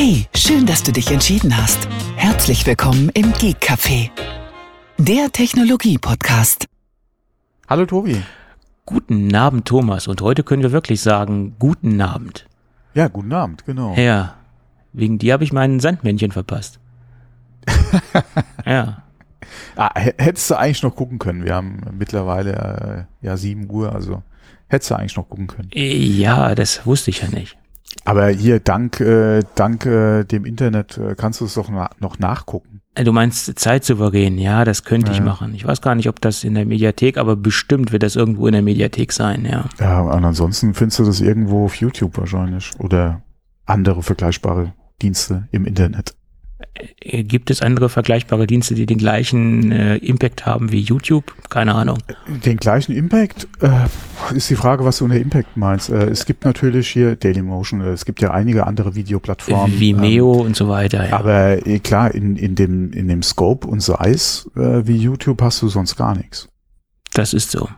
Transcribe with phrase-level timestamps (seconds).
[0.00, 1.88] Hey, schön, dass du dich entschieden hast.
[2.14, 4.10] Herzlich willkommen im Geek Café,
[4.96, 6.66] der Technologie-Podcast.
[7.68, 8.22] Hallo Tobi.
[8.86, 10.06] Guten Abend, Thomas.
[10.06, 12.46] Und heute können wir wirklich sagen, guten Abend.
[12.94, 13.96] Ja, guten Abend, genau.
[13.96, 14.36] Ja,
[14.92, 16.78] wegen dir habe ich meinen Sandmännchen verpasst.
[18.64, 19.02] ja.
[19.74, 21.44] Ah, hättest du eigentlich noch gucken können.
[21.44, 24.22] Wir haben mittlerweile äh, ja 7 Uhr, also
[24.68, 25.70] hättest du eigentlich noch gucken können.
[25.72, 27.58] Ja, das wusste ich ja nicht.
[28.08, 32.18] Aber hier, dank, äh, dank äh, dem Internet äh, kannst du es doch na noch
[32.18, 32.80] nachgucken.
[32.94, 35.24] Äh, Du meinst zeitsouverän, ja, das könnte ich Ja.
[35.24, 35.54] machen.
[35.54, 38.54] Ich weiß gar nicht, ob das in der Mediathek, aber bestimmt wird das irgendwo in
[38.54, 39.66] der Mediathek sein, ja.
[39.78, 43.22] Ja, und ansonsten findest du das irgendwo auf YouTube wahrscheinlich oder
[43.66, 46.14] andere vergleichbare Dienste im Internet.
[47.00, 51.34] Äh, Gibt es andere vergleichbare Dienste, die den gleichen äh, Impact haben wie YouTube?
[51.50, 51.98] Keine Ahnung.
[52.44, 55.88] Den gleichen Impact äh, ist die Frage, was du unter Impact meinst.
[55.90, 59.78] Äh, es gibt natürlich hier Dailymotion, äh, es gibt ja einige andere Videoplattformen.
[59.78, 61.18] Vimeo und so weiter, Ähm, ja.
[61.18, 65.62] aber eh, klar, in, in, dem, in dem Scope und Size äh, wie YouTube hast
[65.62, 66.48] du sonst gar nichts.
[67.14, 67.68] Das ist so.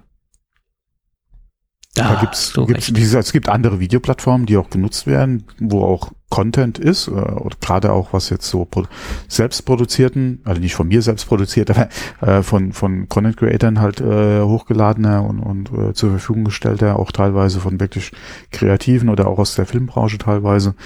[1.94, 5.82] Da Da gibt's, gibt's, wie gesagt, es gibt andere Videoplattformen, die auch genutzt werden, wo
[5.82, 8.84] auch Content ist, äh, gerade auch was jetzt so pro
[9.26, 11.88] selbst produzierten, also nicht von mir selbst produziert, aber
[12.20, 17.10] äh, von, von Content Creatern halt äh, hochgeladener und, und äh, zur Verfügung gestellter, auch
[17.10, 18.12] teilweise von wirklich
[18.52, 20.76] Kreativen oder auch aus der Filmbranche teilweise,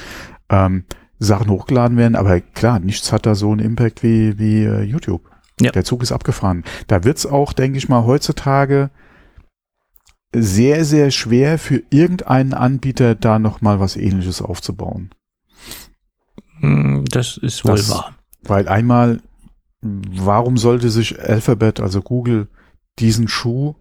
[0.49, 0.85] ähm,
[1.19, 5.23] Sachen hochgeladen werden, aber klar, nichts hat da so einen Impact wie, wie äh, YouTube.
[5.61, 5.71] Ja.
[5.71, 6.65] Der Zug ist abgefahren.
[6.89, 8.91] Da wird's auch, denke ich mal, heutzutage
[10.35, 15.11] sehr, sehr schwer für irgendeinen Anbieter da nochmal was ähnliches aufzubauen.
[16.61, 18.15] Hm, Das ist wohl Das- wahr.
[18.43, 19.23] Weil einmal,
[19.81, 22.49] warum sollte sich Alphabet, also Google,
[22.99, 23.75] diesen Schuh,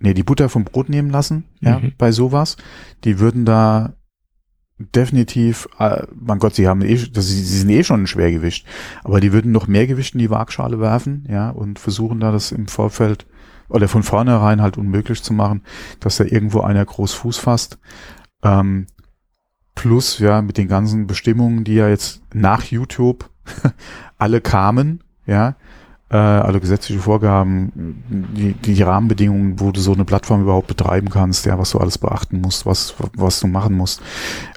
[0.00, 1.92] nee, die Butter vom Brot nehmen lassen, ja, Mhm.
[1.96, 2.56] bei sowas?
[3.04, 3.94] Die würden da
[4.78, 8.66] definitiv, äh, mein Gott, sie haben eh, das, sie sie sind eh schon ein Schwergewicht,
[9.04, 12.52] aber die würden noch mehr Gewicht in die Waagschale werfen, ja, und versuchen da das
[12.52, 13.26] im Vorfeld
[13.68, 15.62] oder von vornherein halt unmöglich zu machen,
[16.00, 17.78] dass da irgendwo einer groß Fuß fasst.
[18.42, 18.86] Ähm,
[19.74, 23.30] plus, ja, mit den ganzen Bestimmungen, die ja jetzt nach YouTube
[24.18, 25.56] alle kamen, ja,
[26.08, 31.46] äh, alle gesetzliche Vorgaben, die, die Rahmenbedingungen, wo du so eine Plattform überhaupt betreiben kannst,
[31.46, 34.00] ja, was du alles beachten musst, was, was du machen musst,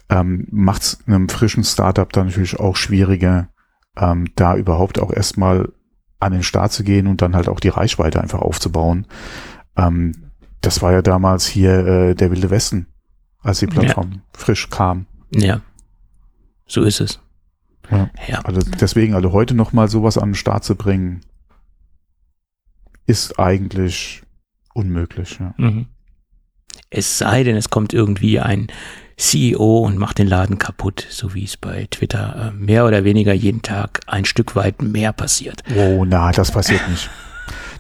[0.10, 3.50] ähm, macht es einem frischen Startup dann natürlich auch schwieriger,
[3.98, 5.72] ähm, da überhaupt auch erstmal
[6.20, 9.06] an den Start zu gehen und dann halt auch die Reichweite einfach aufzubauen.
[9.78, 10.14] Ähm,
[10.62, 12.88] das war ja damals hier äh, der Wilde Westen,
[13.42, 13.72] als die Ja.
[13.72, 15.06] Plattform frisch kam.
[15.32, 15.62] Ja.
[16.66, 17.20] So ist es.
[17.90, 18.10] Ja.
[18.28, 18.42] Ja.
[18.42, 21.22] Also deswegen, also heute noch mal sowas an den Start zu bringen,
[23.08, 24.22] ist eigentlich
[24.74, 25.40] unmöglich.
[25.40, 25.54] Ja.
[25.58, 25.88] Mhm.
[26.92, 28.68] Es sei denn, es kommt irgendwie ein
[29.20, 33.34] CEO und macht den Laden kaputt, so wie es bei Twitter äh, mehr oder weniger
[33.34, 35.62] jeden Tag ein Stück weit mehr passiert.
[35.76, 37.10] Oh, na, das passiert nicht.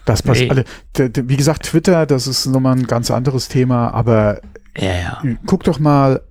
[0.06, 0.30] Das Nee.
[0.30, 0.52] passiert.
[0.52, 0.66] alle-
[0.98, 4.42] d- d- Wie gesagt, Twitter, das ist nochmal ein ganz anderes Thema, aber
[4.78, 5.24] Ja, ja.
[5.46, 6.22] guck doch mal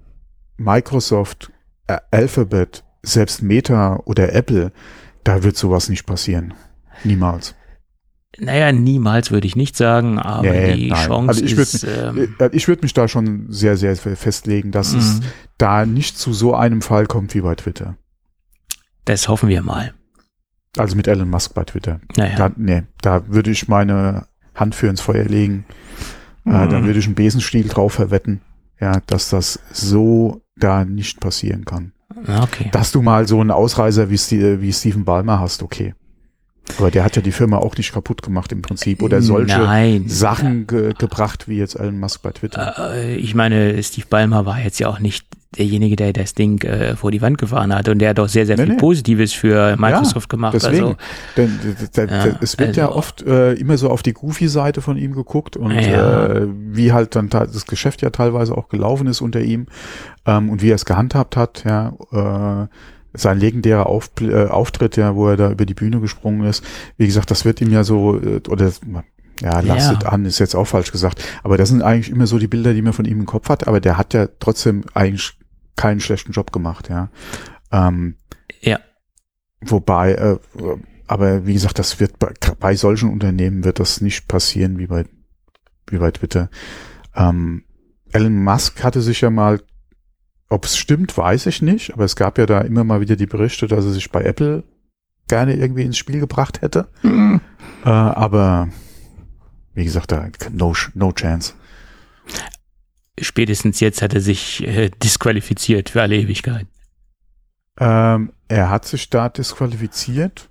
[0.59, 1.51] Microsoft,
[1.87, 4.73] äh, Alphabet, selbst Meta oder Apple,
[5.25, 6.53] da wird sowas nicht passieren.
[7.05, 7.55] Niemals.
[8.37, 11.07] Naja, niemals würde ich nicht sagen, aber Nee, die nein.
[11.07, 14.71] Chance Also ich würd ist, ähm, Äh, Ich würde mich da schon sehr, sehr festlegen,
[14.71, 15.23] dass es Mhm.
[15.57, 17.97] da nicht zu so einem Fall kommt wie bei Twitter.
[19.07, 19.95] das hoffen wir mal.
[20.77, 21.99] Also mit Elon Musk bei Twitter.
[22.17, 22.37] Naja.
[22.37, 25.65] Da, nee, da würde ich meine Hand für ins Feuer legen.
[26.45, 26.69] Äh, Mhm.
[26.71, 28.43] da würde ich einen Besenstiel drauf verwetten,
[28.79, 31.93] ja, dass das so da nicht passieren kann.
[32.43, 32.69] Okay.
[32.73, 35.95] Dass du mal so einen Ausreißer wie, wie Stephen Ballmer hast, okay.
[36.79, 40.05] Aber der hat ja die Firma auch nicht kaputt gemacht im Prinzip oder solche Nein.
[40.09, 42.93] Sachen ge gebracht wie jetzt Elon Musk bei Twitter.
[42.95, 45.27] Äh, ich meine, Steve Ballmer war jetzt ja auch nicht
[45.57, 48.45] derjenige, der das Ding äh, vor die Wand gefahren hat und der hat doch sehr,
[48.45, 48.79] sehr Nee, viel nee.
[48.79, 50.53] Positives für Microsoft gemacht.
[50.55, 50.97] Deswegen, Also,
[51.39, 54.13] denn, d- d- d- Ja, es wird ja also- oft äh, immer so auf die
[54.13, 56.27] Goofy-Seite von ihm geguckt und Ja.
[56.27, 59.67] äh, wie halt dann das Geschäft ja teilweise auch gelaufen ist unter ihm
[60.27, 62.67] ähm, und wie er es gehandhabt hat, ja, äh,
[63.19, 66.65] sein legendärer Auf, äh, Auftritt, ja, wo er da über die Bühne gesprungen ist.
[66.97, 68.73] Wie gesagt, das wird ihm ja so, äh, oder
[69.43, 70.09] ja, lastet Ja.
[70.11, 71.23] an, ist jetzt auch falsch gesagt.
[71.43, 73.69] Aber das sind eigentlich immer so die Bilder, die man von ihm im Kopf hat.
[73.69, 75.39] Aber der hat ja trotzdem eigentlich
[75.77, 77.11] keinen schlechten Job gemacht, ja.
[77.71, 78.17] Ähm,
[78.61, 78.79] ja.
[79.61, 80.39] Wobei, äh,
[81.07, 85.05] aber wie gesagt, das wird bei, bei solchen Unternehmen wird das nicht passieren wie bei,
[85.89, 86.51] wie bei Twitter.
[87.15, 87.65] Ähm,
[88.13, 89.61] Elon Musk hatte sich ja mal,
[90.49, 93.27] ob es stimmt, weiß ich nicht, aber es gab ja da immer mal wieder die
[93.27, 94.65] Berichte, dass er sich bei Apple
[95.29, 96.89] gerne irgendwie ins Spiel gebracht hätte.
[97.85, 98.69] Äh, aber
[99.75, 101.53] wie gesagt, da no, no chance.
[103.21, 106.67] Spätestens jetzt hat er sich äh, disqualifiziert für alle Ewigkeit.
[107.79, 110.49] Ähm, er hat sich da disqualifiziert.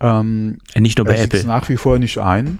[0.00, 1.40] Ähm, Nicht nur bei er sieht Apple.
[1.40, 2.58] es nach wie vor nicht ein.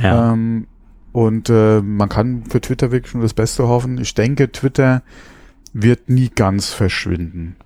[0.00, 0.32] Ja.
[0.32, 0.66] Ähm,
[1.12, 3.98] und äh, man kann für Twitter wirklich nur das Beste hoffen.
[3.98, 5.02] Ich denke, Twitter
[5.72, 7.56] wird nie ganz verschwinden.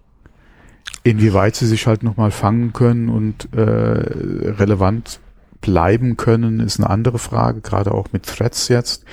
[1.03, 5.21] Inwieweit sie sich halt nochmal fangen können und äh, relevant
[5.61, 9.05] bleiben können, ist eine andere Frage, gerade auch mit Threads jetzt.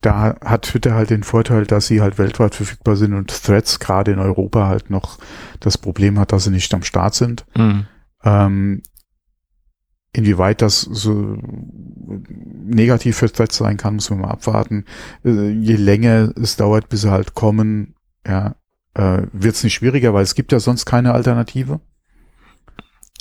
[0.00, 4.12] Da hat Twitter halt den Vorteil, dass sie halt weltweit verfügbar sind und Threads gerade
[4.12, 5.18] in Europa halt noch
[5.60, 7.44] das Problem hat, dass sie nicht am Start sind.
[7.56, 7.86] Mhm.
[8.24, 8.82] Ähm,
[10.12, 11.36] inwieweit das so
[12.64, 14.84] negativ für Threads sein kann, muss man mal abwarten.
[15.24, 17.94] Äh, je länger es dauert, bis sie halt kommen,
[18.28, 18.54] ja,
[18.94, 21.80] äh, wird es nicht schwieriger, weil es gibt ja sonst keine Alternative.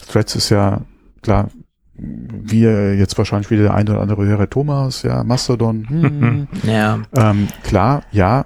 [0.08, 0.82] Threads ist ja,
[1.22, 1.50] klar,
[1.96, 7.00] wie äh, jetzt wahrscheinlich wieder der ein oder andere Hörer Thomas, ja, Mastodon, hm, Ja.
[7.16, 8.46] ähm, klar, ja,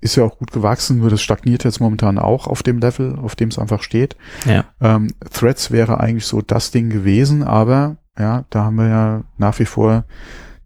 [0.00, 3.34] ist ja auch gut gewachsen, nur das stagniert jetzt momentan auch auf dem Level, auf
[3.36, 4.16] dem es einfach steht.
[4.44, 4.64] Ja.
[4.80, 9.58] Ähm, Threads wäre eigentlich so das Ding gewesen, aber ja, da haben wir ja nach
[9.58, 10.04] wie vor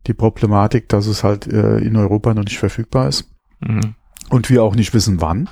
[0.07, 3.31] die Problematik, dass es halt äh, in Europa noch nicht verfügbar ist
[3.61, 3.95] Mhm.
[4.31, 5.49] Und wir auch nicht wissen, wann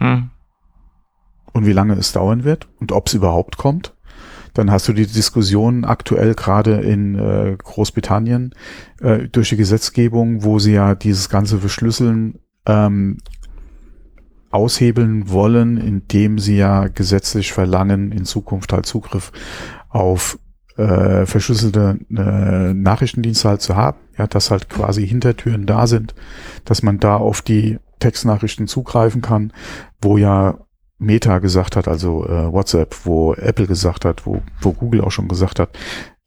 [0.00, 0.30] Mhm.
[1.52, 3.94] und wie lange es dauern wird und ob es überhaupt kommt.
[4.54, 8.54] Dann hast du die Diskussion aktuell gerade in äh, Großbritannien
[9.00, 13.18] äh, durch die Gesetzgebung, wo sie ja dieses ganze Verschlüsseln ähm,
[14.50, 19.32] aushebeln wollen, indem sie ja gesetzlich verlangen, in Zukunft halt Zugriff
[19.88, 20.38] auf
[20.76, 26.14] äh, verschlüsselte äh, Nachrichtendienste halt zu haben, ja, dass halt quasi Hintertüren da sind,
[26.64, 29.52] dass man da auf die Textnachrichten zugreifen kann,
[30.00, 30.58] wo ja
[30.98, 35.28] Meta gesagt hat, also äh, WhatsApp, wo Apple gesagt hat, wo, wo Google auch schon
[35.28, 35.70] gesagt hat,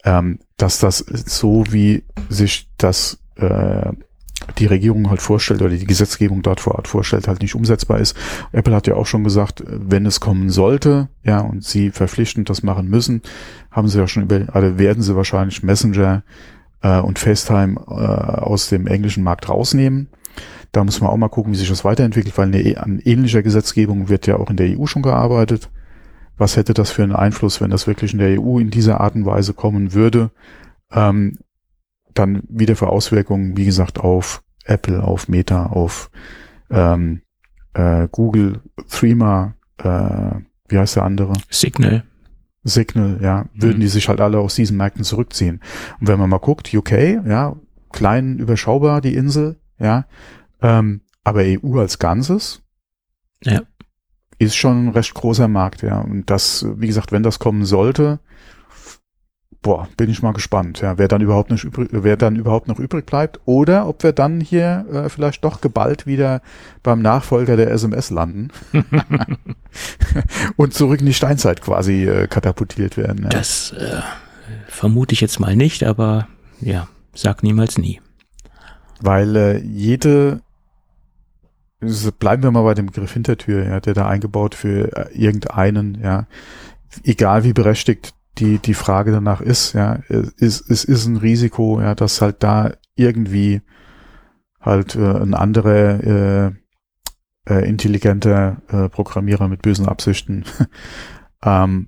[0.04, 3.92] ähm, dass das so wie sich das äh,
[4.58, 8.16] die Regierung halt vorstellt oder die Gesetzgebung dort vor Ort vorstellt, halt nicht umsetzbar ist.
[8.52, 12.64] Apple hat ja auch schon gesagt, wenn es kommen sollte, ja, und sie verpflichtend das
[12.64, 13.22] machen müssen,
[13.72, 16.24] haben sie ja schon über, also werden sie wahrscheinlich Messenger
[16.82, 20.10] äh, und FaceTime äh, aus dem englischen Markt rausnehmen.
[20.76, 24.10] Da muss man auch mal gucken, wie sich das weiterentwickelt, weil eine, an ähnlicher Gesetzgebung
[24.10, 25.70] wird ja auch in der EU schon gearbeitet.
[26.38, 29.16] Was hätte das für einen Einfluss, wenn das wirklich in der EU in dieser Art
[29.16, 30.32] und Weise kommen würde?
[30.92, 31.38] Ähm,
[32.14, 36.12] dann wieder für Auswirkungen, wie gesagt, auf Apple, auf Meta, auf
[36.70, 37.22] ähm,
[37.74, 41.32] äh, Google, Threema, äh, wie heißt der andere?
[41.50, 42.04] Signal.
[42.66, 43.82] Signal, ja, würden Mhm.
[43.82, 45.62] die sich halt alle aus diesen Märkten zurückziehen.
[46.02, 47.56] Und wenn man mal guckt, UK, ja,
[47.94, 50.06] klein, überschaubar die Insel, ja,
[50.66, 52.62] ähm, aber EU als Ganzes
[53.44, 53.62] Ja.
[54.40, 56.00] ist schon ein recht großer Markt, ja.
[56.00, 58.20] Und das, wie gesagt, wenn das kommen sollte,
[59.62, 62.78] boah, bin ich mal gespannt, ja, wer dann überhaupt nicht übrig, wer dann überhaupt noch
[62.80, 66.42] übrig bleibt oder ob wir dann hier äh, vielleicht doch geballt wieder
[66.84, 68.50] beim Nachfolger der SMS landen
[70.56, 73.24] und zurück in die Steinzeit quasi äh, katapultiert werden.
[73.24, 73.30] Ja.
[73.30, 74.02] Das äh,
[74.68, 76.28] vermute ich jetzt mal nicht, aber
[76.62, 78.02] ja, sag niemals nie.
[79.02, 80.42] Weil äh, jede,
[82.20, 86.28] bleiben wir mal bei dem Begriff Hintertür, ja, der da eingebaut für äh, irgendeinen, ja,
[87.04, 91.80] egal wie berechtigt die, die Frage danach ist, ja, es ist, es ist ein Risiko,
[91.82, 93.62] ja, dass halt da irgendwie
[94.60, 96.52] halt äh, ein anderer äh,
[97.48, 100.44] äh, intelligenter äh, Programmierer mit bösen Absichten
[101.44, 101.88] ähm,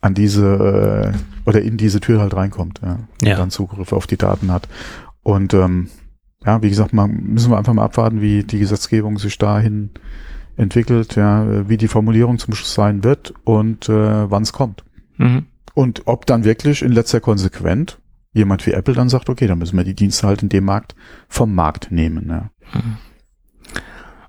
[0.00, 3.36] an diese äh, oder in diese Tür halt reinkommt, ja, und Ja.
[3.36, 4.68] dann Zugriff auf die Daten hat.
[5.22, 5.88] Und ähm,
[6.46, 9.90] ja, wie gesagt, man, müssen wir einfach mal abwarten, wie die Gesetzgebung sich dahin
[10.56, 14.84] entwickelt, ja, wie die Formulierung zum Schluss sein wird und äh, wann es kommt.
[15.16, 15.46] Mhm.
[15.74, 17.98] Und ob dann wirklich in letzter Konsequent
[18.34, 20.94] jemand wie Apple dann sagt, okay, dann müssen wir die Dienste halt in dem Markt
[21.28, 22.28] vom Markt nehmen.
[22.28, 22.50] Ja.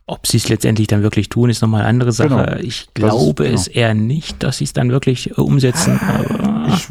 [0.06, 2.30] Ob sie es letztendlich dann wirklich tun, ist nochmal eine andere Sache.
[2.30, 2.56] Genau.
[2.60, 3.56] Ich Das ist- glaube genau.
[3.56, 6.00] es eher nicht, dass sie es dann wirklich äh, umsetzen.
[6.00, 6.88] Aber, Ich,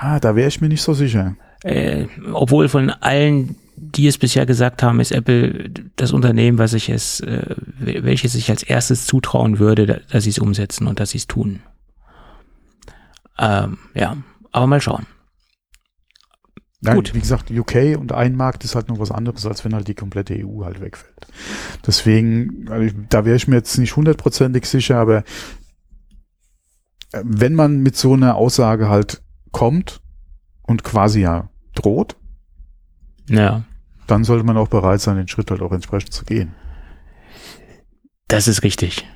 [0.00, 1.36] ah, da wäre ich mir nicht so sicher.
[1.62, 3.56] äh, obwohl von allen,
[3.92, 8.50] die es bisher gesagt haben, ist Apple das Unternehmen, was ich es, äh, welches ich
[8.50, 11.60] als erstes zutrauen würde, da- dass sie es umsetzen und dass sie es tun.
[13.38, 14.16] Ähm, ja,
[14.52, 15.06] aber mal schauen.
[16.80, 17.14] Nein, Gut.
[17.14, 19.94] Wie gesagt, UK und ein Markt ist halt noch was anderes, als wenn halt die
[19.94, 21.26] komplette EU halt wegfällt.
[21.86, 25.24] Deswegen, also ich, da wäre ich mir jetzt nicht hundertprozentig sicher, aber
[27.12, 30.00] äh, wenn man mit so einer Aussage halt kommt
[30.62, 32.16] und quasi ja droht,
[33.30, 33.64] Ja,
[34.06, 36.54] dann sollte man auch bereit sein, den Schritt halt auch entsprechend zu gehen.
[38.28, 39.06] das ist richtig.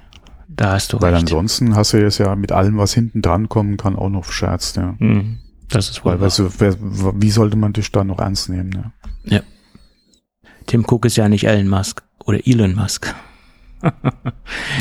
[0.49, 1.25] Da hast du Weil recht.
[1.25, 4.77] ansonsten hast du jetzt ja mit allem, was hinten dran kommen kann, auch noch verscherzt,
[4.77, 4.95] ja.
[4.99, 8.49] Hm, das ist wohl Weil, weißt du, wer, wie sollte man dich dann noch ernst
[8.49, 8.93] nehmen,
[9.31, 9.41] ja?
[10.67, 13.15] Tim Cook ist ja nicht Elon Musk oder Elon Musk.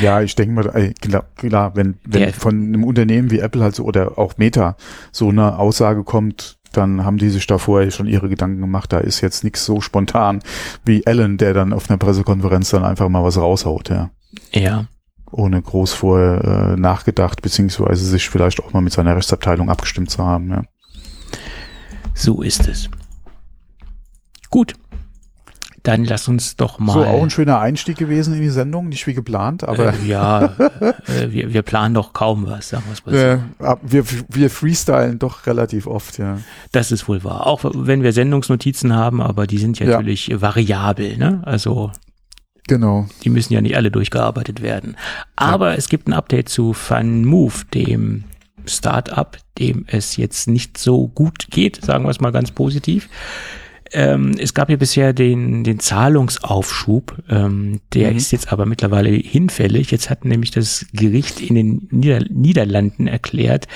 [0.02, 3.74] Ja, ich denke mal, klar, klar wenn, wenn Der- von einem Unternehmen wie Apple halt
[3.76, 4.76] so oder auch Meta
[5.12, 8.92] so eine Aussage kommt, dann haben die sich da vorher schon ihre Gedanken gemacht.
[8.92, 10.40] Da ist jetzt nichts so spontan
[10.84, 14.10] wie Allen, der dann auf einer Pressekonferenz dann einfach mal was raushaut, ja.
[14.52, 14.86] Ja.
[15.30, 16.44] Ohne groß vorher
[16.74, 20.62] äh, nachgedacht, beziehungsweise sich vielleicht auch mal mit seiner Rechtsabteilung abgestimmt zu haben, ja.
[22.14, 22.88] So ist es.
[24.50, 24.74] Gut.
[25.88, 26.92] Dann lass uns doch mal.
[26.92, 30.44] So, auch ein schöner Einstieg gewesen in die Sendung, nicht wie geplant, aber äh, ja,
[31.06, 33.64] äh, wir, wir planen doch kaum was, sagen wir es mal so.
[33.64, 36.38] äh, wir, wir freestylen doch relativ oft, ja.
[36.72, 37.46] Das ist wohl wahr.
[37.46, 39.92] Auch wenn wir Sendungsnotizen haben, aber die sind ja Ja.
[39.96, 41.40] natürlich variabel, ne?
[41.44, 41.90] Also
[42.66, 43.06] Genau.
[43.24, 44.96] die müssen ja nicht alle durchgearbeitet werden.
[45.36, 48.24] Aber es gibt ein Update zu FunMove, dem
[48.66, 53.08] Startup, dem es jetzt nicht so gut geht, sagen wir es mal ganz positiv.
[53.92, 58.16] Ähm, es gab ja bisher den, den Zahlungsaufschub, ähm, der Mhm.
[58.16, 59.90] ist jetzt aber mittlerweile hinfällig.
[59.90, 63.66] Jetzt hat nämlich das Gericht in den Nieder Niederlanden erklärt,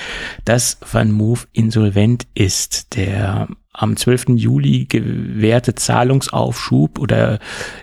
[0.45, 2.95] dass VanMoof insolvent ist.
[2.95, 4.37] Der am 12.
[4.37, 7.39] Juli gewährte Zahlungsaufschub oder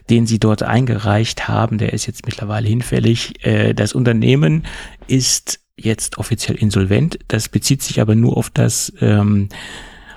[0.09, 3.45] den sie dort eingereicht haben, der ist jetzt mittlerweile hinfällig.
[3.45, 4.65] Äh, das Unternehmen
[5.09, 7.19] ist jetzt offiziell insolvent.
[7.29, 9.49] Das bezieht sich aber nur auf das ähm,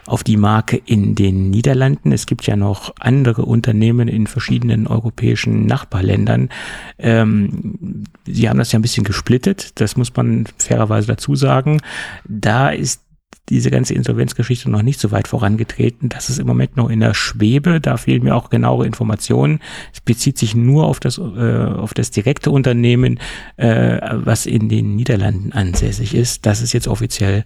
[0.05, 2.11] auf die Marke in den Niederlanden.
[2.11, 6.49] Es gibt ja noch andere Unternehmen in verschiedenen europäischen Nachbarländern.
[6.97, 11.81] Ähm, sie haben das ja ein bisschen gesplittet, das muss man fairerweise dazu sagen.
[12.25, 13.01] Da ist
[13.49, 16.09] diese ganze Insolvenzgeschichte noch nicht so weit vorangetreten.
[16.09, 17.81] Das ist im Moment noch in der Schwebe.
[17.81, 19.59] Da fehlen mir auch genauere Informationen.
[19.93, 23.19] Es bezieht sich nur auf das, äh, auf das direkte Unternehmen,
[23.57, 26.45] äh, was in den Niederlanden ansässig ist.
[26.45, 27.43] Das ist jetzt offiziell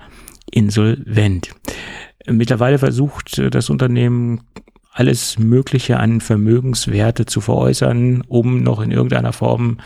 [0.52, 1.50] insolvent.
[2.30, 4.42] Mittlerweile versucht äh, das Unternehmen
[4.92, 9.78] alles Mögliche an Vermögenswerte zu veräußern, um noch in irgendeiner Form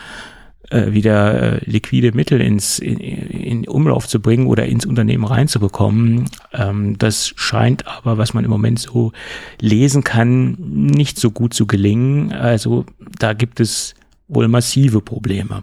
[0.70, 6.30] äh, wieder äh, liquide Mittel ins in, in Umlauf zu bringen oder ins Unternehmen reinzubekommen.
[6.54, 9.12] Ähm, das scheint aber, was man im Moment so
[9.60, 12.32] lesen kann, nicht so gut zu gelingen.
[12.32, 12.86] Also
[13.18, 13.94] da gibt es
[14.28, 15.62] wohl massive Probleme.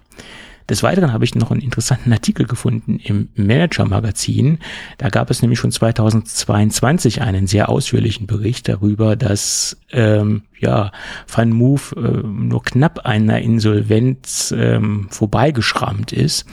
[0.70, 4.60] Des Weiteren habe ich noch einen interessanten Artikel gefunden im Manager-Magazin.
[4.98, 10.92] Da gab es nämlich schon 2022 einen sehr ausführlichen Bericht darüber, dass ähm, ja
[11.26, 16.46] FunMove äh, nur knapp einer Insolvenz ähm, vorbeigeschrammt ist.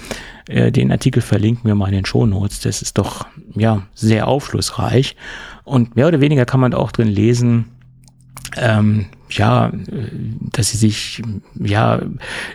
[0.49, 2.61] Äh, den Artikel verlinken wir mal in den Shownotes.
[2.61, 5.17] Das ist doch ja sehr aufschlussreich
[5.65, 7.67] und mehr oder weniger kann man auch drin lesen,
[8.57, 9.73] ähm, ja, äh,
[10.53, 11.23] dass sie sich
[11.59, 12.01] ja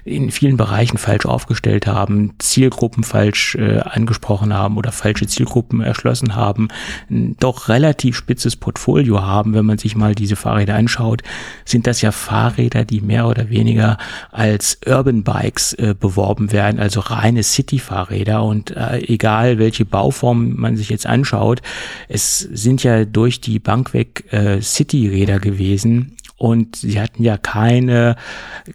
[0.05, 6.35] in vielen Bereichen falsch aufgestellt haben, Zielgruppen falsch äh, angesprochen haben oder falsche Zielgruppen erschlossen
[6.35, 6.69] haben,
[7.09, 11.23] doch relativ spitzes Portfolio haben, wenn man sich mal diese Fahrräder anschaut,
[11.65, 13.97] sind das ja Fahrräder, die mehr oder weniger
[14.31, 18.43] als Urban Bikes äh, beworben werden, also reine City-Fahrräder.
[18.43, 21.61] Und äh, egal welche Bauform man sich jetzt anschaut,
[22.07, 26.17] es sind ja durch die Bank weg äh, City-Räder gewesen.
[26.37, 28.15] Und sie hatten ja keine,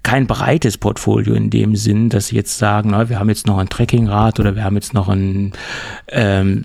[0.02, 3.58] kein breites Portfolio in dem Sinn, dass sie jetzt sagen, na, wir haben jetzt noch
[3.58, 5.52] ein Trekkingrad oder wir haben jetzt noch ein,
[6.08, 6.64] ähm,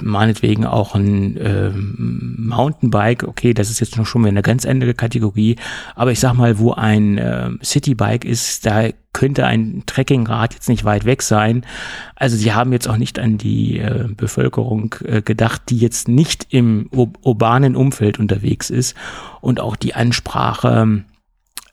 [0.00, 3.24] meinetwegen auch ein ähm, Mountainbike.
[3.24, 5.56] Okay, das ist jetzt noch schon wieder eine ganz andere Kategorie.
[5.94, 10.84] Aber ich sag mal, wo ein ähm, Citybike ist, da könnte ein Trekkingrad jetzt nicht
[10.84, 11.66] weit weg sein.
[12.14, 16.46] Also sie haben jetzt auch nicht an die äh, Bevölkerung äh, gedacht, die jetzt nicht
[16.50, 18.94] im ur urbanen Umfeld unterwegs ist
[19.40, 21.02] und auch die Ansprache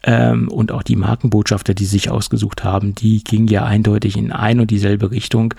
[0.01, 4.59] ähm, und auch die Markenbotschafter, die sich ausgesucht haben, die ging ja eindeutig in ein
[4.59, 5.53] und dieselbe Richtung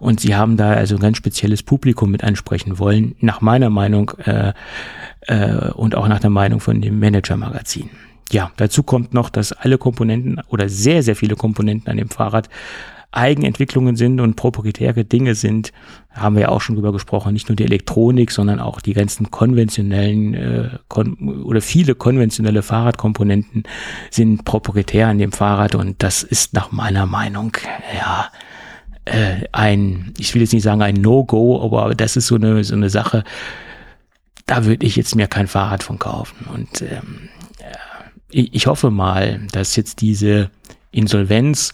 [0.00, 4.10] und sie haben da also ein ganz spezielles Publikum mit ansprechen wollen, nach meiner Meinung
[4.24, 4.54] äh,
[5.28, 7.90] äh, und auch nach der Meinung von dem Manager-Magazin.
[8.30, 12.48] Ja, dazu kommt noch, dass alle Komponenten oder sehr, sehr viele Komponenten an dem Fahrrad
[13.10, 15.72] Eigenentwicklungen sind und proprietäre Dinge sind,
[16.10, 19.30] haben wir ja auch schon drüber gesprochen, nicht nur die Elektronik, sondern auch die ganzen
[19.30, 23.62] konventionellen äh, kon oder viele konventionelle Fahrradkomponenten
[24.10, 25.74] sind proprietär an dem Fahrrad.
[25.74, 27.56] Und das ist nach meiner Meinung
[27.96, 28.28] ja
[29.06, 32.74] äh, ein, ich will jetzt nicht sagen ein No-Go, aber das ist so eine so
[32.74, 33.24] eine Sache,
[34.44, 36.46] da würde ich jetzt mir kein Fahrrad von kaufen.
[36.52, 37.30] Und ähm,
[38.30, 40.50] ich, ich hoffe mal, dass jetzt diese
[40.90, 41.72] Insolvenz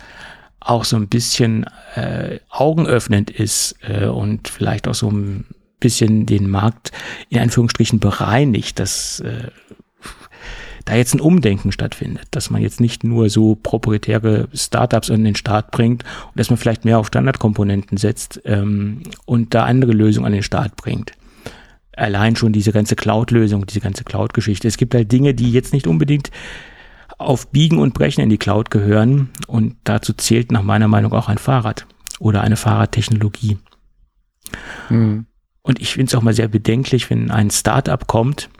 [0.60, 5.46] auch so ein bisschen äh, augenöffnend ist äh, und vielleicht auch so ein
[5.78, 6.92] bisschen den Markt
[7.28, 9.50] in Anführungsstrichen bereinigt, dass äh,
[10.84, 15.34] da jetzt ein Umdenken stattfindet, dass man jetzt nicht nur so proprietäre Startups an den
[15.34, 20.26] Start bringt und dass man vielleicht mehr auf Standardkomponenten setzt ähm, und da andere Lösungen
[20.26, 21.12] an den Start bringt.
[21.96, 24.66] Allein schon diese ganze Cloud-Lösung, diese ganze Cloud-Geschichte.
[24.68, 26.30] Es gibt halt Dinge, die jetzt nicht unbedingt
[27.18, 29.30] auf Biegen und Brechen in die Cloud gehören.
[29.46, 31.86] Und dazu zählt nach meiner Meinung auch ein Fahrrad
[32.18, 33.58] oder eine Fahrradtechnologie.
[34.88, 35.26] Mhm.
[35.62, 38.50] Und ich finde es auch mal sehr bedenklich, wenn ein Startup kommt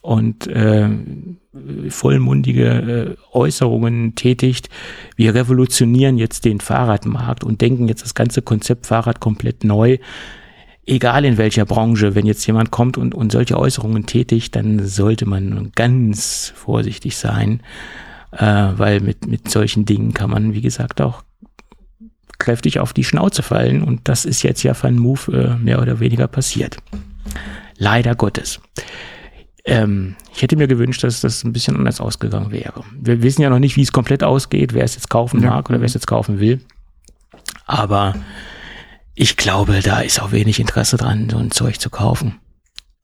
[0.00, 0.88] und äh,
[1.88, 4.68] vollmundige äh, Äußerungen tätigt.
[5.16, 9.98] Wir revolutionieren jetzt den Fahrradmarkt und denken jetzt das ganze Konzept Fahrrad komplett neu.
[10.86, 15.26] Egal in welcher Branche, wenn jetzt jemand kommt und, und solche Äußerungen tätigt, dann sollte
[15.26, 17.60] man ganz vorsichtig sein,
[18.32, 21.22] äh, weil mit, mit solchen Dingen kann man, wie gesagt, auch
[22.38, 23.82] kräftig auf die Schnauze fallen.
[23.82, 26.76] Und das ist jetzt ja Van Move äh, mehr oder weniger passiert.
[27.78, 28.60] Leider Gottes.
[29.64, 32.84] Ähm, ich hätte mir gewünscht, dass das ein bisschen anders ausgegangen wäre.
[33.00, 35.50] Wir wissen ja noch nicht, wie es komplett ausgeht, wer es jetzt kaufen ja.
[35.50, 36.60] mag oder wer es jetzt kaufen will.
[37.66, 38.14] Aber
[39.14, 42.40] ich glaube, da ist auch wenig Interesse dran, so ein Zeug zu kaufen.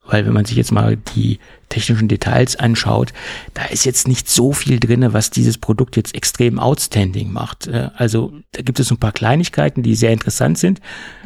[0.05, 1.39] Weil wenn man sich jetzt mal die
[1.69, 3.13] technischen Details anschaut,
[3.53, 7.67] da ist jetzt nicht so viel drinne, was dieses Produkt jetzt extrem outstanding macht.
[7.67, 10.81] Äh, also da gibt es ein paar Kleinigkeiten, die sehr interessant sind.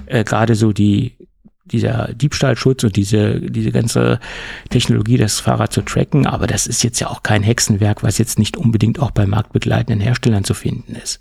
[0.06, 1.16] Äh, gerade so die
[1.68, 4.20] dieser Diebstahlschutz und diese, diese ganze
[4.70, 8.38] Technologie, das Fahrrad zu tracken, aber das ist jetzt ja auch kein Hexenwerk, was jetzt
[8.38, 11.20] nicht unbedingt auch bei marktbegleitenden Herstellern zu finden ist.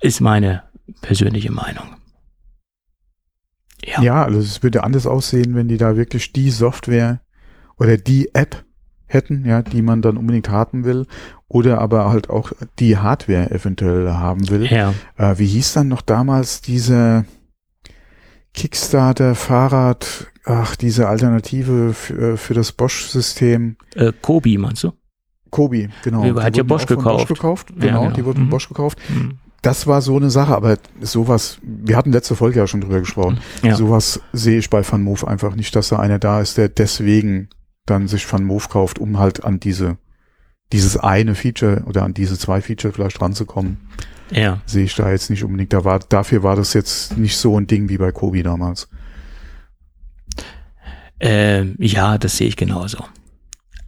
[0.00, 0.62] Ist meine
[1.02, 1.96] persönliche Meinung.
[3.86, 4.02] Ja.
[4.02, 7.20] ja, also es würde anders aussehen, wenn die da wirklich die Software
[7.78, 8.64] oder die App
[9.06, 11.06] hätten, ja, die man dann unbedingt haben will,
[11.46, 12.50] oder aber halt auch
[12.80, 14.66] die Hardware eventuell haben will.
[14.66, 14.92] Ja.
[15.16, 17.24] Äh, wie hieß dann noch damals diese
[18.54, 23.76] Kickstarter, Fahrrad, ach, diese Alternative für, äh, für das Bosch-System?
[23.94, 24.92] Äh, Kobi, meinst du?
[25.50, 26.24] Kobi, genau.
[26.24, 27.28] Die hat ja Bosch gekauft.
[27.28, 27.68] Bosch gekauft.
[27.76, 28.16] Genau, ja, genau.
[28.16, 28.50] die wurden mhm.
[28.50, 28.98] Bosch gekauft.
[29.08, 33.00] Mhm das war so eine Sache, aber sowas, wir hatten letzte Folge ja schon drüber
[33.00, 33.74] gesprochen, ja.
[33.74, 37.48] sowas sehe ich bei Van Move einfach nicht, dass da einer da ist, der deswegen
[37.84, 39.98] dann sich Van Move kauft, um halt an diese,
[40.72, 43.78] dieses eine Feature oder an diese zwei Feature vielleicht ranzukommen.
[44.30, 44.60] Ja.
[44.66, 45.72] Sehe ich da jetzt nicht unbedingt.
[45.72, 48.88] Da war, dafür war das jetzt nicht so ein Ding wie bei Kobi damals.
[51.20, 53.04] Ähm, ja, das sehe ich genauso.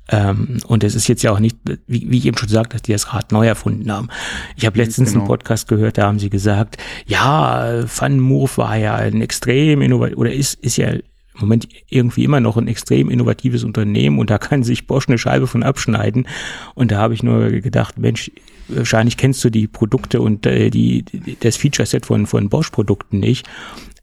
[0.09, 2.83] Ähm, und es ist jetzt ja auch nicht, wie, wie ich eben schon sagte, dass
[2.83, 4.09] die das Rad neu erfunden haben.
[4.57, 5.21] Ich habe letztens genau.
[5.21, 10.17] einen Podcast gehört, da haben sie gesagt, ja, Van Move war ja ein extrem innovativ
[10.17, 11.03] oder ist, ist ja im
[11.41, 15.47] Moment irgendwie immer noch ein extrem innovatives Unternehmen und da kann sich Bosch eine Scheibe
[15.47, 16.27] von abschneiden.
[16.75, 18.31] Und da habe ich nur gedacht, Mensch,
[18.69, 21.05] wahrscheinlich kennst du die Produkte und äh, die,
[21.41, 23.47] das Feature-Set von, von Bosch-Produkten nicht.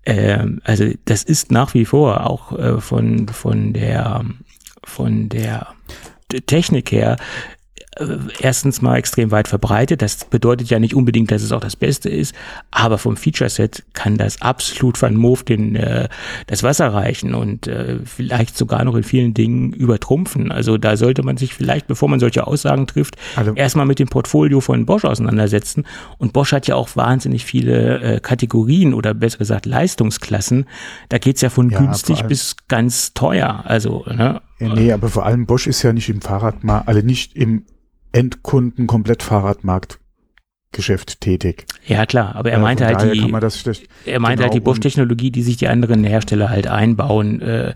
[0.05, 4.23] Ähm, also das ist nach wie vor auch äh, von, von der
[4.85, 5.67] von der
[6.47, 7.17] Technik her
[7.97, 10.01] äh, erstens mal extrem weit verbreitet.
[10.01, 12.35] Das bedeutet ja nicht unbedingt, dass es auch das Beste ist,
[12.71, 16.09] aber vom Feature-Set kann das absolut Van Move den, äh,
[16.47, 20.51] das Wasser reichen und äh, vielleicht sogar noch in vielen Dingen übertrumpfen.
[20.51, 24.09] Also da sollte man sich vielleicht, bevor man solche Aussagen trifft, also, erstmal mit dem
[24.09, 25.85] Portfolio von Bosch auseinandersetzen.
[26.17, 30.65] Und Bosch hat ja auch wahnsinnig viele äh, Kategorien oder besser gesagt Leistungsklassen.
[31.09, 33.63] Da geht's ja von ja, günstig bis ganz teuer.
[33.65, 34.41] Also, ne?
[34.59, 37.65] Ja, nee, aber vor allem Bosch ist ja nicht im Fahrradmarkt, also nicht im
[38.11, 39.99] Endkunden komplett Fahrradmarkt
[40.75, 41.65] Geschäft tätig.
[41.87, 45.55] Ja klar, aber er meinte halt die, er meinte genau, halt die Bosch-Technologie, die sich
[45.55, 47.41] die anderen Hersteller halt einbauen.
[47.41, 47.73] Äh,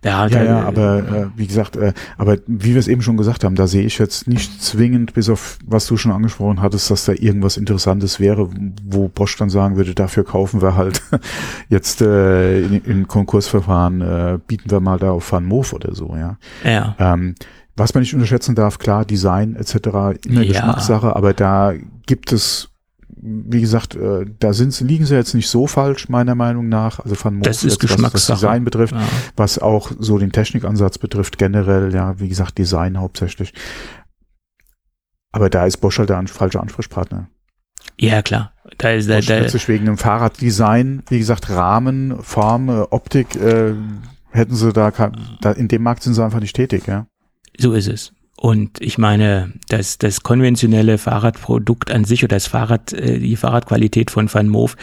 [0.00, 3.44] da ja, ja, aber äh, wie gesagt, äh, aber wie wir es eben schon gesagt
[3.44, 7.04] haben, da sehe ich jetzt nicht zwingend, bis auf was du schon angesprochen hattest, dass
[7.04, 8.48] da irgendwas Interessantes wäre,
[8.84, 11.02] wo Bosch dann sagen würde, dafür kaufen wir halt
[11.68, 16.14] jetzt äh, in, in Konkursverfahren äh, bieten wir mal da auf Van Moof oder so,
[16.16, 16.38] ja.
[16.64, 16.96] Ja.
[16.98, 17.34] Ähm,
[17.76, 19.74] was man nicht unterschätzen darf, klar, Design etc.
[20.26, 20.52] immer ja.
[20.52, 21.74] Geschmackssache, aber da
[22.06, 22.70] gibt es,
[23.16, 27.00] wie gesagt, äh, da sind, liegen sie jetzt nicht so falsch, meiner Meinung nach.
[27.00, 29.06] Also von Moos, das ist jetzt, was das Design betrifft, ja.
[29.36, 33.52] was auch so den Technikansatz betrifft, generell, ja, wie gesagt, Design hauptsächlich.
[35.32, 37.28] Aber da ist Bosch halt der falsche Ansprechpartner.
[37.98, 38.52] Ja, klar.
[38.78, 43.74] Da ist da, da, wegen dem Fahrraddesign, wie gesagt, Rahmen, Form, äh, Optik, äh,
[44.30, 44.90] hätten sie da,
[45.40, 47.06] da, in dem Markt sind sie einfach nicht tätig, ja.
[47.58, 48.12] So ist es.
[48.44, 54.10] Und ich meine, das, das konventionelle Fahrradprodukt an sich oder das Fahrrad, äh, die Fahrradqualität
[54.10, 54.76] von Van Moof,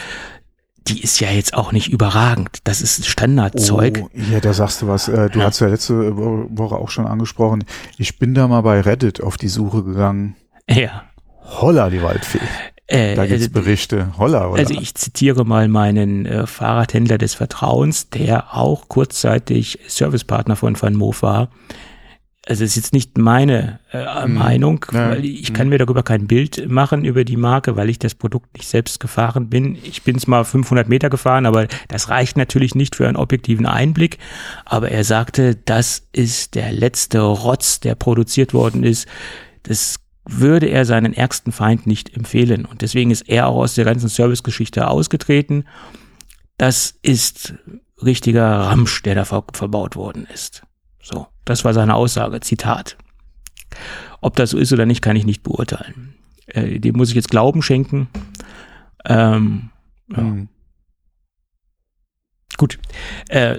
[0.87, 2.57] die ist ja jetzt auch nicht überragend.
[2.63, 4.01] Das ist Standardzeug.
[4.03, 5.09] Oh, ja, da sagst du was.
[5.09, 5.45] Äh, du ja.
[5.45, 7.63] hast ja letzte Woche auch schon angesprochen.
[7.99, 10.35] Ich bin da mal bei Reddit auf die Suche gegangen.
[10.67, 11.03] Ja.
[11.43, 12.39] Holla, die Waldfee.
[12.87, 14.07] Äh, da gibt's Berichte.
[14.17, 14.57] Holla, holla.
[14.57, 20.95] Also ich zitiere mal meinen äh, Fahrradhändler des Vertrauens, der auch kurzzeitig Servicepartner von Van
[20.95, 21.49] Moof war
[22.47, 24.33] also ist jetzt nicht meine äh, mhm.
[24.33, 25.11] Meinung, ja.
[25.11, 25.53] weil ich mhm.
[25.53, 28.99] kann mir darüber kein Bild machen über die Marke, weil ich das Produkt nicht selbst
[28.99, 29.77] gefahren bin.
[29.83, 33.67] Ich bin es mal 500 Meter gefahren, aber das reicht natürlich nicht für einen objektiven
[33.67, 34.17] Einblick.
[34.65, 39.07] Aber er sagte, das ist der letzte Rotz, der produziert worden ist.
[39.63, 42.65] Das würde er seinen ärgsten Feind nicht empfehlen.
[42.65, 45.65] Und deswegen ist er auch aus der ganzen Servicegeschichte ausgetreten.
[46.57, 47.53] Das ist
[48.01, 50.63] richtiger Ramsch, der da ver verbaut worden ist.
[51.01, 52.39] So, das war seine Aussage.
[52.39, 52.97] Zitat.
[54.21, 56.15] Ob das so ist oder nicht, kann ich nicht beurteilen.
[56.47, 58.07] Äh, dem muss ich jetzt Glauben schenken.
[59.05, 59.69] Ähm,
[60.15, 60.21] ja.
[60.21, 60.49] mhm.
[62.57, 62.77] Gut.
[63.29, 63.57] Äh,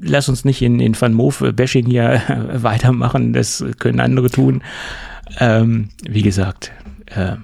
[0.00, 3.32] lass uns nicht in, in Van Moof-Bashing hier weitermachen.
[3.32, 4.62] Das können andere tun.
[5.38, 6.72] Ähm, wie gesagt.
[7.06, 7.36] Äh,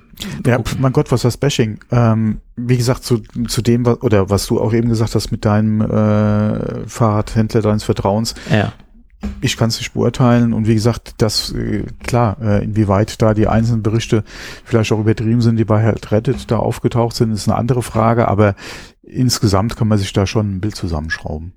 [0.46, 1.80] ja, mein Gott, was heißt Bashing?
[1.90, 5.80] Ähm, wie gesagt, zu, zu dem, oder was du auch eben gesagt hast mit deinem
[5.80, 8.34] äh, Fahrradhändler deines Vertrauens.
[8.50, 8.72] Ja.
[9.40, 13.48] Ich kann es nicht beurteilen und wie gesagt, das äh, klar, äh, inwieweit da die
[13.48, 14.24] einzelnen Berichte
[14.64, 18.28] vielleicht auch übertrieben sind, die bei Health Reddit da aufgetaucht sind, ist eine andere Frage,
[18.28, 18.54] aber
[19.02, 21.54] insgesamt kann man sich da schon ein Bild zusammenschrauben.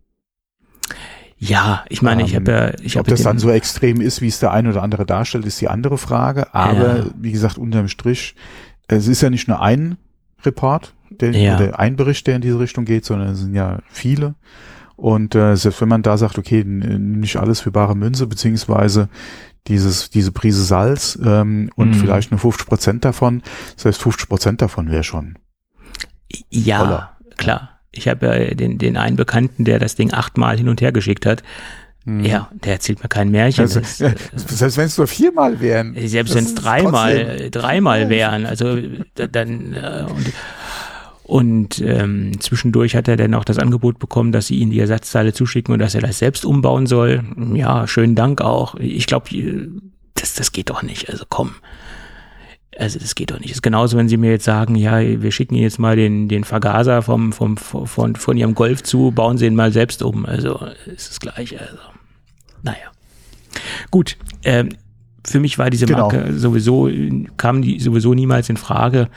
[1.38, 4.28] Ja, ich meine, ich habe ja, ich ähm, Ob das dann so extrem ist, wie
[4.28, 6.54] es der eine oder andere darstellt, ist die andere Frage.
[6.54, 7.06] Aber ja.
[7.19, 8.36] wie gesagt, unterm Strich,
[8.88, 9.97] es ist ja nicht nur ein
[10.43, 11.56] Report, der, ja.
[11.56, 14.36] oder ein Bericht, der in diese Richtung geht, sondern es sind ja viele.
[14.95, 19.10] Und äh, selbst wenn man da sagt, okay, nicht alles für bare Münze, beziehungsweise
[19.67, 21.93] dieses, diese Prise Salz ähm, und mhm.
[21.95, 23.41] vielleicht nur 50 Prozent davon,
[23.75, 25.38] selbst 50 Prozent davon wäre schon.
[26.49, 27.17] Ja, toller.
[27.38, 27.69] klar.
[27.91, 31.25] Ich habe ja den, den einen Bekannten, der das Ding achtmal hin und her geschickt
[31.25, 31.43] hat.
[32.03, 32.23] Hm.
[32.23, 33.62] Ja, der erzählt mir kein Märchen.
[33.62, 35.95] Also, das, ja, selbst wenn es nur viermal wären.
[36.08, 38.45] Selbst wenn es dreimal, dreimal wären.
[38.45, 38.77] Also
[39.15, 40.34] dann äh, und,
[41.25, 45.33] und ähm, zwischendurch hat er dann auch das Angebot bekommen, dass sie ihm die Ersatzteile
[45.33, 47.23] zuschicken und dass er das selbst umbauen soll.
[47.55, 48.75] Ja, schönen Dank auch.
[48.75, 49.25] Ich glaube,
[50.13, 51.09] das, das geht doch nicht.
[51.09, 51.55] Also komm.
[52.77, 53.49] Also das geht doch nicht.
[53.49, 56.27] Das ist genauso, wenn sie mir jetzt sagen, ja, wir schicken Ihnen jetzt mal den,
[56.27, 60.27] den Vergaser vom, vom, von, von Ihrem Golf zu, bauen Sie ihn mal selbst um.
[60.27, 61.59] Also ist das gleiche.
[61.59, 61.81] Also,
[62.61, 62.91] naja.
[63.89, 64.15] Gut.
[64.43, 64.69] Ähm,
[65.25, 66.11] für mich war diese genau.
[66.11, 66.88] Marke sowieso,
[67.38, 69.09] kam die sowieso niemals in Frage.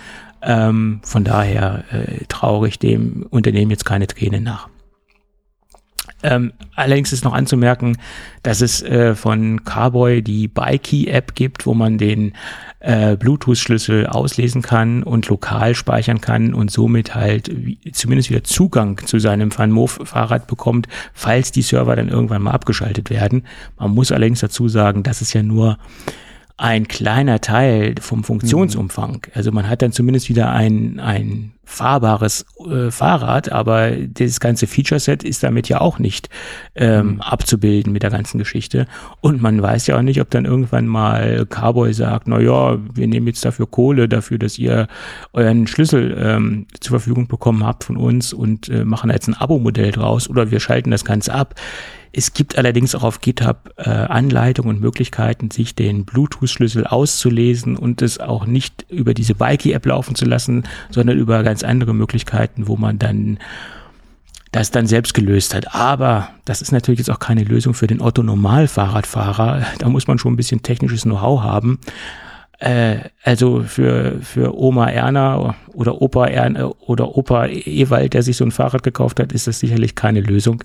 [0.42, 4.68] Ähm, von daher äh, traurig dem Unternehmen jetzt keine Tränen nach.
[6.22, 7.96] Ähm, allerdings ist noch anzumerken,
[8.42, 12.33] dass es äh, von Carboy die Bikey-App gibt, wo man den
[12.81, 18.98] äh, Bluetooth-Schlüssel auslesen kann und lokal speichern kann und somit halt wie, zumindest wieder Zugang
[19.07, 23.44] zu seinem FanMove-Fahrrad bekommt, falls die Server dann irgendwann mal abgeschaltet werden.
[23.79, 25.79] Man muss allerdings dazu sagen, das ist ja nur
[26.59, 29.12] ein kleiner Teil vom Funktionsumfang.
[29.12, 29.33] Mhm.
[29.33, 35.23] Also man hat dann zumindest wieder ein, ein fahrbares äh, Fahrrad, aber das ganze Feature-Set
[35.23, 36.29] ist damit ja auch nicht
[36.75, 37.21] ähm, mhm.
[37.21, 38.87] abzubilden mit der ganzen Geschichte.
[39.21, 43.07] Und man weiß ja auch nicht, ob dann irgendwann mal Carboy sagt, na ja, wir
[43.07, 44.88] nehmen jetzt dafür Kohle, dafür, dass ihr
[45.33, 49.92] euren Schlüssel ähm, zur Verfügung bekommen habt von uns und äh, machen jetzt ein Abo-Modell
[49.92, 51.55] draus oder wir schalten das Ganze ab.
[52.18, 58.02] Es gibt allerdings auch auf GitHub äh, Anleitungen und Möglichkeiten, sich den Bluetooth-Schlüssel auszulesen und
[58.02, 62.76] es auch nicht über diese Bikey-App laufen zu lassen, sondern über ganz andere Möglichkeiten, wo
[62.76, 63.38] man dann
[64.50, 65.76] das dann selbst gelöst hat.
[65.76, 69.64] Aber das ist natürlich jetzt auch keine Lösung für den Otto-Normal-Fahrradfahrer.
[69.78, 71.78] Da muss man schon ein bisschen technisches Know-how haben.
[72.59, 78.44] Äh, also für, für Oma Erna oder Opa Erna oder Opa Ewald, der sich so
[78.44, 80.64] ein Fahrrad gekauft hat, ist das sicherlich keine Lösung.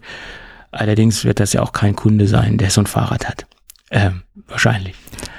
[0.74, 3.46] Allerdings wird das ja auch kein Kunde sein, der so ein Fahrrad hat.
[3.92, 4.96] Ähm, wahrscheinlich.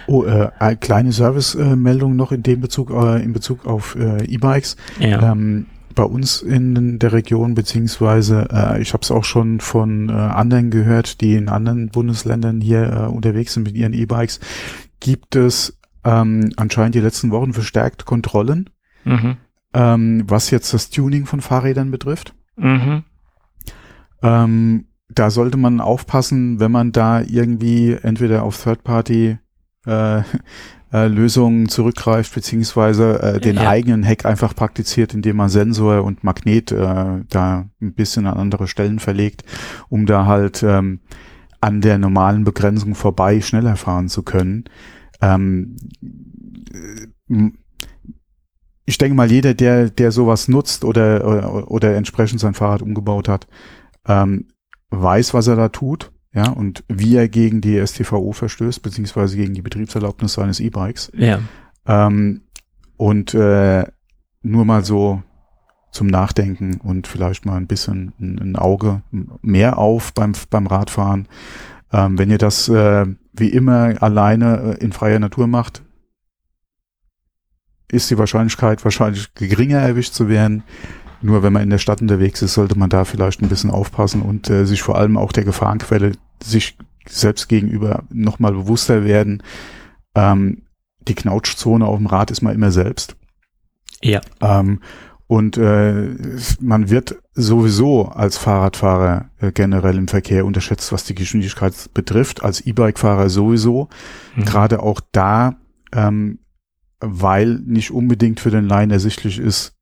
[0.07, 4.25] Oh, äh, eine kleine Service-Meldung äh, noch in dem Bezug, äh, in Bezug auf äh,
[4.25, 4.77] E-Bikes.
[5.01, 5.33] Ja.
[5.33, 10.12] Ähm, bei uns in der Region, beziehungsweise äh, ich habe es auch schon von äh,
[10.12, 14.40] anderen gehört, die in anderen Bundesländern hier äh, unterwegs sind mit ihren E-Bikes,
[15.01, 18.70] gibt es ähm, anscheinend die letzten Wochen verstärkt Kontrollen,
[19.05, 19.37] mhm.
[19.73, 22.35] ähm, was jetzt das Tuning von Fahrrädern betrifft.
[22.57, 23.05] Mhm.
[24.23, 29.38] Ähm, da sollte man aufpassen, wenn man da irgendwie entweder auf Third-Party
[29.87, 30.18] äh,
[30.92, 33.68] äh, Lösungen zurückgreift, beziehungsweise äh, den ja.
[33.68, 38.68] eigenen Hack einfach praktiziert, indem man Sensor und Magnet äh, da ein bisschen an andere
[38.68, 39.44] Stellen verlegt,
[39.88, 41.00] um da halt ähm,
[41.61, 44.64] an der normalen Begrenzung vorbei schneller fahren zu können.
[45.20, 45.77] Ähm,
[47.29, 47.50] äh,
[48.87, 53.29] ich denke mal, jeder, der, der sowas nutzt oder, oder, oder entsprechend sein Fahrrad umgebaut
[53.29, 53.46] hat,
[54.07, 54.46] ähm,
[55.03, 59.55] weiß, was er da tut, ja, und wie er gegen die STVO verstößt, beziehungsweise gegen
[59.55, 61.13] die Betriebserlaubnis seines E-Bikes.
[61.17, 61.41] Ja.
[61.87, 62.43] Ähm,
[62.97, 63.85] und äh,
[64.43, 65.23] nur mal so
[65.91, 69.03] zum Nachdenken und vielleicht mal ein bisschen ein, ein Auge
[69.43, 71.29] mehr auf beim, beim Radfahren.
[71.93, 75.83] Ähm, wenn ihr das äh, wie immer alleine äh, in freier Natur macht,
[77.93, 80.65] ist die Wahrscheinlichkeit wahrscheinlich geringer erwischt zu werden.
[81.25, 84.21] Nur wenn man in der Stadt unterwegs ist, sollte man da vielleicht ein bisschen aufpassen
[84.21, 86.77] und äh, sich vor allem auch der Gefahrenquelle sich
[87.09, 89.43] selbst gegenüber nochmal bewusster werden.
[90.15, 90.65] Ähm,
[91.09, 93.17] die Knautschzone auf dem Rad ist man immer selbst.
[94.03, 94.21] Ja.
[94.43, 94.81] Ähm,
[95.27, 96.15] und äh,
[96.61, 102.61] man wird sowieso als Fahrradfahrer äh, generell im Verkehr unterschätzt, was die Geschwindigkeit betrifft, als
[102.61, 103.89] E-Bike-Fahrer sowieso.
[104.37, 104.45] Mhm.
[104.45, 105.57] Gerade auch da,
[105.95, 106.41] ähm,
[107.01, 109.75] weil nicht unbedingt für den Laien ersichtlich ist,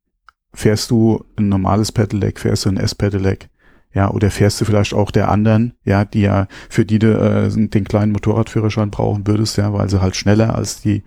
[0.53, 3.49] fährst du ein normales Pedelec, fährst du ein S-Pedelec,
[3.93, 7.49] ja, oder fährst du vielleicht auch der anderen, ja, die ja, für die du äh,
[7.49, 11.03] den kleinen Motorradführerschein brauchen würdest, ja, weil sie halt schneller als die,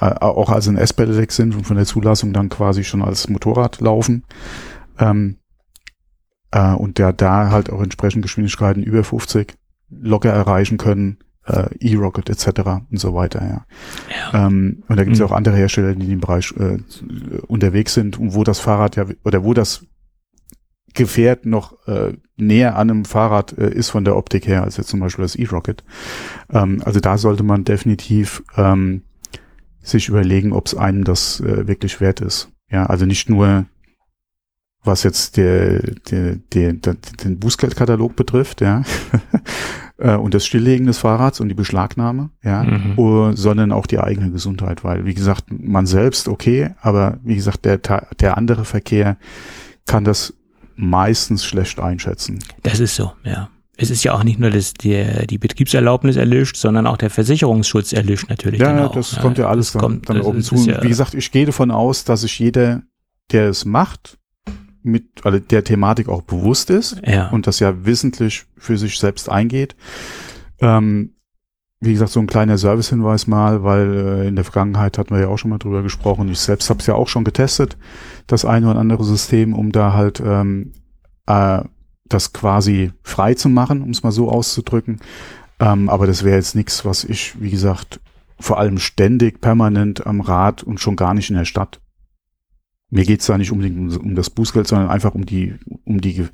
[0.00, 3.80] äh, auch als ein S-Pedelec sind und von der Zulassung dann quasi schon als Motorrad
[3.80, 4.24] laufen.
[4.98, 5.36] Ähm,
[6.50, 9.54] äh, und der da halt auch entsprechend Geschwindigkeiten über 50
[9.90, 12.60] locker erreichen können, äh, E-Rocket etc.
[12.90, 13.64] und so weiter, ja.
[14.32, 14.46] ja.
[14.46, 15.26] Ähm, und da gibt es mhm.
[15.26, 16.78] auch andere Hersteller, die in dem Bereich äh,
[17.46, 19.86] unterwegs sind und wo das Fahrrad ja, oder wo das
[20.94, 24.90] Gefährt noch äh, näher an einem Fahrrad äh, ist von der Optik her als jetzt
[24.90, 25.82] zum Beispiel das E-Rocket.
[26.52, 29.02] Ähm, also da sollte man definitiv ähm,
[29.82, 32.52] sich überlegen, ob es einem das äh, wirklich wert ist.
[32.70, 33.66] Ja, also nicht nur
[34.84, 38.82] was jetzt der, der, der, der den Bußgeldkatalog betrifft, ja,
[39.98, 42.98] äh, und das Stilllegen des Fahrrads und die Beschlagnahme, ja, mhm.
[42.98, 47.64] uh, sondern auch die eigene Gesundheit, weil wie gesagt, man selbst okay, aber wie gesagt,
[47.64, 49.16] der der andere Verkehr
[49.86, 50.34] kann das
[50.76, 52.38] meistens schlecht einschätzen.
[52.62, 53.48] Das ist so, ja.
[53.76, 57.92] Es ist ja auch nicht nur das, die, die Betriebserlaubnis erlischt, sondern auch der Versicherungsschutz
[57.92, 58.60] erlischt natürlich.
[58.60, 59.20] Ja, das auch.
[59.20, 60.54] kommt ja alles dann, kommt, dann oben zu.
[60.54, 62.82] Ja Wie gesagt, ich gehe davon aus, dass sich jeder,
[63.32, 64.18] der es macht,
[64.84, 67.28] mit also der Thematik auch bewusst ist ja.
[67.30, 69.74] und das ja wissentlich für sich selbst eingeht.
[70.60, 71.14] Ähm,
[71.80, 75.28] wie gesagt, so ein kleiner Servicehinweis mal, weil äh, in der Vergangenheit hatten wir ja
[75.28, 76.28] auch schon mal drüber gesprochen.
[76.28, 77.76] Ich selbst habe es ja auch schon getestet,
[78.26, 80.72] das eine oder andere System, um da halt ähm,
[81.26, 81.62] äh,
[82.06, 85.00] das quasi frei zu machen, um es mal so auszudrücken.
[85.60, 88.00] Ähm, aber das wäre jetzt nichts, was ich, wie gesagt,
[88.38, 91.80] vor allem ständig, permanent am Rad und schon gar nicht in der Stadt
[92.90, 96.26] mir geht's da nicht unbedingt um, um das Bußgeld, sondern einfach um die, um die,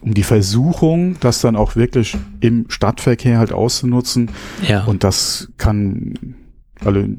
[0.00, 4.30] um die Versuchung, das dann auch wirklich im Stadtverkehr halt auszunutzen.
[4.66, 4.84] Ja.
[4.84, 6.36] Und das kann,
[6.80, 7.16] alle,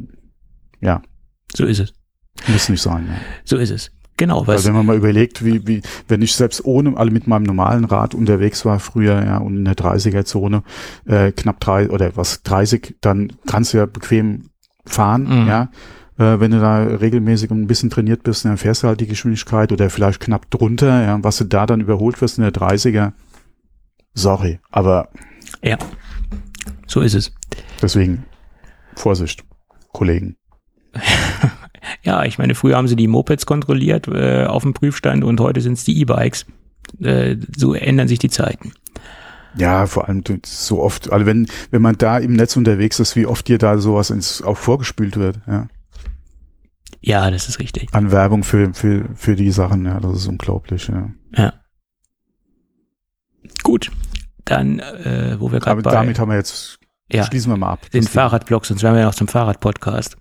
[0.81, 1.01] ja.
[1.55, 1.93] So ist es.
[2.47, 3.07] Muss nicht sein.
[3.07, 3.15] Ja.
[3.45, 3.91] So ist es.
[4.17, 4.45] Genau.
[4.45, 7.85] Weil wenn man mal überlegt, wie, wie, wenn ich selbst ohne, alle mit meinem normalen
[7.85, 10.63] Rad unterwegs war früher, ja, und in der 30er-Zone,
[11.05, 14.49] äh, knapp drei, oder was, 30, dann kannst du ja bequem
[14.85, 15.47] fahren, mhm.
[15.47, 15.71] ja.
[16.17, 19.71] Äh, wenn du da regelmäßig ein bisschen trainiert bist, dann fährst du halt die Geschwindigkeit
[19.71, 23.13] oder vielleicht knapp drunter, ja, was du da dann überholt wirst in der 30er.
[24.13, 25.09] Sorry, aber.
[25.63, 25.77] Ja,
[26.85, 27.33] so ist es.
[27.81, 28.25] Deswegen,
[28.95, 29.43] Vorsicht,
[29.91, 30.37] Kollegen.
[32.03, 35.61] ja, ich meine, früher haben sie die Mopeds kontrolliert äh, auf dem Prüfstand und heute
[35.61, 36.45] sind es die E-Bikes.
[37.01, 38.73] Äh, so ändern sich die Zeiten.
[39.55, 43.25] Ja, vor allem so oft, also wenn, wenn man da im Netz unterwegs ist, wie
[43.25, 45.67] oft dir da sowas ins, auch vorgespült wird, ja.
[47.01, 47.93] Ja, das ist richtig.
[47.93, 51.09] An Werbung für, für, für die Sachen, ja, das ist unglaublich, ja.
[51.35, 51.53] Ja.
[53.63, 53.91] Gut,
[54.45, 55.91] dann, äh, wo wir gerade bei...
[55.91, 56.79] Damit haben wir jetzt,
[57.11, 57.89] ja, schließen wir mal ab.
[57.91, 60.17] Den Fahrradblog, sonst wären wir ja noch zum Fahrradpodcast.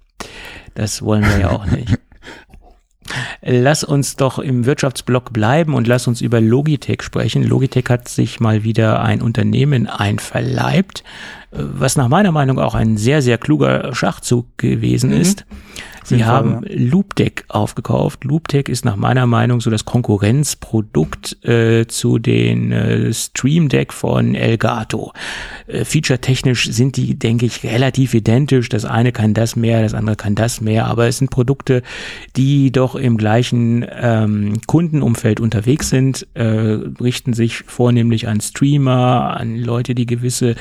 [0.74, 1.98] Das wollen wir ja auch nicht.
[3.42, 7.42] Lass uns doch im Wirtschaftsblock bleiben und lass uns über Logitech sprechen.
[7.42, 11.02] Logitech hat sich mal wieder ein Unternehmen einverleibt,
[11.52, 15.20] was nach meiner Meinung auch ein sehr, sehr kluger Schachzug gewesen mhm.
[15.20, 15.44] ist.
[16.04, 16.74] Sie haben ja.
[16.76, 18.24] Loopdeck aufgekauft.
[18.24, 24.34] Loopdeck ist nach meiner Meinung so das Konkurrenzprodukt äh, zu den äh, Stream Deck von
[24.34, 25.12] Elgato.
[25.66, 28.68] Äh, Feature-technisch sind die, denke ich, relativ identisch.
[28.68, 31.82] Das eine kann das mehr, das andere kann das mehr, aber es sind Produkte,
[32.36, 39.56] die doch im gleichen ähm, Kundenumfeld unterwegs sind, äh, richten sich vornehmlich an Streamer, an
[39.56, 40.56] Leute, die gewisse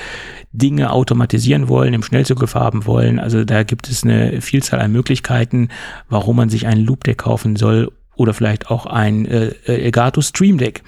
[0.54, 3.19] Dinge automatisieren wollen, im Schnellzugriff haben wollen.
[3.19, 5.69] Also da gibt es eine Vielzahl an Möglichkeiten,
[6.09, 10.57] warum man sich einen Loop Deck kaufen soll oder vielleicht auch ein äh, Elgato Stream
[10.57, 10.83] Deck.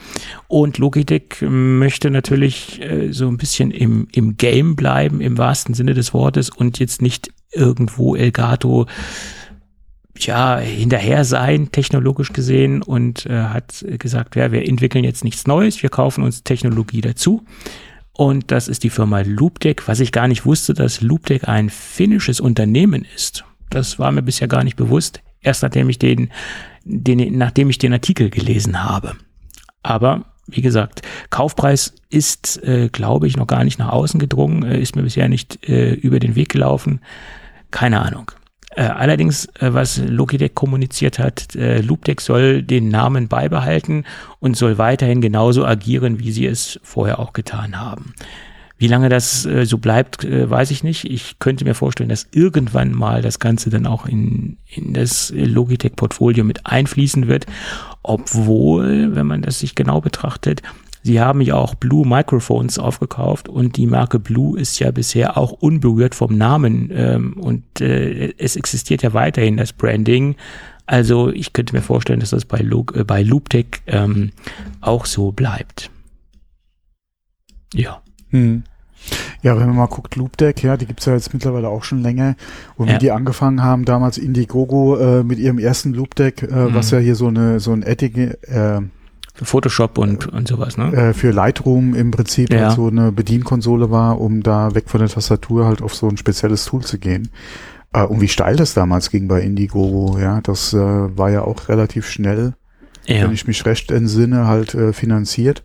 [0.47, 5.93] Und Logitech möchte natürlich äh, so ein bisschen im, im Game bleiben, im wahrsten Sinne
[5.93, 8.87] des Wortes und jetzt nicht irgendwo Elgato
[10.19, 15.81] ja, hinterher sein, technologisch gesehen, und äh, hat gesagt, ja, wir entwickeln jetzt nichts Neues,
[15.81, 17.43] wir kaufen uns Technologie dazu.
[18.15, 22.39] Und das ist die Firma Loopdeck, was ich gar nicht wusste, dass Loopdeck ein finnisches
[22.39, 23.43] Unternehmen ist.
[23.69, 25.21] Das war mir bisher gar nicht bewusst.
[25.41, 26.29] Erst nachdem ich den,
[26.83, 29.15] den, nachdem ich den Artikel gelesen habe.
[29.81, 34.79] Aber wie gesagt, Kaufpreis ist, äh, glaube ich, noch gar nicht nach außen gedrungen, äh,
[34.79, 37.01] ist mir bisher nicht äh, über den Weg gelaufen.
[37.71, 38.31] Keine Ahnung.
[38.75, 44.05] Äh, allerdings, äh, was Logitech kommuniziert hat, äh, Loopdeck soll den Namen beibehalten
[44.39, 48.13] und soll weiterhin genauso agieren, wie sie es vorher auch getan haben.
[48.77, 51.05] Wie lange das äh, so bleibt, äh, weiß ich nicht.
[51.05, 56.43] Ich könnte mir vorstellen, dass irgendwann mal das Ganze dann auch in, in das Logitech-Portfolio
[56.43, 57.45] mit einfließen wird.
[58.01, 60.63] Obwohl, wenn man das sich genau betrachtet,
[61.03, 65.51] sie haben ja auch Blue Microphones aufgekauft und die Marke Blue ist ja bisher auch
[65.51, 70.35] unberührt vom Namen ähm, und äh, es existiert ja weiterhin das Branding.
[70.85, 74.31] Also ich könnte mir vorstellen, dass das bei, Log äh, bei Looptech ähm,
[74.81, 75.89] auch so bleibt.
[77.73, 78.01] Ja.
[78.29, 78.63] Hm.
[79.41, 82.35] Ja, wenn man mal guckt, Loopdeck, ja, die gibt's ja jetzt mittlerweile auch schon länger.
[82.77, 82.95] Und Ja.
[82.95, 86.73] wie die angefangen haben, damals Indiegogo äh, mit ihrem ersten Loopdeck, äh, Mhm.
[86.73, 88.79] was ja hier so eine so ein Ettige, äh,
[89.35, 90.93] Für Photoshop und, und sowas, ne?
[90.93, 92.67] äh, für Lightroom im Prinzip Ja.
[92.67, 96.17] halt so eine Bedienkonsole war, um da weg von der Tastatur halt auf so ein
[96.17, 97.29] spezielles Tool zu gehen.
[97.93, 101.67] Äh, und wie steil das damals ging bei Indiegogo, ja, das äh, war ja auch
[101.67, 102.53] relativ schnell,
[103.07, 103.23] Ja.
[103.23, 105.63] wenn ich mich recht entsinne, halt äh, finanziert.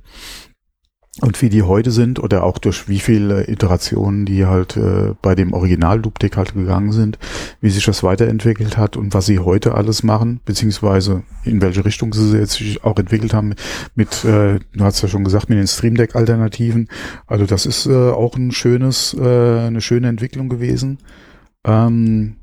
[1.20, 5.34] Und wie die heute sind oder auch durch wie viele Iterationen die halt äh, bei
[5.34, 7.18] dem Original Loopdeck halt gegangen sind,
[7.60, 12.12] wie sich das weiterentwickelt hat und was sie heute alles machen, beziehungsweise in welche Richtung
[12.12, 13.54] sie jetzt sich auch entwickelt haben
[13.96, 16.88] mit, äh, du hast ja schon gesagt, mit den Stream Deck Alternativen.
[17.26, 20.98] Also das ist äh, auch ein schönes, äh, eine schöne Entwicklung gewesen.
[21.64, 22.36] Ähm,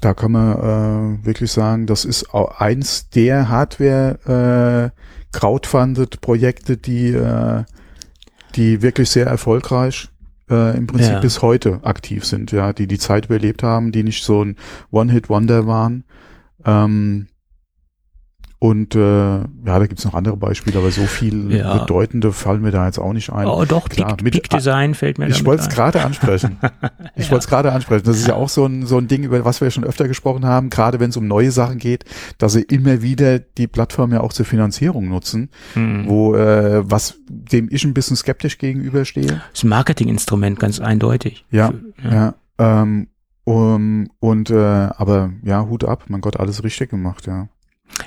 [0.00, 6.76] da kann man äh, wirklich sagen, das ist auch eins der Hardware äh, crowdfunded Projekte,
[6.76, 7.64] die äh,
[8.54, 10.08] die wirklich sehr erfolgreich
[10.50, 11.20] äh, im Prinzip Ja.
[11.20, 14.56] bis heute aktiv sind, ja, die die Zeit überlebt haben, die nicht so ein
[14.90, 16.04] One-Hit-Wonder waren.
[16.64, 17.28] Ähm,
[18.62, 21.78] und äh, ja, da gibt's noch andere Beispiele, aber so viel Ja.
[21.78, 23.48] bedeutende fallen mir da jetzt auch nicht ein.
[23.48, 26.58] Oh, doch, Klar, mit- Peak Design fällt mir Ich wollte es gerade ansprechen.
[27.16, 28.04] Ich wollte es gerade ansprechen.
[28.06, 30.46] Das ist ja auch so ein, so ein Ding, über was wir schon öfter gesprochen
[30.46, 32.04] haben, gerade wenn es um neue Sachen geht,
[32.38, 36.04] dass sie immer wieder die Plattform ja auch zur Finanzierung nutzen, Hm.
[36.06, 39.26] wo äh, was dem ich ein bisschen skeptisch gegenüberstehe.
[39.26, 41.44] Das ist ein Marketinginstrument, ganz eindeutig.
[41.50, 42.34] Ja, Für- Ja.
[42.58, 43.08] Ähm,
[43.44, 47.48] um, und äh, aber ja, Hut ab, mein Gott, alles richtig gemacht, ja.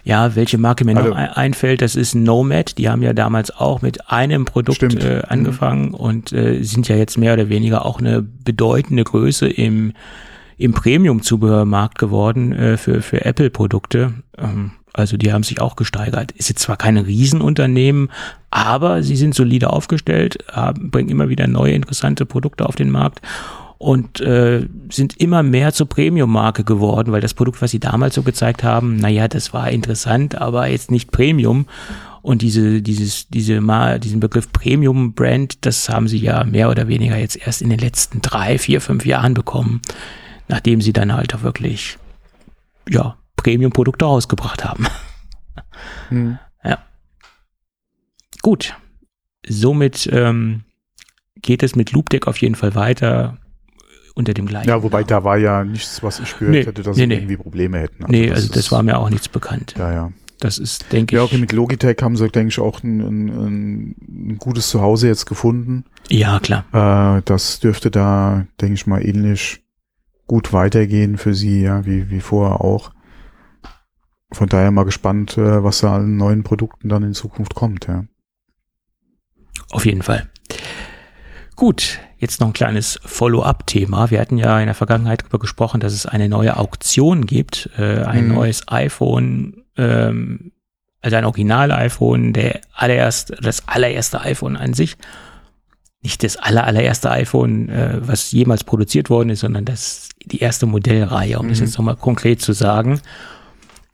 [0.03, 2.77] Ja, welche Marke mir Also- noch ein- einfällt, das ist Nomad.
[2.77, 7.17] Die haben ja damals auch mit einem Produkt äh, angefangen und äh, sind ja jetzt
[7.17, 9.93] mehr oder weniger auch eine bedeutende Größe im,
[10.57, 14.13] im Premium-Zubehörmarkt geworden äh, für, für Apple-Produkte.
[14.37, 16.31] Ähm, also die haben sich auch gesteigert.
[16.33, 18.09] Ist jetzt zwar kein Riesenunternehmen,
[18.51, 23.21] aber sie sind solide aufgestellt, haben, bringen immer wieder neue interessante Produkte auf den Markt
[23.77, 28.23] und äh, sind immer mehr zur Premium-Marke geworden, weil das Produkt, was sie damals so
[28.23, 31.65] gezeigt haben, naja, das war interessant, aber jetzt nicht Premium.
[32.21, 33.61] Und diese, dieses, diese,
[33.99, 38.21] diesen Begriff Premium-Brand, das haben sie ja mehr oder weniger jetzt erst in den letzten
[38.21, 39.81] drei, vier, fünf Jahren bekommen,
[40.47, 41.97] nachdem sie dann halt auch wirklich,
[42.89, 44.87] ja, Premium-Produkte rausgebracht haben.
[46.09, 46.39] Hm.
[48.45, 48.75] Gut,
[49.47, 50.65] somit ähm,
[51.41, 53.39] geht es mit Loopdeck auf jeden Fall weiter
[54.15, 54.69] unter dem gleichen.
[54.69, 55.07] Ja, wobei Namen.
[55.07, 57.15] da war ja nichts, was ich gehört Nee, hätte, dass nee, sie nee.
[57.15, 58.05] irgendwie Probleme hätten.
[58.07, 59.75] nee, also das war mir auch nichts bekannt.
[59.77, 60.11] Ja, ja.
[60.39, 61.29] Das ist, denke Ja, ich.
[61.31, 63.95] okay, mit Logitech haben sie, denke ich, auch ein, ein, ein,
[64.31, 65.85] ein gutes Zuhause jetzt gefunden.
[66.09, 66.65] Ja, klar.
[67.17, 69.63] Äh, das dürfte da, denke ich mal, ähnlich
[70.27, 72.91] gut weitergehen für sie, ja, wie, wie vorher auch.
[74.33, 78.05] Von daher mal gespannt, äh, was da an neuen Produkten dann in Zukunft kommt, ja.
[79.71, 80.29] Auf jeden Fall.
[81.55, 84.09] Gut, jetzt noch ein kleines Follow-up-Thema.
[84.11, 88.03] Wir hatten ja in der Vergangenheit darüber gesprochen, dass es eine neue Auktion gibt, äh,
[88.03, 88.33] ein Mhm.
[88.35, 90.51] neues iPhone, ähm,
[91.01, 94.97] also ein Original-iPhone, der allererste, das allererste iPhone an sich.
[96.01, 100.65] Nicht das aller, allererste iPhone, äh, was jemals produziert worden ist, sondern das, die erste
[100.67, 101.65] Modellreihe, um das Mhm.
[101.65, 103.01] jetzt nochmal konkret zu sagen.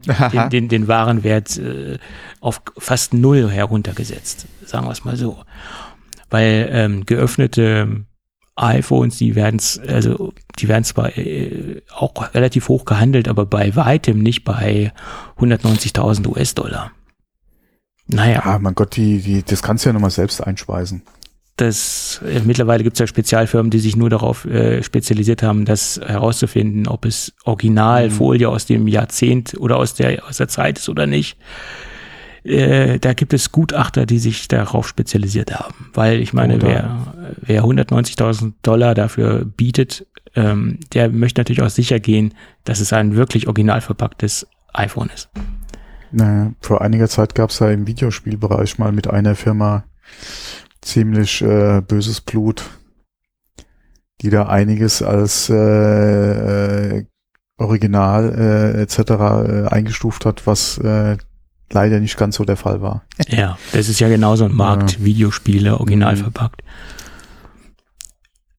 [0.07, 1.99] den, den, den Warenwert äh,
[2.41, 5.39] auf fast null heruntergesetzt, sagen wir es mal so.
[6.31, 8.05] Weil ähm, geöffnete
[8.57, 14.19] iPhones, die werden also die werden zwar äh, auch relativ hoch gehandelt, aber bei weitem
[14.19, 14.93] nicht bei
[15.39, 16.93] 190.000 US-Dollar.
[18.09, 18.43] Naja.
[18.45, 21.03] Ah, mein Gott, die, die, das kannst du ja nochmal selbst einspeisen.
[21.57, 25.99] Das, äh, mittlerweile gibt es ja Spezialfirmen, die sich nur darauf äh, spezialisiert haben, das
[26.05, 28.53] herauszufinden, ob es Originalfolie mhm.
[28.53, 31.39] aus dem Jahrzehnt oder aus der, aus der Zeit ist oder nicht.
[32.45, 35.91] Äh, da gibt es Gutachter, die sich darauf spezialisiert haben.
[35.95, 41.99] Weil ich meine, wer, wer 190.000 Dollar dafür bietet, ähm, der möchte natürlich auch sicher
[41.99, 42.35] gehen,
[42.65, 45.31] dass es ein wirklich original verpacktes iPhone ist.
[46.13, 49.85] Naja, vor einiger Zeit gab es ja im Videospielbereich mal mit einer Firma
[50.87, 52.64] ziemlich äh, böses Blut,
[54.22, 57.07] die da einiges als äh, äh,
[57.59, 58.99] Original äh, etc.
[58.99, 61.16] Äh, eingestuft hat, was äh,
[61.70, 63.05] leider nicht ganz so der Fall war.
[63.28, 65.05] Ja, das ist ja genauso ein Markt, ja.
[65.05, 66.20] Videospiele original mhm.
[66.20, 66.62] verpackt.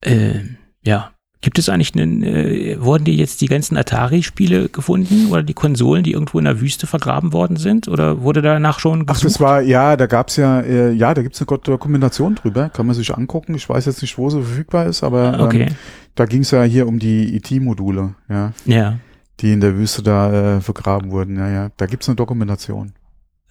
[0.02, 0.42] Äh,
[0.82, 1.12] ja,
[1.42, 6.04] Gibt es eigentlich einen, äh, wurden die jetzt die ganzen Atari-Spiele gefunden oder die Konsolen,
[6.04, 7.88] die irgendwo in der Wüste vergraben worden sind?
[7.88, 9.20] Oder wurde danach schon gesucht?
[9.20, 12.88] Ach, das war, ja, da gab's ja, äh, ja, da gibt's eine Dokumentation drüber, kann
[12.88, 13.54] man sich angucken.
[13.54, 15.68] Ich weiß jetzt nicht, wo sie verfügbar ist, aber ähm, okay.
[16.16, 18.54] da ging's ja hier um die IT-Module, e ja.
[18.66, 19.00] Ja.
[19.40, 21.70] Die in der Wüste da äh, vergraben wurden, ja, ja.
[21.78, 22.94] Da gibt's eine Dokumentation.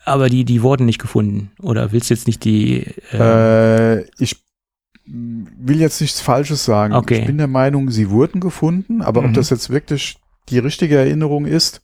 [0.05, 1.51] Aber die, die wurden nicht gefunden.
[1.61, 2.87] Oder willst du jetzt nicht die?
[3.13, 4.46] Äh, äh ich
[5.07, 6.95] will jetzt nichts Falsches sagen.
[6.95, 7.21] Okay.
[7.21, 9.29] Ich bin der Meinung, sie wurden gefunden, aber mhm.
[9.29, 11.83] ob das jetzt wirklich die richtige Erinnerung ist,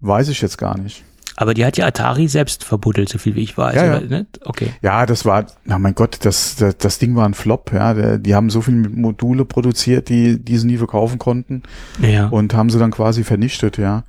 [0.00, 1.04] weiß ich jetzt gar nicht.
[1.36, 3.74] Aber die hat ja Atari selbst verbuddelt, so viel wie ich weiß.
[3.74, 4.26] Ja, oder, ne?
[4.44, 4.68] Okay.
[4.82, 7.72] Ja, das war, na mein Gott, das, das, das Ding war ein Flop.
[7.72, 11.64] Ja, die haben so viele Module produziert, die, die sie nie verkaufen konnten.
[12.00, 12.28] Ja.
[12.28, 13.78] Und haben sie dann quasi vernichtet.
[13.78, 14.04] Ja.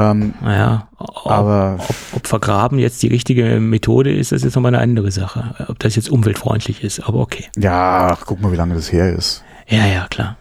[0.00, 4.54] Ähm, naja, ob, aber ob, ob, vergraben jetzt die richtige Methode ist, das ist jetzt
[4.54, 5.66] nochmal eine andere Sache.
[5.68, 7.46] Ob das jetzt umweltfreundlich ist, aber okay.
[7.58, 9.44] Ja, ach, guck mal, wie lange das her ist.
[9.68, 10.36] Ja, ja, klar.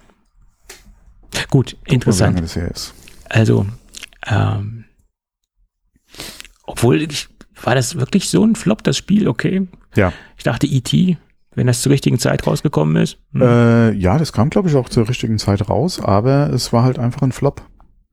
[1.50, 2.36] Gut, guck interessant.
[2.36, 2.94] Mal, wie lange das her ist.
[3.30, 3.66] Also,
[4.28, 4.86] ähm,
[6.64, 7.28] obwohl, ich,
[7.62, 9.28] war das wirklich so ein Flop, das Spiel?
[9.28, 9.68] Okay.
[9.96, 10.14] Ja.
[10.38, 11.18] Ich dachte, E.T.,
[11.56, 13.18] wenn das zur richtigen Zeit rausgekommen ist.
[13.34, 13.42] Hm.
[13.42, 17.00] Äh, ja, das kam, glaube ich, auch zur richtigen Zeit raus, aber es war halt
[17.00, 17.62] einfach ein Flop.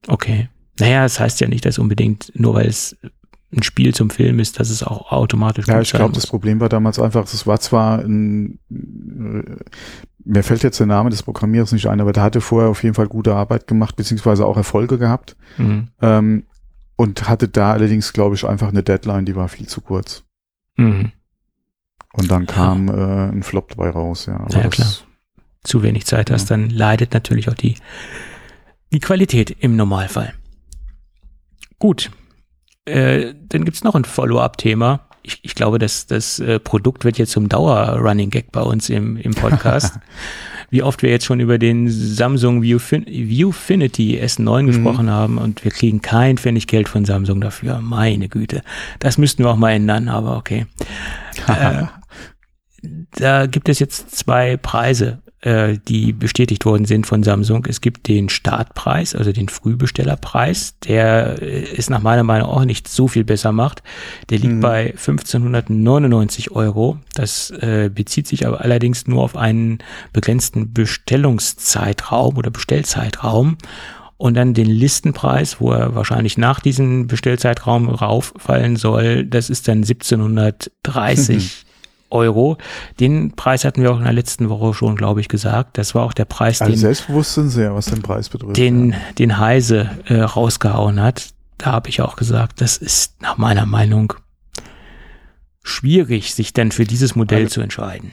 [0.08, 0.48] Okay.
[0.78, 2.96] Naja, es das heißt ja nicht, dass unbedingt, nur weil es
[3.52, 6.68] ein Spiel zum Film ist, dass es auch automatisch Ja, ich glaube, das Problem war
[6.68, 9.56] damals einfach, es war zwar ein, äh,
[10.24, 12.94] mir fällt jetzt der Name des Programmierers nicht ein, aber der hatte vorher auf jeden
[12.94, 15.36] Fall gute Arbeit gemacht, beziehungsweise auch Erfolge gehabt.
[15.56, 15.88] Mhm.
[16.02, 16.44] Ähm,
[16.96, 20.24] und hatte da allerdings, glaube ich, einfach eine Deadline, die war viel zu kurz.
[20.76, 21.12] Mhm.
[22.14, 23.26] Und dann kam ja.
[23.26, 24.46] äh, ein Flop dabei raus, ja.
[24.50, 24.88] Ja, klar.
[25.62, 26.56] Zu wenig Zeit hast, ja.
[26.56, 27.76] dann leidet natürlich auch die,
[28.92, 30.32] die Qualität im Normalfall.
[31.78, 32.10] Gut.
[32.84, 35.00] Äh, dann gibt's noch ein Follow-up-Thema.
[35.22, 39.34] Ich, ich glaube, das, das äh, Produkt wird jetzt zum Dauer-Running-Gag bei uns im, im
[39.34, 39.98] Podcast.
[40.70, 44.66] Wie oft wir jetzt schon über den Samsung Viewfin Viewfinity S9 mhm.
[44.66, 47.80] gesprochen haben und wir kriegen kein Pfennig Geld von Samsung dafür.
[47.80, 48.62] Meine Güte.
[48.98, 50.66] Das müssten wir auch mal ändern, aber okay.
[51.46, 51.84] äh,
[53.12, 57.66] da gibt es jetzt zwei Preise äh, die bestätigt worden sind von Samsung.
[57.68, 62.88] Es gibt den Startpreis, also den Frühbestellerpreis, der äh, ist nach meiner Meinung auch nicht
[62.88, 63.84] so viel besser macht.
[64.28, 64.60] Der liegt mhm.
[64.60, 66.98] bei 1599 Euro.
[67.14, 69.78] Das äh, bezieht sich aber allerdings nur auf einen
[70.12, 73.56] begrenzten Bestellungszeitraum oder Bestellzeitraum
[74.16, 79.78] und dann den Listenpreis, wo er wahrscheinlich nach diesem Bestellzeitraum rauffallen soll, das ist dann
[79.78, 81.65] 1730
[82.10, 82.58] Euro.
[83.00, 85.78] Den Preis hatten wir auch in der letzten Woche schon, glaube ich, gesagt.
[85.78, 88.56] Das war auch der Preis, also den, selbstbewusst sind sie ja, was den Preis betrifft.
[88.56, 88.98] Den, ja.
[89.18, 91.30] den Heise äh, rausgehauen hat.
[91.58, 94.12] Da habe ich auch gesagt, das ist nach meiner Meinung
[95.62, 98.12] schwierig, sich denn für dieses Modell also, zu entscheiden.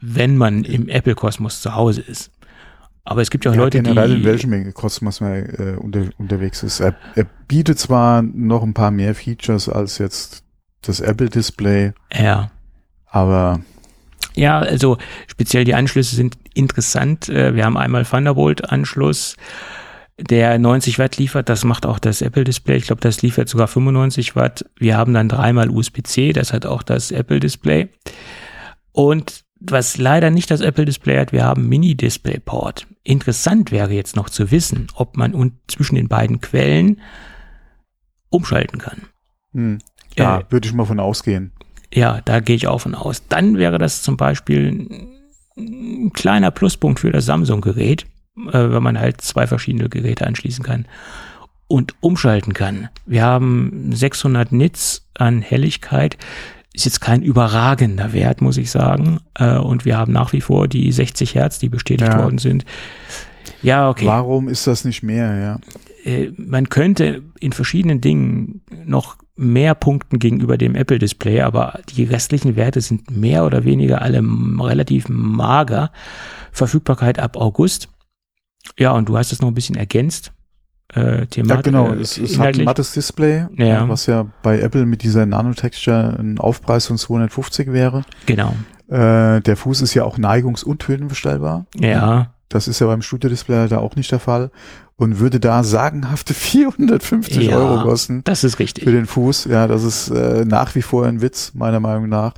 [0.00, 2.30] Wenn man im Apple-Kosmos zu Hause ist.
[3.04, 4.16] Aber es gibt ja auch ja, Leute, generell die.
[4.16, 6.80] in welchem Kosmos man äh, unter, unterwegs ist.
[6.80, 10.44] Er, er bietet zwar noch ein paar mehr Features als jetzt
[10.82, 11.92] das Apple-Display.
[12.12, 12.50] Ja.
[13.06, 13.60] Aber.
[14.34, 17.28] Ja, also speziell die Anschlüsse sind interessant.
[17.28, 19.36] Äh, wir haben einmal Thunderbolt-Anschluss,
[20.18, 21.48] der 90 Watt liefert.
[21.48, 22.76] Das macht auch das Apple-Display.
[22.76, 24.64] Ich glaube, das liefert sogar 95 Watt.
[24.76, 26.32] Wir haben dann dreimal USB-C.
[26.32, 27.88] Das hat auch das Apple-Display.
[28.92, 32.86] Und was leider nicht das Apple-Display hat, wir haben Mini-Display-Port.
[33.02, 37.00] Interessant wäre jetzt noch zu wissen, ob man zwischen den beiden Quellen
[38.30, 39.02] umschalten kann.
[39.52, 39.78] Hm.
[40.20, 41.52] Ja, äh, würde ich mal von ausgehen.
[41.92, 43.22] Ja, da gehe ich auch von aus.
[43.28, 44.86] Dann wäre das zum Beispiel
[45.58, 48.06] ein kleiner Pluspunkt für das Samsung-Gerät,
[48.52, 50.86] äh, wenn man halt zwei verschiedene Geräte anschließen kann
[51.66, 52.88] und umschalten kann.
[53.06, 56.16] Wir haben 600 Nits an Helligkeit.
[56.72, 59.18] ist jetzt kein überragender Wert, muss ich sagen.
[59.34, 62.22] Äh, und wir haben nach wie vor die 60 Hertz, die bestätigt Ja.
[62.22, 62.64] worden sind.
[63.62, 64.06] Ja, okay.
[64.06, 65.58] Warum ist das nicht mehr, ja?
[66.04, 72.56] Äh, man könnte in verschiedenen Dingen noch mehr punkten gegenüber dem Apple-Display, aber die restlichen
[72.56, 75.90] Werte sind mehr oder weniger alle relativ mager.
[76.52, 77.88] Verfügbarkeit ab August.
[78.78, 80.32] Ja, und du hast es noch ein bisschen ergänzt.
[80.94, 81.92] Äh, Ja, Thematik, genau.
[81.92, 83.84] äh, Es, es hat ein mattes Display, Ja.
[83.84, 88.04] äh, was ja bei Apple mit dieser Nanotexture ein Aufpreis von 250 wäre.
[88.26, 88.54] Genau.
[88.88, 91.66] Äh, der Fuß ist ja auch neigungs- und höhenbestellbar.
[91.78, 94.50] Ja, Das ist ja beim Studio-Display da auch nicht der Fall.
[95.00, 97.56] Und würde da sagenhafte 450 Ja.
[97.56, 98.84] Euro kosten das ist richtig.
[98.84, 99.46] für den Fuß.
[99.46, 102.34] Ja, das ist äh, nach wie vor ein Witz, meiner Meinung nach.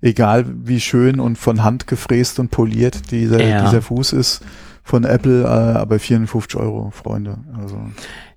[0.00, 3.64] Egal wie schön und von Hand gefräst und poliert dieser, Ja.
[3.64, 4.40] dieser Fuß ist
[4.84, 7.38] von Apple, äh, aber 54 Euro, Freunde.
[7.60, 7.78] Also,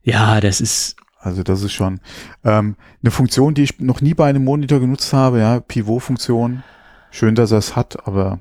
[0.03, 2.01] Ja, das ist, also das ist schon
[2.43, 6.63] ähm, eine Funktion, die ich noch nie bei einem Monitor genutzt habe, ja, Pivot-Funktion.
[7.09, 8.39] Schön, dass er es hat, aber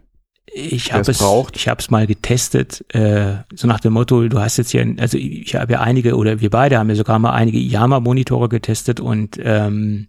[0.54, 1.20] ich habe es
[1.54, 5.16] ich habe es mal getestet, äh, so nach dem Motto, du hast jetzt hier, also
[5.18, 9.38] ich habe ja einige oder wir beide haben ja sogar mal einige Yama-Monitore getestet und
[9.42, 10.06] ähm,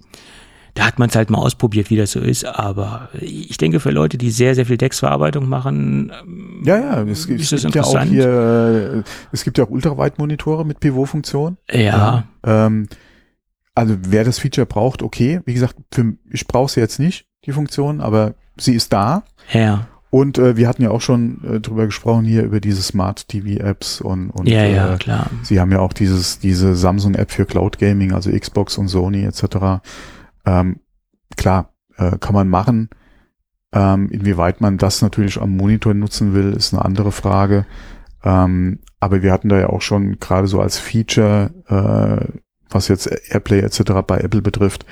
[0.73, 2.45] da hat man es halt mal ausprobiert, wie das so ist.
[2.45, 7.27] Aber ich denke, für Leute, die sehr, sehr viel Textverarbeitung machen, ähm, ja, ja, es,
[7.27, 10.79] gibt- ist es das gibt ja auch hier, äh, es gibt ja auch Ultraweitmonitore mit
[10.79, 11.57] Pivot-Funktion.
[11.71, 12.87] ja, Ähm,
[13.75, 15.41] also wer das Feature braucht, okay.
[15.45, 19.23] Wie gesagt, für, ich brauche sie jetzt nicht, die Funktion, aber sie ist da.
[19.51, 23.29] ja, Und äh, wir hatten ja auch schon äh, drüber gesprochen hier über diese Smart
[23.29, 25.31] TV Apps und, und ja, ja, äh, klar.
[25.41, 29.23] sie haben ja auch dieses diese Samsung App für Cloud Gaming, also Xbox und Sony
[29.23, 29.81] etc.
[30.45, 30.81] Ähm,
[31.37, 32.89] klar, äh, kann man machen.
[33.71, 37.65] Ähm, inwieweit man das natürlich am Monitor nutzen will, ist eine andere Frage.
[38.21, 42.37] Ähm, aber wir hatten da ja auch schon gerade so als Feature, äh,
[42.69, 43.93] was jetzt Airplay etc.
[44.05, 44.85] bei Apple betrifft,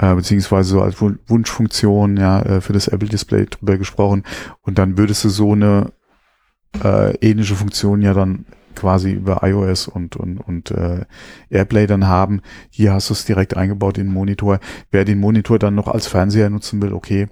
[0.00, 4.24] äh, beziehungsweise so als Wun- Wunschfunktion ja äh, für das Apple Display drüber gesprochen.
[4.62, 5.92] Und dann würdest du so eine
[6.82, 8.46] äh, ähnliche Funktion ja dann
[8.76, 11.04] quasi über iOS und und und äh,
[11.50, 12.40] AirPlay dann haben.
[12.70, 14.60] Hier hast du es direkt eingebaut in den Monitor.
[14.90, 17.28] Wer den Monitor dann noch als Fernseher nutzen will, okay,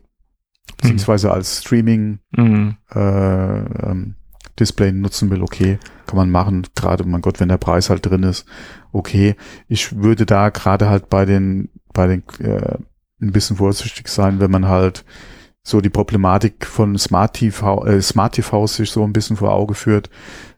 [0.77, 2.77] beziehungsweise als Streaming Mhm.
[2.95, 4.17] äh, ähm,
[4.59, 6.67] Display nutzen will, okay, kann man machen.
[6.75, 8.45] Gerade, mein Gott, wenn der Preis halt drin ist,
[8.91, 9.37] okay.
[9.69, 12.79] Ich würde da gerade halt bei den, bei den äh,
[13.21, 15.05] ein bisschen vorsichtig sein, wenn man halt
[15.65, 19.75] so die Problematik von Smart TV, äh, Smart TVs sich so ein bisschen vor Auge
[19.75, 20.09] führt,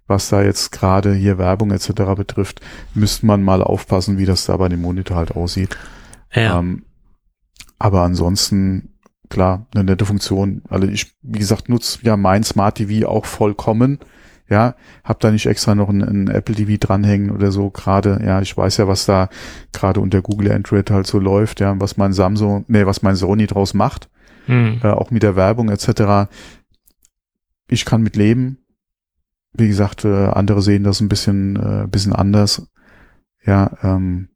[0.07, 1.93] was da jetzt gerade hier Werbung etc.
[2.14, 2.61] betrifft,
[2.93, 5.78] müsste man mal aufpassen, wie das da bei dem Monitor halt aussieht.
[6.30, 6.84] Ja, Ähm,
[7.78, 8.99] aber ansonsten,
[9.30, 10.62] klar, eine nette Funktion.
[10.68, 13.99] Also ich, wie gesagt, nutze ja mein Smart TV auch vollkommen.
[14.51, 14.74] Ja,
[15.05, 18.20] hab da nicht extra noch ein, ein Apple TV dranhängen oder so gerade.
[18.24, 19.28] Ja, ich weiß ja, was da
[19.72, 23.46] gerade unter Google Android halt so läuft, ja, was mein Samsung, nee, was mein Sony
[23.46, 24.11] draus macht,
[24.48, 24.80] mhm.
[24.82, 26.28] äh, auch mit der Werbung etc.
[27.68, 28.59] Ich kann mit leben.
[29.53, 32.66] Wie gesagt, äh, andere sehen das ein bisschen, äh, bisschen anders.
[33.46, 34.30] Ja, ähm,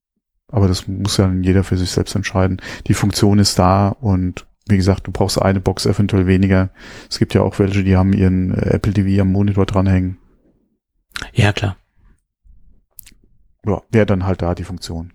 [0.46, 2.62] aber das muss ja jeder für sich selbst entscheiden.
[2.86, 6.70] Die Funktion ist da und wie gesagt, du brauchst eine Box eventuell weniger.
[7.10, 10.18] Es gibt ja auch welche, die haben ihren äh, Apple TV am Monitor dranhängen.
[11.32, 11.76] ja, klar.
[13.66, 15.12] Ja, wäre dann halt da die Funktion.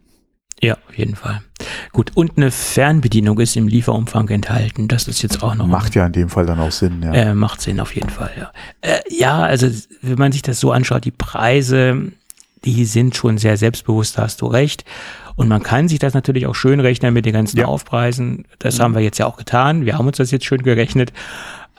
[0.62, 1.42] Ja, auf jeden Fall.
[1.94, 4.88] Gut, und eine Fernbedienung ist im Lieferumfang enthalten.
[4.88, 7.14] Das ist jetzt auch noch Macht ja in dem Fall dann auch Sinn, ja.
[7.14, 8.52] Äh, macht Sinn auf jeden Fall, ja.
[8.82, 9.70] Äh, ja, also
[10.02, 12.12] wenn man sich das so anschaut, die Preise,
[12.66, 14.84] die sind schon sehr selbstbewusst, da hast du recht.
[15.36, 17.66] Und man kann sich das natürlich auch schön rechnen mit den ganzen Ja.
[17.66, 18.46] Aufpreisen.
[18.60, 19.86] Das haben wir jetzt ja auch getan.
[19.86, 21.14] Wir haben uns das jetzt schön gerechnet.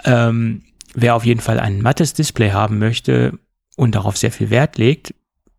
[0.05, 0.63] Ähm,
[0.95, 3.39] wer auf jeden Fall ein mattes Display haben möchte
[3.77, 5.15] und darauf sehr viel Wert legt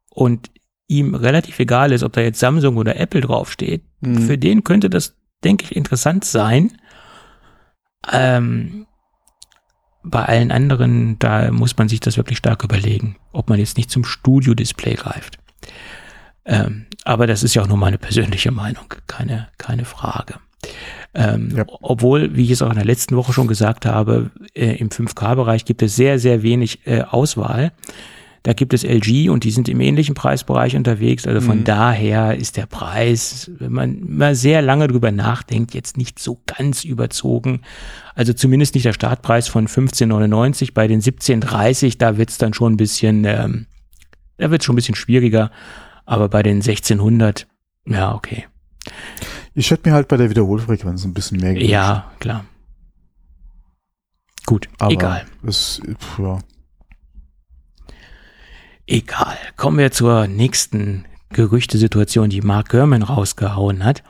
[0.10, 0.50] und
[0.88, 4.24] ihm relativ egal ist, ob da jetzt Samsung oder Apple draufsteht, Mhm.
[4.24, 6.72] für den könnte das, denke ich, interessant sein.
[8.12, 8.88] Ähm,
[10.04, 13.92] bei allen anderen, da muss man sich das wirklich stark überlegen, ob man jetzt nicht
[13.92, 15.38] zum Studio-Display greift.
[16.46, 20.36] Ähm, aber das ist ja auch nur meine persönliche Meinung, keine, keine Frage.
[21.14, 21.66] Ähm, Ja.
[21.82, 25.66] Obwohl, wie ich es auch in der letzten Woche schon gesagt habe, äh, im 5K-Bereich
[25.66, 27.72] gibt es sehr, sehr wenig äh, Auswahl.
[28.44, 31.28] Da gibt es LG und die sind im ähnlichen Preisbereich unterwegs.
[31.28, 31.64] Also von Mhm.
[31.64, 36.84] daher ist der Preis, wenn man mal sehr lange drüber nachdenkt, jetzt nicht so ganz
[36.84, 37.62] überzogen.
[38.16, 42.00] Also zumindest nicht der Startpreis von 15,99 bei den 17,30.
[42.00, 43.68] Da wird's dann schon ein bisschen, ähm,
[44.38, 45.52] da wird's schon ein bisschen schwieriger.
[46.06, 47.46] Aber bei den 1600,
[47.86, 48.48] ja, okay.
[49.54, 51.72] Ich hätte mir halt bei der Wiederholfrequenz ein bisschen mehr gewünscht.
[51.72, 52.46] Ja, klar.
[54.48, 55.26] Gut, aber egal.
[55.46, 56.40] Es, pf, ja.
[58.92, 59.38] Egal.
[59.56, 64.04] Kommen wir zur nächsten Gerüchtesituation, die Mark Gurman rausgehauen hat.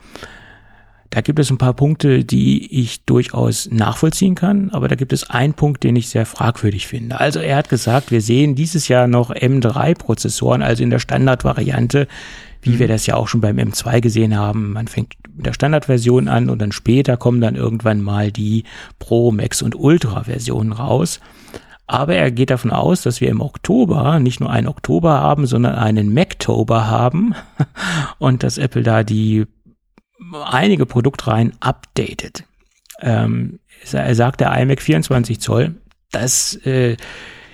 [1.12, 5.30] Da gibt es ein paar Punkte, die ich durchaus nachvollziehen kann, aber da gibt es
[5.30, 7.20] einen Punkt, den ich sehr fragwürdig finde.
[7.20, 12.08] Also er hat gesagt, wir sehen dieses Jahr noch M3-Prozessoren, also in der Standardvariante,
[12.64, 12.80] wie mhm.
[12.80, 14.74] wir das ja auch schon beim M2 gesehen haben.
[14.74, 18.64] Man fängt mit der Standardversion an und dann später kommen dann irgendwann mal die
[18.98, 21.20] Pro, Max und Ultra-Versionen raus.
[21.92, 25.76] Aber er geht davon aus, dass wir im Oktober nicht nur einen Oktober haben, sondern
[25.76, 27.36] einen Mactober haben
[28.18, 29.46] und dass Apple da die
[30.46, 32.46] einige Produktreihen updatet.
[33.02, 33.60] Ähm,
[33.92, 35.76] er sagt der iMac 24 Zoll.
[36.14, 36.96] Das äh,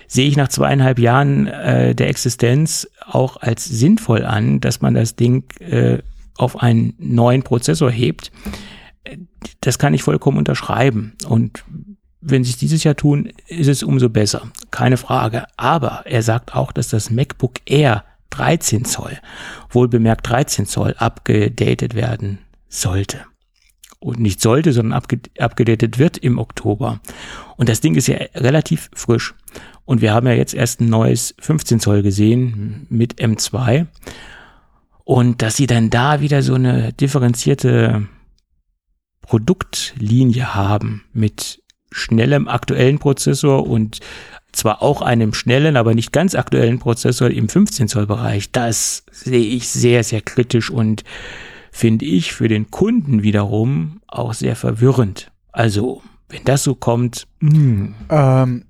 [0.07, 5.15] sehe ich nach zweieinhalb Jahren äh, der Existenz auch als sinnvoll an, dass man das
[5.15, 5.97] Ding äh,
[6.37, 8.31] auf einen neuen Prozessor hebt.
[9.61, 11.13] Das kann ich vollkommen unterschreiben.
[11.27, 11.63] Und
[12.21, 14.49] wenn sie es dieses Jahr tun, ist es umso besser.
[14.71, 15.45] Keine Frage.
[15.55, 19.17] Aber er sagt auch, dass das MacBook Air 13 Zoll,
[19.69, 23.25] wohl bemerkt 13 Zoll, abgedatet werden sollte.
[23.99, 25.01] Und nicht sollte, sondern
[25.39, 26.99] abgedatet wird im Oktober.
[27.55, 29.33] Und das Ding ist ja relativ frisch.
[29.85, 33.87] Und wir haben ja jetzt erst ein neues 15 Zoll gesehen mit M2.
[35.03, 38.07] Und dass sie dann da wieder so eine differenzierte
[39.21, 43.99] Produktlinie haben mit schnellem aktuellen Prozessor und
[44.51, 49.39] zwar auch einem schnellen, aber nicht ganz aktuellen Prozessor im 15 Zoll Bereich, das sehe
[49.39, 51.03] ich sehr, sehr kritisch und
[51.71, 55.31] finde ich für den Kunden wiederum auch sehr verwirrend.
[55.51, 57.51] Also, wenn das so kommt, mh.
[57.51, 57.95] Hm.
[58.09, 58.63] Ähm,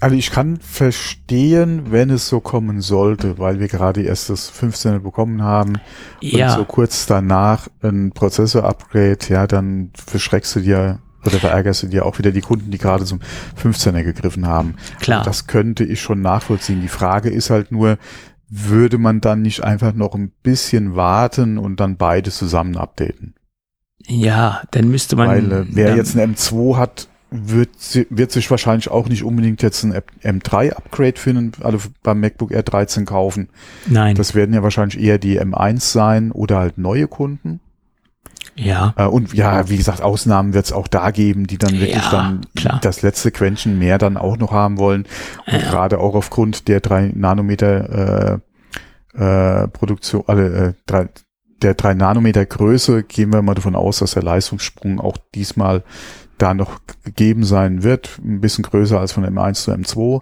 [0.00, 5.02] also ich kann verstehen, wenn es so kommen sollte, weil wir gerade erst das 15
[5.02, 5.74] bekommen haben
[6.20, 6.50] ja.
[6.50, 12.06] und so kurz danach ein Prozessor-Upgrade, ja, dann verschreckst du dir oder verärgerst du dir
[12.06, 13.20] auch wieder die Kunden, die gerade zum
[13.62, 14.74] 15er gegriffen haben.
[15.00, 15.20] Klar.
[15.20, 16.80] Und das könnte ich schon nachvollziehen.
[16.80, 17.98] Die Frage ist halt nur,
[18.48, 23.34] würde man dann nicht einfach noch ein bisschen warten und dann beide zusammen updaten?
[24.06, 25.28] Ja, dann müsste man.
[25.28, 27.70] Weil äh, wer jetzt ein M2 hat, wird,
[28.10, 33.06] wird sich wahrscheinlich auch nicht unbedingt jetzt ein M3-Upgrade finden, also beim MacBook Air 13
[33.06, 33.48] kaufen.
[33.86, 34.14] Nein.
[34.14, 37.60] Das werden ja wahrscheinlich eher die M1 sein oder halt neue Kunden.
[38.56, 38.94] Ja.
[38.96, 42.10] Äh, und ja, wie gesagt, Ausnahmen wird es auch da geben, die dann wirklich ja,
[42.10, 42.78] dann klar.
[42.82, 45.06] das letzte Quäntchen mehr dann auch noch haben wollen.
[45.46, 45.70] Und Ja.
[45.70, 48.40] gerade auch aufgrund der drei Nanometer
[49.16, 51.08] äh, äh, Produktion, alle äh, drei,
[51.62, 55.82] der drei Nanometer Größe gehen wir mal davon aus, dass der Leistungssprung auch diesmal
[56.38, 58.18] da noch gegeben sein wird.
[58.24, 60.20] Ein bisschen größer als von M1 zu M2.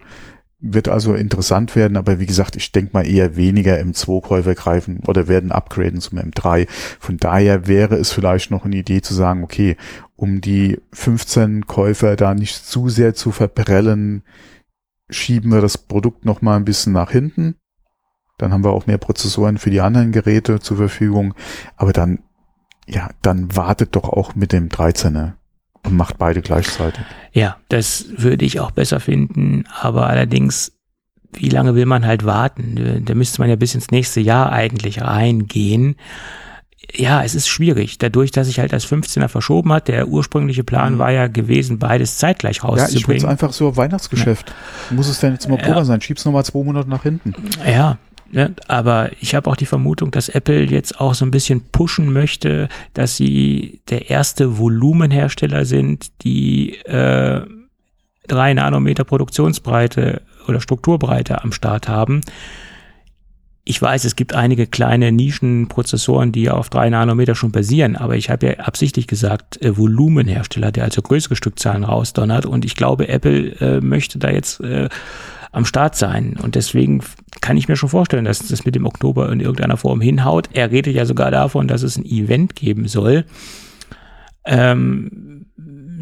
[0.65, 5.27] Wird also interessant werden, aber wie gesagt, ich denke mal eher weniger M2-Käufer greifen oder
[5.27, 6.69] werden upgraden zum M3.
[7.01, 9.77] Von daher wäre es vielleicht noch eine Idee zu sagen, okay,
[10.15, 14.23] um die 15 Käufer da nicht zu sehr zu verprellen,
[15.11, 17.57] schieben wir das Produkt noch mal ein bisschen nach hinten.
[18.39, 21.35] Dann haben wir auch mehr Prozessoren für die anderen Geräte zur Verfügung.
[21.77, 22.21] Aber dann,
[22.87, 25.33] ja, dann wartet doch auch mit dem 13er
[25.85, 27.03] und macht beide gleichzeitig.
[27.33, 30.73] Ja, das würde ich auch besser finden, aber allerdings,
[31.33, 33.03] wie lange will man halt warten?
[33.05, 35.97] Da müsste man ja bis ins nächste Jahr eigentlich reingehen.
[36.95, 37.97] Ja, es ist schwierig.
[37.99, 40.99] Dadurch, dass sich halt das 15er verschoben hat, der ursprüngliche Plan Mhm.
[40.99, 43.27] war ja gewesen, beides zeitgleich Ja, ich würde es rauszubringen.
[43.29, 44.53] einfach so Weihnachtsgeschäft.
[44.91, 45.85] Muss es denn jetzt im Oktober Ja.
[45.85, 46.01] sein?
[46.01, 47.35] Schieb's nochmal zwei Monate nach hinten.
[47.67, 47.97] Ja,
[48.33, 52.13] ne, aber ich habe auch die Vermutung, dass Apple jetzt auch so ein bisschen pushen
[52.13, 57.43] möchte, dass sie der erste Volumenhersteller sind, die äh,
[58.27, 62.23] drei Nanometer Produktionsbreite oder Strukturbreite am Start haben.
[63.65, 68.29] Ich weiß, es gibt einige kleine Nischenprozessoren, die auf drei Nanometer schon basieren, aber ich
[68.29, 73.55] habe ja absichtlich gesagt, äh, Volumenhersteller, der also größere Stückzahlen rausdonnert und ich glaube, Apple
[73.61, 74.89] äh, möchte da jetzt äh,
[75.53, 76.37] am Start sein.
[76.43, 77.03] Und deswegen
[77.41, 80.49] kann ich mir schon vorstellen, dass das mit dem Oktober in irgendeiner Form hinhaut.
[80.53, 83.25] Er redet ja sogar davon, dass es ein Event geben soll.
[84.45, 85.47] Ähm,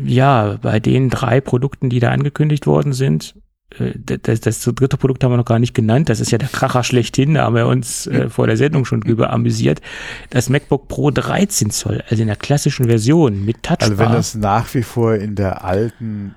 [0.04, 3.34] ja, bei den drei Produkten, die da angekündigt worden sind,
[3.78, 3.92] äh,
[4.22, 6.08] das, das dritte Produkt haben wir noch gar nicht genannt.
[6.08, 7.34] Das ist ja der Kracher schlechthin.
[7.34, 9.80] Da haben wir uns äh, vor der Sendung schon drüber amüsiert.
[10.30, 14.34] Das MacBook Pro 13 Zoll, also in der klassischen Version mit Touchbar, Also wenn das
[14.34, 16.34] nach wie vor in der alten,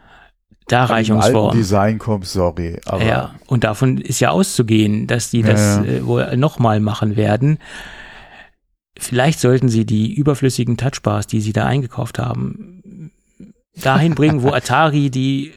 [0.71, 1.55] im alten Darreichungsform.
[1.55, 2.79] Design kommt, sorry.
[2.99, 5.91] Ja, und davon ist ja auszugehen, dass die das Ja, ja.
[5.91, 7.59] äh, wohl nochmal machen werden.
[8.97, 13.11] Vielleicht sollten sie die überflüssigen Touchbars, die sie da eingekauft haben,
[13.75, 15.51] dahin bringen, wo Atari die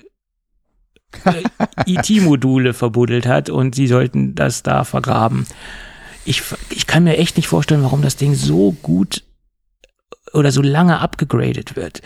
[1.24, 1.42] äh,
[1.86, 5.46] IT-Module verbuddelt hat und sie sollten das da vergraben.
[6.24, 9.22] Ich, ich kann mir echt nicht vorstellen, warum das Ding so gut
[10.36, 12.02] oder so lange abgegradet wird.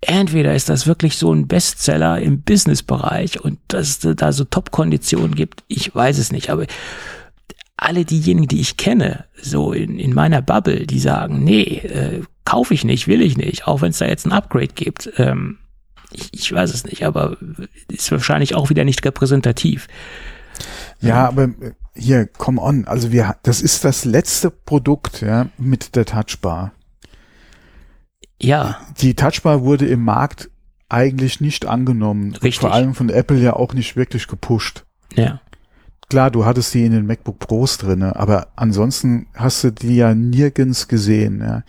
[0.00, 5.34] Entweder ist das wirklich so ein Bestseller im Businessbereich und dass es da so Top-Konditionen
[5.34, 6.66] gibt, ich weiß es nicht, aber
[7.76, 12.72] alle diejenigen, die ich kenne, so in, in meiner Bubble, die sagen, nee, äh, kaufe
[12.72, 15.12] ich nicht, will ich nicht, auch wenn es da jetzt ein Upgrade gibt.
[15.16, 15.58] Ähm,
[16.12, 17.36] ich, ich weiß es nicht, aber
[17.88, 19.88] ist wahrscheinlich auch wieder nicht repräsentativ.
[21.00, 25.96] Ja, aber äh, hier, come on, also wir, das ist das letzte Produkt, ja, mit
[25.96, 26.72] der Touchbar.
[28.40, 28.78] Ja.
[29.00, 30.50] Die Touchbar wurde im Markt
[30.88, 32.34] eigentlich nicht angenommen.
[32.34, 32.60] Richtig.
[32.60, 34.84] Vor allem von Apple ja auch nicht wirklich gepusht.
[35.14, 35.40] Ja.
[36.10, 40.14] Klar, du hattest die in den MacBook Pros drinne, aber ansonsten hast du die ja
[40.14, 41.40] nirgends gesehen.
[41.40, 41.62] Ja.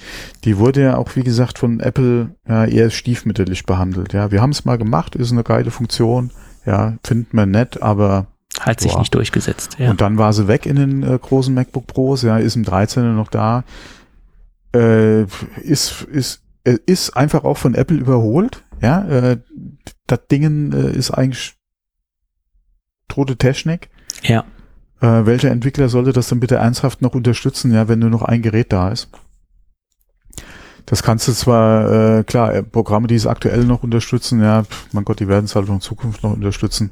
[0.43, 4.13] Die wurde ja auch, wie gesagt, von Apple ja, eher stiefmütterlich behandelt.
[4.13, 6.31] Ja, wir haben es mal gemacht, ist eine geile Funktion.
[6.65, 8.27] Ja, finden wir nett, aber
[8.59, 8.99] Hat sich Boah.
[8.99, 9.77] nicht durchgesetzt.
[9.79, 9.89] Ja.
[9.89, 12.21] und dann war sie weg in den äh, großen MacBook Pros.
[12.21, 13.63] Ja, ist im 13 noch da.
[14.75, 15.23] Äh,
[15.61, 16.41] ist ist
[16.71, 18.63] ist einfach auch von Apple überholt.
[18.81, 19.37] Ja, äh,
[20.07, 21.55] das Ding äh, ist eigentlich
[23.07, 23.89] tote Technik.
[24.23, 24.45] ja.
[25.01, 28.41] Äh, welcher Entwickler sollte das denn bitte ernsthaft noch unterstützen, ja, wenn nur noch ein
[28.41, 29.09] Gerät da ist?
[30.85, 34.93] Das kannst du zwar, äh, klar, äh, Programme, die es aktuell noch unterstützen, ja, pf,
[34.93, 36.91] mein Gott, die werden es halt auch in Zukunft noch unterstützen,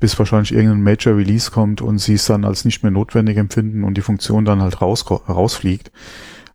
[0.00, 3.84] bis wahrscheinlich irgendein Major Release kommt und sie es dann als nicht mehr notwendig empfinden
[3.84, 5.92] und die Funktion dann halt raus, rausfliegt.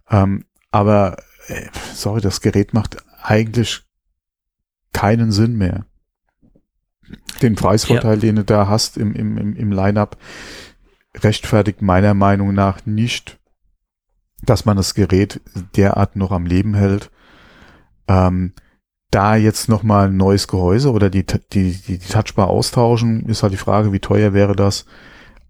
[0.09, 1.21] Ähm, aber, äh,
[1.93, 3.81] sorry, das Gerät macht eigentlich
[4.93, 5.85] keinen Sinn mehr.
[7.41, 10.17] Den Preisvorteil, den du da hast im, im, im, im Line-Up,
[11.17, 13.39] rechtfertigt meiner Meinung nach nicht,
[14.43, 15.41] dass man das Gerät
[15.75, 17.11] derart noch am Leben hält.
[18.07, 18.53] Ähm,
[19.11, 23.53] da jetzt nochmal ein neues Gehäuse oder die, die, die, die Touchbar austauschen, ist halt
[23.53, 24.85] die Frage, wie teuer wäre das.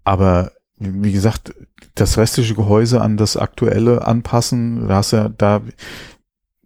[0.02, 1.54] Aber wie gesagt,
[1.94, 5.60] das restliche Gehäuse an das aktuelle anpassen, da hast du ja da,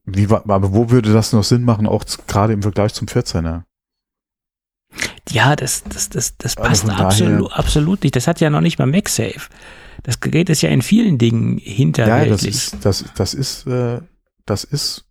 [0.06, 3.62] wie, aber wo würde das noch Sinn machen, auch gerade im Vergleich zum 14er?
[5.30, 8.14] Ja, das, das, das, das Also passt daher- absolut, absolut nicht.
[8.14, 9.48] Das hat ja noch nicht mal MagSafe.
[10.04, 14.00] Das Gerät ist ja in vielen Dingen Ja, das ist, das, das ist, äh,
[14.46, 15.06] das ist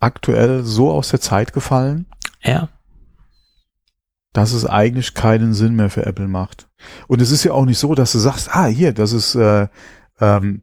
[0.00, 2.06] aktuell so aus der Zeit gefallen,
[2.42, 2.68] Ja,
[4.32, 6.68] dass es eigentlich keinen Sinn mehr für Apple macht.
[7.08, 9.68] Und es ist ja auch nicht so, dass du sagst, ah, hier, das ist äh,
[10.20, 10.62] ähm,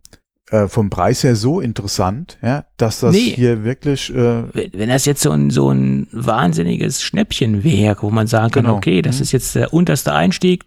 [0.52, 3.34] äh, vom Preis her so interessant, ja, dass das Nee.
[3.36, 8.12] hier wirklich äh, wenn, wenn das jetzt so ein, so ein wahnsinniges Schnäppchen wäre, wo
[8.12, 8.78] man sagen kann, Genau.
[8.78, 9.22] okay, das Mhm.
[9.24, 10.66] ist jetzt der unterste Einstieg,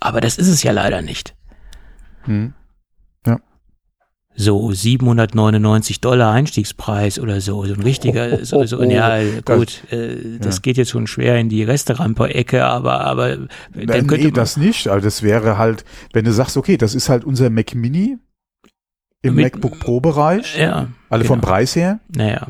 [0.00, 1.34] aber das ist es ja leider nicht.
[2.24, 2.52] hm,
[4.40, 10.56] So 799 Dollar Einstiegspreis oder so, so ein richtiger, so, so, ja, gut, äh, das
[10.56, 10.60] Ja.
[10.62, 13.36] geht jetzt schon schwer in die Restaurant-Ecke, aber, aber
[13.74, 14.86] dann könnte nee, das nicht.
[14.86, 18.16] Also das wäre halt, wenn du sagst, okay, das ist halt unser Mac Mini
[19.22, 21.52] im Mit- MacBook Pro Bereich, ja, alle vom genau.
[21.52, 21.98] Preis her.
[22.14, 22.46] naja,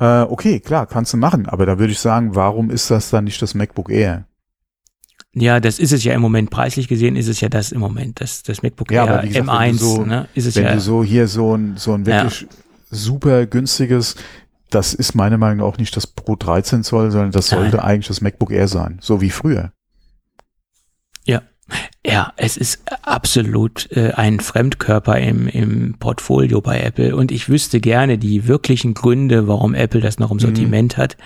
[0.00, 3.24] Äh, okay, klar, kannst du machen, aber da würde ich sagen, warum ist das dann
[3.24, 4.24] nicht das MacBook Air?
[5.34, 6.50] Ja, das ist es ja im Moment.
[6.50, 8.20] Preislich gesehen ist es ja das im Moment.
[8.20, 10.56] Das, das MacBook Ja, Air aber wie gesagt, wenn M1, du so- ne, ist es
[10.56, 10.74] Wenn ja.
[10.74, 12.24] du so hier so ein, so ein Ja.
[12.24, 12.46] wirklich
[12.90, 14.16] super günstiges,
[14.70, 17.60] das ist meiner Meinung nach auch nicht das Pro 13 Zoll, sondern das Nein.
[17.60, 19.72] sollte eigentlich das MacBook Air sein, so wie früher.
[22.06, 27.14] ja, es ist absolut äh, ein Fremdkörper im, im Portfolio bei Apple.
[27.14, 30.40] Und ich wüsste gerne die wirklichen Gründe, warum Apple das noch im Mhm.
[30.40, 31.18] Sortiment hat.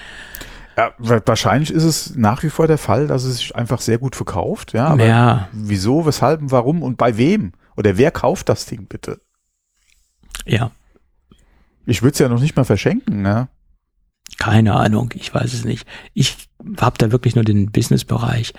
[0.77, 3.99] Ja, wa- wahrscheinlich ist es nach wie vor der Fall, dass es sich einfach sehr
[3.99, 7.53] gut verkauft, ja, aber ja, wieso, weshalb, warum und bei wem?
[7.77, 9.21] Oder wer kauft das Ding bitte?
[10.47, 10.71] ja,
[11.87, 13.49] Ich würde es ja noch nicht mal verschenken, ne?
[14.39, 15.87] keine Ahnung, ich weiß es nicht.
[16.15, 16.49] Ich
[16.81, 18.55] habe da wirklich nur den Businessbereich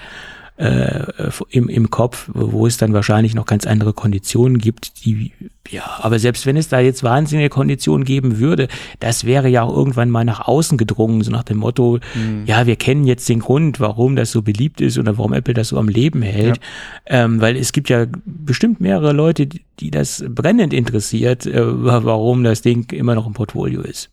[0.58, 1.06] äh,
[1.50, 5.32] im, im Kopf, wo es dann wahrscheinlich noch ganz andere Konditionen gibt, die,
[5.70, 8.68] ja, aber selbst wenn es da jetzt wahnsinnige Konditionen geben würde,
[9.00, 12.00] das wäre ja auch irgendwann mal nach außen gedrungen, so nach dem Motto,
[12.46, 15.70] ja, wir kennen jetzt den Grund, warum das so beliebt ist oder warum Apple das
[15.70, 16.60] so am Leben hält,
[17.08, 22.44] ähm, weil es gibt ja bestimmt mehrere Leute, die, die das brennend interessiert, äh, warum
[22.44, 24.13] das Ding immer noch im Portfolio ist.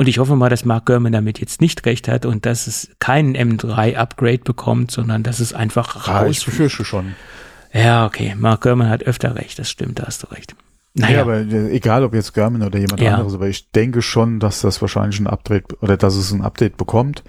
[0.00, 0.02] Ja.
[0.02, 2.90] Und ich hoffe mal, dass Mark Gurman damit jetzt nicht recht hat und dass es
[3.00, 6.44] keinen M3-Upgrade bekommt, sondern dass es einfach Ja, ich raus.
[6.46, 7.14] befürchte schon.
[7.72, 8.34] Ja, okay.
[8.38, 10.54] Mark Gurman hat öfter recht, das stimmt, da hast du recht.
[10.94, 13.14] Ja, Naja, aber äh, egal ob jetzt Garmin oder jemand Ja.
[13.14, 16.76] anderes, aber ich denke schon, dass das wahrscheinlich ein Update oder dass es ein Update
[16.76, 17.22] bekommt.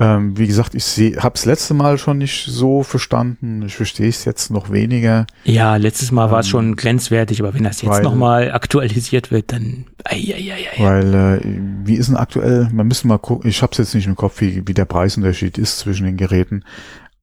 [0.00, 3.62] Ähm, wie gesagt, ich seh, hab's letzte Mal schon nicht so verstanden.
[3.62, 5.26] Ich verstehe es jetzt noch weniger.
[5.44, 9.52] ja, letztes Mal war es Ähm, schon grenzwertig, aber wenn das jetzt nochmal aktualisiert wird,
[9.52, 9.84] dann.
[10.04, 10.82] Ei, ei, ei, ei.
[10.84, 11.40] Weil, äh,
[11.84, 14.66] wie ist denn aktuell, man müsste mal gucken, ich hab's jetzt nicht im Kopf, wie,
[14.66, 16.64] wie der Preisunterschied ist zwischen den Geräten.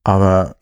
[0.04, 0.56] Aber,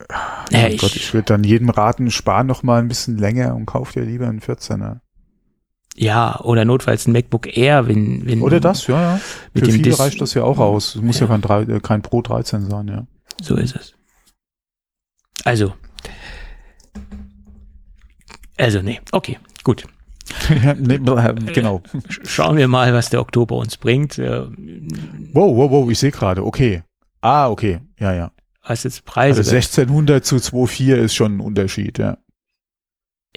[0.51, 3.67] Ja, ich- Gott, ich würde dann jedem raten, spar noch mal ein bisschen länger und
[3.67, 5.01] kauf dir lieber einen 14er.
[6.01, 8.25] Ja, oder notfalls ein MacBook Air, wenn.
[8.25, 9.21] wenn Oder das, ja, ja.
[9.53, 10.95] Mit Für dem viele Dis- reicht das ja auch aus.
[10.95, 11.39] Es muss ja, Ja.
[11.39, 13.07] kein, äh, kein Pro 13 sein, ja.
[13.43, 13.95] So ist es.
[15.45, 15.75] Also,
[18.57, 19.85] Also nee, okay, gut.
[21.55, 21.83] genau.
[22.25, 24.19] Schauen wir mal, was der Oktober uns bringt.
[24.19, 24.43] Äh,
[25.33, 26.83] Wow, wow, wow, ich sehe gerade, okay.
[27.21, 28.31] Ah, okay, ja, ja.
[28.67, 29.39] Was jetzt Preise?
[29.41, 32.19] Also 1600 zu 2,4 ist schon ein Unterschied, ja.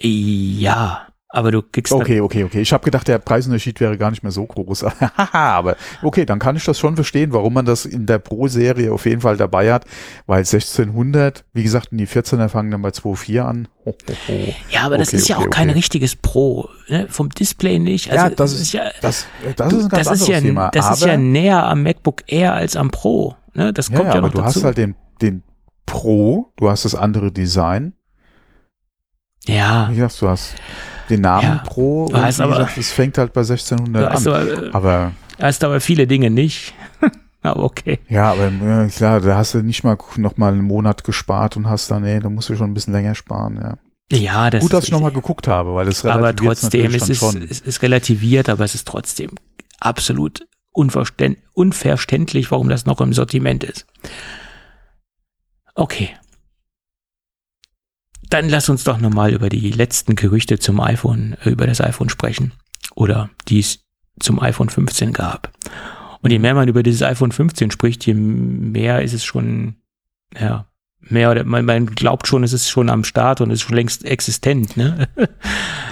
[0.00, 2.60] ja, aber du kriegst Okay, okay, okay.
[2.60, 4.84] Ich habe gedacht, der Preisunterschied wäre gar nicht mehr so groß.
[5.32, 9.06] aber okay, dann kann ich das schon verstehen, warum man das in der Pro-Serie auf
[9.06, 9.86] jeden Fall dabei hat,
[10.26, 13.68] weil 1600, wie gesagt, die 14er fangen dann bei 2,4 an.
[14.70, 15.78] Ja, aber das Okay, ist ja okay, auch kein okay.
[15.78, 16.68] richtiges Pro.
[16.88, 17.06] Ne?
[17.08, 18.06] Vom Display nicht.
[18.06, 19.26] ja, Also, das ist, ja, das,
[19.56, 20.70] das ist ein ganz anderes ja, Thema.
[20.70, 23.36] das aber, ist ja näher am MacBook Air als am Pro.
[23.54, 23.72] Ne?
[23.72, 24.56] Das ja, kommt ja, ja, aber noch du dazu.
[24.56, 25.42] hast halt den, den
[25.86, 27.94] Pro, du hast das andere Design.
[29.46, 30.54] ja, Wie gesagt, du hast
[31.10, 31.62] den Namen Ja.
[31.66, 34.34] Pro wie aber- es fängt halt bei 1600 du hast an.
[34.34, 36.74] aber, Aber hast aber viele Dinge nicht.
[37.42, 37.98] aber okay.
[38.08, 41.68] Ja, aber äh, klar, da hast du nicht mal noch mal einen Monat gespart und
[41.68, 43.78] hast dann, nee, da musst du schon ein bisschen länger sparen, ja.
[44.16, 47.08] Ja, das Gut, dass ich noch mal geguckt habe, weil es aber relativiert's trotzdem, es
[47.08, 49.30] ist, es ist relativiert, aber es ist trotzdem
[49.80, 53.86] absolut unverständ, unverständlich, warum das noch im Sortiment ist.
[55.74, 56.10] Okay.
[58.32, 62.08] Dann lass uns doch nochmal über die letzten Gerüchte zum iPhone, äh, über das iPhone
[62.08, 62.52] sprechen.
[62.94, 63.80] Oder die es
[64.20, 65.52] zum iPhone 15 gab.
[66.22, 69.76] Und je mehr man über dieses iPhone 15 spricht, je mehr ist es schon,
[70.34, 70.66] ja,
[71.00, 73.76] mehr oder man, man glaubt schon, es ist schon am Start und es ist schon
[73.76, 75.08] längst existent, ne?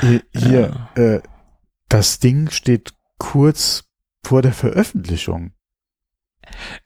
[0.01, 1.21] Hier, hier äh,
[1.91, 3.85] das Ding steht kurz
[4.25, 5.53] vor der Veröffentlichung.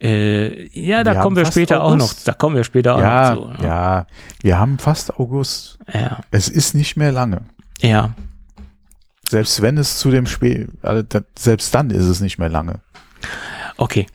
[0.01, 2.05] Äh, ja, da Wir kommen wir später auch noch.
[2.07, 2.29] August.
[2.29, 3.63] Da kommen wir später auch Ja, noch zu.
[3.63, 3.69] ne?
[3.69, 4.07] ja,
[4.43, 5.79] wir haben fast August.
[5.93, 7.43] Ja, Es ist nicht mehr lange.
[7.81, 8.15] ja.
[9.27, 11.03] Selbst wenn es zu dem Spiel, also
[11.39, 12.81] selbst dann ist es nicht mehr lange.
[13.79, 14.07] Okay.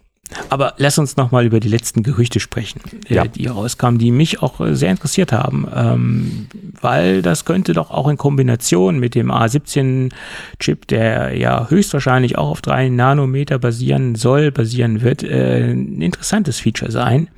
[0.49, 3.27] Aber lass uns noch mal über die letzten Gerüchte sprechen, äh, Ja.
[3.27, 6.47] die rauskamen, die mich auch äh, sehr interessiert haben, ähm,
[6.81, 12.61] weil das könnte doch auch in Kombination mit dem A17-Chip, der ja höchstwahrscheinlich auch auf
[12.61, 17.29] drei Nanometer basieren soll, basieren wird, äh, ein interessantes Feature sein.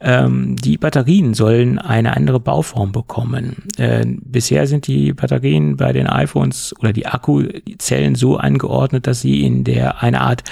[0.00, 3.64] Ähm, die Batterien sollen eine andere Bauform bekommen.
[3.78, 9.44] Äh, bisher sind die Batterien bei den iPhones oder die Akkuzellen so angeordnet, dass sie
[9.44, 10.44] in der eine Art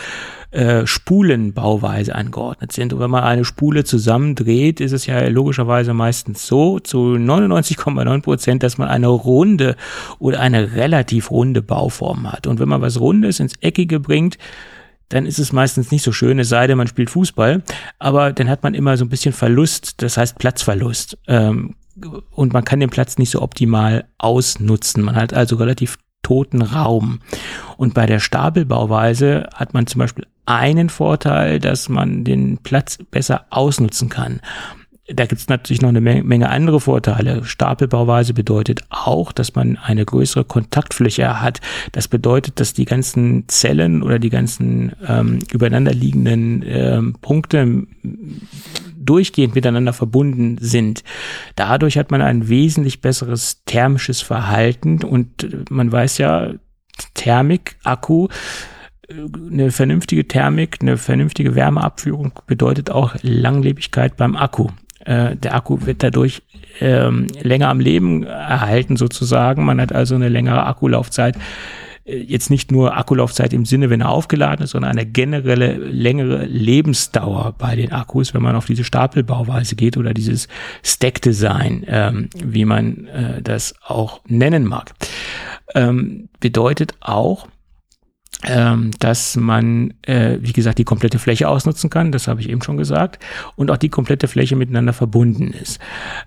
[0.57, 2.95] äh, Spulenbauweise angeordnet sind.
[2.95, 8.63] Und wenn man eine Spule zusammendreht, ist es ja logischerweise meistens so, zu 99,9 Prozent,
[8.63, 9.77] dass man eine runde
[10.19, 12.47] oder eine relativ runde Bauform hat.
[12.47, 14.39] Und wenn man was Rundes ins Eckige bringt,
[15.11, 17.63] dann ist es meistens nicht so schön, es sei denn, man spielt Fußball.
[17.99, 21.19] Aber dann hat man immer so ein bisschen Verlust, das heißt Platzverlust.
[21.29, 21.75] Ähm,
[22.31, 25.03] und man kann den Platz nicht so optimal ausnutzen.
[25.03, 27.21] Man hat also relativ toten Raum.
[27.77, 33.47] Und bei der Stapelbauweise hat man zum Beispiel einen Vorteil, dass man den Platz besser
[33.51, 34.41] ausnutzen kann.
[35.09, 37.45] Da gibt es natürlich noch eine Menge, andere Vorteile.
[37.45, 41.61] Stapelbauweise bedeutet auch, dass man eine größere Kontaktfläche hat.
[41.93, 47.87] Das bedeutet, dass die ganzen Zellen oder die ganzen ähm, übereinander liegenden ähm, Punkte
[48.97, 51.05] durchgehend miteinander verbunden sind.
[51.55, 56.51] Dadurch hat man ein wesentlich besseres thermisches Verhalten und man weiß ja,
[57.15, 58.27] Thermik, Akku,
[59.09, 64.69] eine vernünftige Thermik, eine vernünftige Wärmeabführung bedeutet auch Langlebigkeit beim Akku.
[65.05, 66.43] Äh, der Akku wird dadurch
[66.81, 69.65] ähm, länger am Leben erhalten sozusagen.
[69.65, 71.37] Man hat also eine längere Akkulaufzeit.
[72.05, 76.45] Äh, Jetzt nicht nur Akkulaufzeit im Sinne, wenn er aufgeladen ist, sondern eine generelle längere
[76.45, 80.49] Lebensdauer bei den Akkus, wenn man auf diese Stapelbauweise geht oder dieses
[80.83, 84.93] Stack-Design, ähm, wie man äh, das auch nennen mag.
[85.75, 87.47] Ähm, bedeutet auch,
[88.47, 92.63] ähm, dass man, äh, wie gesagt, die komplette Fläche ausnutzen kann, das habe ich eben
[92.63, 93.23] schon gesagt,
[93.57, 95.81] und auch die komplette Fläche miteinander verbunden ist.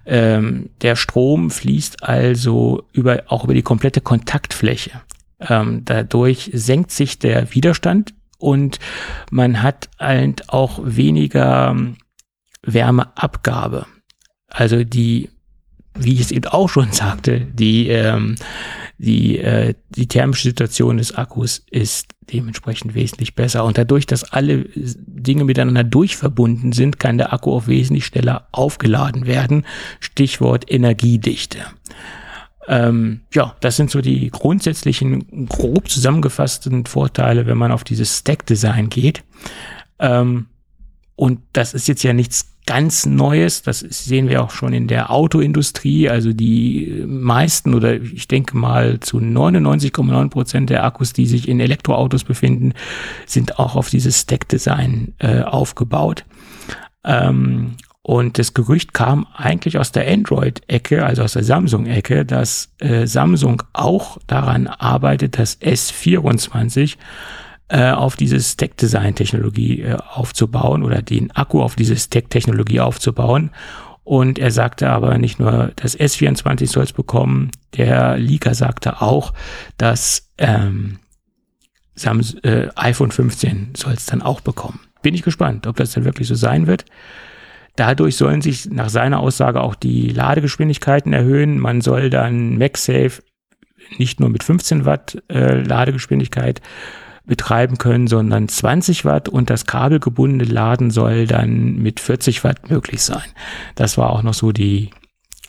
[0.06, 4.92] Ähm, der Strom fließt also über, auch über die komplette Kontaktfläche.
[5.40, 8.80] Ähm, dadurch senkt sich der Widerstand und
[9.32, 11.96] man hat halt auch weniger ähm,
[12.64, 13.86] Wärmeabgabe.
[14.50, 15.30] Also die,
[15.94, 18.36] wie ich es eben auch schon sagte, die, ähm,
[19.00, 23.64] die, äh, die thermische Situation des Akkus ist dementsprechend wesentlich besser.
[23.64, 29.26] Und dadurch, dass alle Dinge miteinander durchverbunden sind, kann der Akku auch wesentlich schneller aufgeladen
[29.26, 29.66] werden.
[30.02, 31.60] Stichwort Energiedichte.
[32.68, 38.90] Ähm, ja, das sind so die grundsätzlichen, grob zusammengefassten Vorteile, wenn man auf dieses Stack-Design
[38.90, 39.24] geht.
[39.98, 40.48] Ähm,
[41.16, 43.64] und das ist jetzt ja nichts ganz Neues.
[43.64, 46.08] Das sehen wir auch schon in der Autoindustrie.
[46.08, 51.60] Also die meisten oder ich denke mal zu 99,9 Prozent der Akkus, die sich in
[51.60, 52.74] Elektroautos befinden,
[53.26, 56.26] sind auch auf dieses Stack-Design äh, aufgebaut.
[57.04, 57.72] Ähm,
[58.04, 63.64] Und das Gerücht kam eigentlich aus der Android-Ecke, also aus der Samsung-Ecke, dass äh, Samsung
[63.74, 66.98] auch daran arbeitet, das S24
[67.70, 73.52] äh, auf diese Stack-Design-Technologie äh, aufzubauen oder den Akku auf diese Stack-Technologie aufzubauen.
[74.04, 79.34] Und er sagte aber nicht nur, das S24 soll es bekommen, der Leaker sagte auch,
[79.78, 80.98] dass ähm,
[81.94, 84.80] Sams äh, iPhone 15 soll es dann auch bekommen.
[85.04, 86.86] Bin ich gespannt, ob das dann wirklich so sein wird.
[87.76, 91.60] Dadurch sollen sich nach seiner Aussage auch die Ladegeschwindigkeiten erhöhen.
[91.60, 93.22] Man soll dann MagSafe
[93.98, 96.62] nicht nur mit 15 Watt äh, Ladegeschwindigkeit
[97.26, 103.02] betreiben können, sondern 20 Watt und das kabelgebundene Laden soll dann mit 40 Watt möglich
[103.02, 103.30] sein.
[103.76, 104.90] Das war auch noch so die,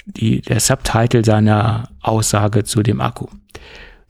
[0.05, 3.27] die, der Subtitle seiner Aussage zu dem Akku.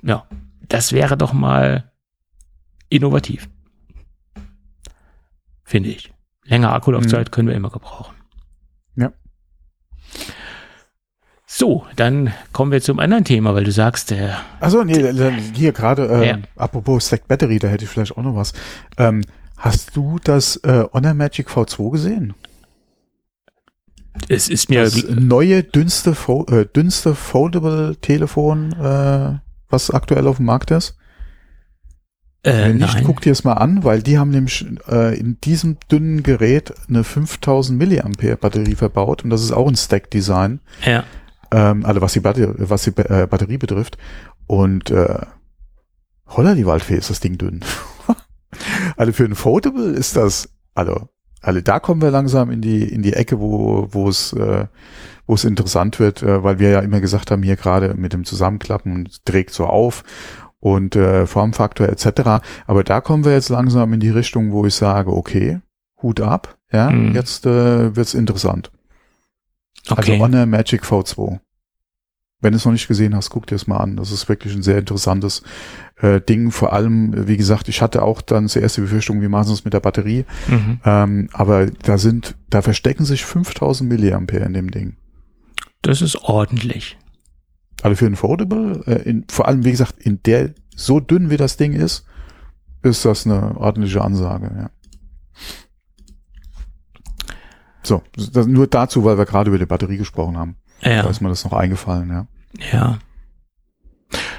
[0.03, 0.25] Ja,
[0.69, 1.91] das wäre doch mal
[2.89, 3.49] innovativ.
[5.65, 6.13] Finde ich.
[6.45, 7.31] Länger Akkulaufzeit mhm.
[7.31, 8.17] können wir immer gebrauchen.
[8.97, 9.13] Ja.
[11.53, 14.41] So, dann kommen wir zum anderen Thema, weil du sagst, der.
[14.61, 15.13] Also nee,
[15.53, 16.39] hier gerade, äh, ja.
[16.55, 18.53] apropos Stack Battery, da hätte ich vielleicht auch noch was.
[18.97, 19.25] Ähm,
[19.57, 22.35] hast du das äh, Honor Magic V2 gesehen?
[24.29, 26.15] Es ist mir das neue dünnste,
[26.51, 30.97] äh, dünnste Foldable Telefon, äh, was aktuell auf dem Markt ist.
[32.45, 33.05] Äh, Wenn nicht, nein.
[33.05, 37.03] guck dir es mal an, weil die haben nämlich äh, in diesem dünnen Gerät eine
[37.03, 40.61] 5000 Milliampere Batterie verbaut und das ist auch ein Stack Design.
[40.87, 41.03] Ja
[41.51, 43.99] ähm, also was die, Batterie, was die äh, Batterie betrifft.
[44.47, 45.21] Und äh,
[46.29, 47.61] holla die Waldfee ist das Ding dünn.
[48.97, 51.09] also für ein Foldable ist das, also,
[51.41, 54.67] also da kommen wir langsam in die in die Ecke, wo wo es äh,
[55.27, 58.25] wo es interessant wird, äh, weil wir ja immer gesagt haben, hier gerade mit dem
[58.25, 60.03] Zusammenklappen trägt so auf
[60.59, 62.43] und äh, Formfaktor etc.
[62.67, 65.61] Aber da kommen wir jetzt langsam in die Richtung, wo ich sage, okay,
[66.03, 67.15] Hut ab, ja, mhm.
[67.15, 68.71] jetzt äh, wird's interessant.
[69.89, 70.13] Also okay.
[70.13, 71.41] Also Honor Magic V2.
[72.43, 73.97] Wenn du es noch nicht gesehen hast, guck dir es mal an.
[73.97, 75.43] Das ist wirklich ein sehr interessantes
[75.97, 76.51] äh, Ding.
[76.51, 79.65] Vor allem, wie gesagt, ich hatte auch dann zuerst die Befürchtung, wie machen sie es
[79.65, 80.25] mit der Batterie.
[80.49, 80.81] Mhm.
[80.85, 84.97] Ähm, aber da sind, da verstecken sich 5000 Milliampere in dem Ding.
[85.83, 86.97] Das ist ordentlich.
[87.83, 91.37] Also für ein Foldable, äh, in, vor allem, wie gesagt, in der, so dünn wie
[91.37, 92.07] das Ding ist,
[92.83, 94.71] ist das eine ordentliche Ansage, ja.
[97.83, 100.57] So, das, nur dazu, weil wir gerade über die Batterie gesprochen haben.
[100.83, 101.03] Ja.
[101.03, 102.27] Da ist mir das noch eingefallen, ja.
[102.73, 102.99] Ja.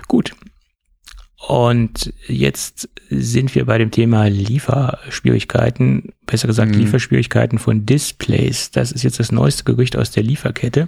[0.08, 0.34] Gut.
[1.48, 6.80] Und jetzt sind wir bei dem Thema Lieferschwierigkeiten, besser gesagt mhm.
[6.80, 8.72] Lieferschwierigkeiten von Displays.
[8.72, 10.88] Das ist jetzt das neueste Gerücht aus der Lieferkette.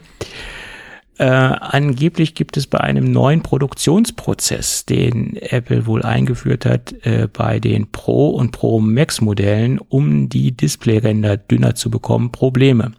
[1.18, 7.60] Äh, angeblich gibt es bei einem neuen Produktionsprozess, den Apple wohl eingeführt hat äh, bei
[7.60, 12.94] den Pro und Pro Max Modellen, um die Displayränder dünner zu bekommen, Probleme.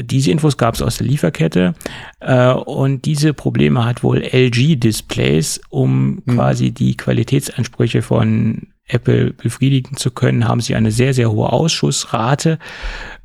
[0.00, 1.74] Diese Infos gab es aus der Lieferkette
[2.20, 6.36] äh, und diese Probleme hat wohl LG Displays, um mhm.
[6.36, 12.58] quasi die Qualitätsansprüche von Apple befriedigen zu können, haben sie eine sehr, sehr hohe Ausschussrate.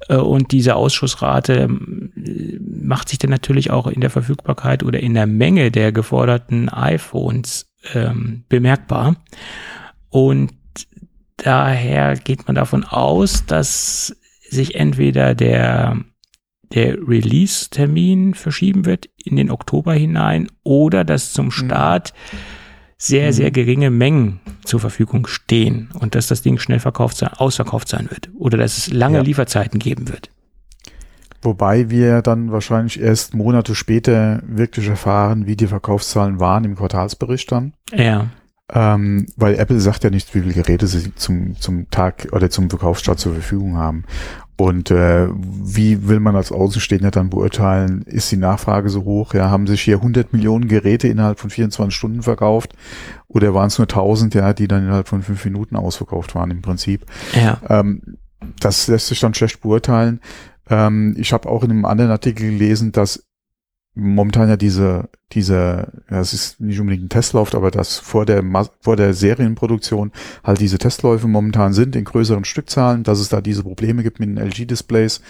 [0.07, 2.11] Äh, und diese Ausschussrate ähm,
[2.81, 7.69] macht sich dann natürlich auch in der Verfügbarkeit oder in der Menge der geforderten iPhones
[7.93, 9.17] ähm, bemerkbar.
[10.09, 10.51] Und
[11.37, 14.15] daher geht man davon aus, dass
[14.49, 15.97] sich entweder der
[16.71, 21.51] der Release-Termin verschieben wird in den Oktober hinein oder dass zum mhm.
[21.51, 22.58] Start mhm
[23.01, 23.53] sehr, sehr mhm.
[23.53, 28.29] geringe Mengen zur Verfügung stehen und dass das Ding schnell verkauft sein, ausverkauft sein wird
[28.37, 29.23] oder dass es lange ja.
[29.23, 30.29] Lieferzeiten geben wird.
[31.41, 37.49] Wobei wir dann wahrscheinlich erst Monate später wirklich erfahren, wie die Verkaufszahlen waren im Quartalsbericht
[37.49, 37.73] dann.
[37.93, 38.27] Ja.
[38.71, 42.69] Ähm, weil Apple sagt ja nicht, wie viele Geräte sie zum, zum Tag oder zum
[42.69, 44.03] Verkaufsstart zur Verfügung haben.
[44.59, 49.33] Und äh, wie will man als Außenstehender dann beurteilen, ist die Nachfrage so hoch?
[49.33, 52.73] Ja, haben sich hier 100 Millionen Geräte innerhalb von 24 Stunden verkauft
[53.29, 56.61] oder waren es nur 1000, ja, die dann innerhalb von fünf Minuten ausverkauft waren im
[56.61, 57.05] Prinzip?
[57.41, 57.61] Ja.
[57.69, 58.17] Ähm,
[58.59, 60.19] das lässt sich dann schlecht beurteilen.
[60.69, 63.23] Ähm, ich habe auch in einem anderen Artikel gelesen, dass
[63.95, 68.43] momentan ja diese, diese, ja, es ist nicht unbedingt ein Testlauf, aber dass vor der,
[68.81, 70.11] vor der Serienproduktion
[70.43, 74.29] halt diese Testläufe momentan sind in größeren Stückzahlen, dass es da diese Probleme gibt mit
[74.29, 75.21] den LG-Displays,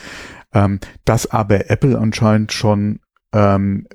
[0.54, 3.00] ähm, dass aber Apple anscheinend schon
[3.34, 3.88] ähm,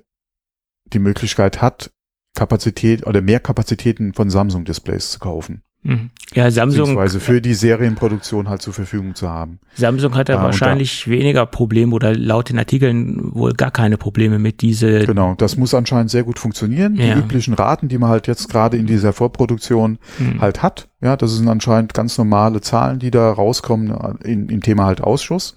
[0.93, 1.91] die Möglichkeit hat,
[2.35, 5.63] Kapazität oder mehr Kapazitäten von Samsung-Displays zu kaufen.
[5.85, 6.11] Mhm.
[6.33, 6.81] Ja, Samsung.
[6.81, 9.61] Beziehungsweise für die Serienproduktion halt zur Verfügung zu haben.
[9.75, 14.39] Samsung hat ja, wahrscheinlich da, weniger Probleme oder laut den Artikeln wohl gar keine Probleme
[14.39, 15.05] mit diese.
[15.05, 16.97] Genau, das muss anscheinend sehr gut funktionieren.
[16.97, 17.15] Ja.
[17.15, 20.41] Die üblichen Raten, die man halt jetzt gerade in dieser Vorproduktion mhm.
[20.41, 20.89] halt hat.
[21.03, 25.57] Ja, das sind anscheinend ganz normale Zahlen, die da rauskommen in, im Thema halt Ausschuss.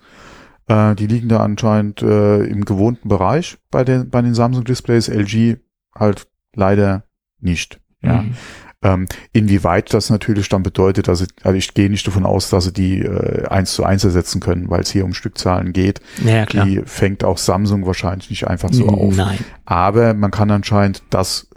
[0.67, 5.07] Äh, die liegen da anscheinend äh, im gewohnten Bereich bei den, bei den Samsung Displays,
[5.07, 5.57] LG
[5.95, 7.03] halt leider
[7.39, 7.80] nicht.
[8.01, 8.23] Ja.
[8.23, 8.36] Mhm.
[8.84, 12.65] Ähm, inwieweit das natürlich dann bedeutet, dass ich, also ich gehe nicht davon aus, dass
[12.65, 15.99] sie die äh, eins zu eins ersetzen können, weil es hier um Stückzahlen geht.
[16.23, 16.65] Naja, klar.
[16.65, 19.15] Die fängt auch Samsung wahrscheinlich nicht einfach so auf.
[19.15, 19.39] Nein.
[19.65, 21.49] Aber man kann anscheinend das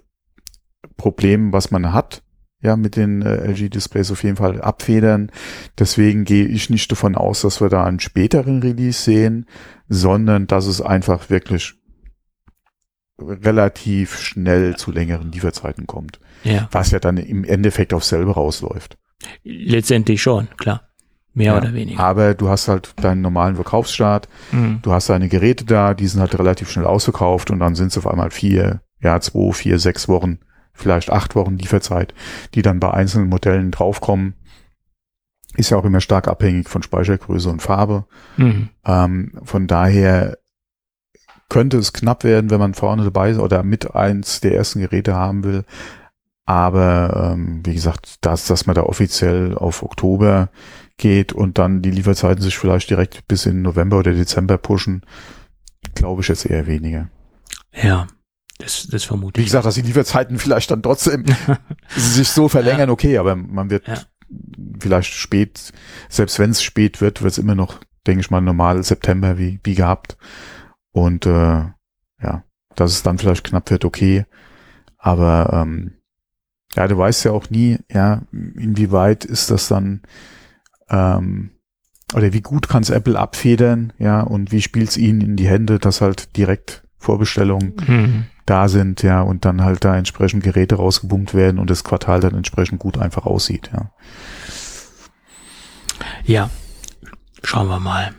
[0.97, 2.23] Problem, was man hat,
[2.62, 5.31] ja, mit den äh, LG-Displays auf jeden Fall abfedern.
[5.79, 9.47] Deswegen gehe ich nicht davon aus, dass wir da einen späteren Release sehen,
[9.89, 11.80] sondern dass es einfach wirklich
[13.21, 16.21] relativ schnell zu längeren Lieferzeiten kommt.
[16.45, 16.68] Ja.
[16.73, 18.97] Was ja dann im Endeffekt auf selber rausläuft.
[19.45, 20.83] Letztendlich schon, klar.
[21.33, 21.59] Mehr Ja.
[21.59, 22.01] oder weniger.
[22.03, 24.81] Aber du hast halt deinen normalen Verkaufsstart, Mhm.
[24.83, 27.99] du hast deine Geräte da, die sind halt relativ schnell ausverkauft und dann sind es
[27.99, 30.39] auf einmal vier, ja, zwei, vier, sechs Wochen,
[30.73, 32.14] vielleicht acht Wochen Lieferzeit,
[32.55, 34.35] die dann bei einzelnen Modellen draufkommen.
[35.57, 38.07] Ist ja auch immer stark abhängig von Speichergröße und Farbe.
[38.37, 38.68] Mhm.
[38.87, 40.39] Ähm, von daher
[41.51, 45.15] könnte es knapp werden, wenn man vorne dabei ist oder mit eins der ersten Geräte
[45.15, 45.65] haben will.
[46.47, 50.49] Aber ähm, wie gesagt, dass, dass man da offiziell auf Oktober
[50.97, 55.03] geht und dann die Lieferzeiten sich vielleicht direkt bis in November oder Dezember pushen,
[55.95, 57.09] glaube ich jetzt eher weniger.
[57.73, 58.07] Ja,
[58.59, 59.49] das, das vermute Wie ich.
[59.49, 61.25] gesagt, dass die Lieferzeiten vielleicht dann trotzdem
[61.97, 63.99] sich so verlängern, okay, aber man wird Ja.
[64.81, 65.73] vielleicht spät,
[66.09, 69.61] selbst wenn es spät wird, wird es immer noch, denke ich mal, normal September wie,
[69.65, 70.17] wie gehabt.
[70.93, 71.30] Und äh,
[72.22, 74.26] ja, dass es dann vielleicht knapp wird, okay.
[74.99, 75.95] Aber ähm,
[76.74, 80.03] ja, du weißt ja auch nie, ja, inwieweit ist das dann
[80.88, 81.51] ähm,
[82.14, 85.47] oder wie gut kann es Apple abfedern, ja, und wie spielt es ihnen in die
[85.49, 88.24] Hände, dass halt direkt Vorbestellungen Mhm.
[88.47, 92.34] da sind, ja, und dann halt da entsprechend Geräte rausgebummt werden und das Quartal dann
[92.34, 93.91] entsprechend gut einfach aussieht, ja.
[96.24, 96.51] Ja,
[97.45, 98.12] schauen wir mal.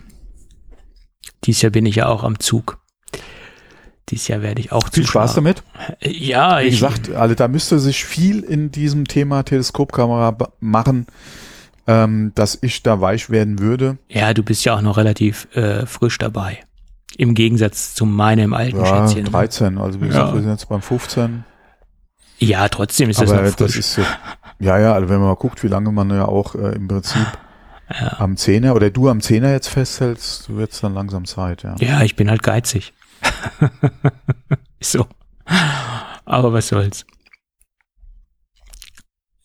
[1.43, 2.79] Dies Jahr bin ich ja auch am Zug.
[4.09, 5.45] Dies Jahr werde ich auch Viel Spaß zuschauen.
[5.45, 5.63] damit.
[6.01, 11.07] Ja, Wie ich, gesagt, also da müsste sich viel in diesem Thema Teleskopkamera machen,
[11.87, 13.97] ähm, dass ich da weich werden würde.
[14.09, 16.59] ja, du bist ja auch noch relativ äh, frisch dabei.
[17.17, 19.25] Im Gegensatz zu meinem alten Ja, Schätzchen.
[19.25, 20.33] 13, also wie gesagt, Ja.
[20.33, 21.43] wir sind jetzt beim 15.
[22.39, 23.77] Ja, trotzdem ist das aber noch das frisch.
[23.79, 24.01] ist so,
[24.59, 27.25] ja, ja, also wenn man mal guckt, wie lange man ja auch äh, im Prinzip
[27.99, 28.19] Ja.
[28.19, 31.75] am Zehner oder du am Zehner jetzt festhältst, wird es dann langsam Zeit, ja.
[31.79, 32.93] ja, ich bin halt geizig.
[34.83, 35.05] So.
[36.25, 37.05] Aber was soll's.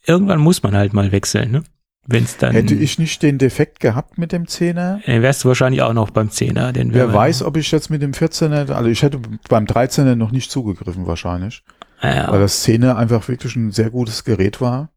[0.06, 1.64] Irgendwann muss man halt mal wechseln, ne?
[2.06, 2.52] Wenn's dann.
[2.52, 6.10] Hätte ich nicht den Defekt gehabt mit dem Zehner, Dann wärst du wahrscheinlich auch noch
[6.10, 9.64] beim Zehner, denn wer weiß, ob ich jetzt mit dem 14er, also ich hätte beim
[9.64, 11.64] 13er noch nicht zugegriffen wahrscheinlich,
[12.00, 14.90] Ja, weil das 10er einfach wirklich ein sehr gutes Gerät war.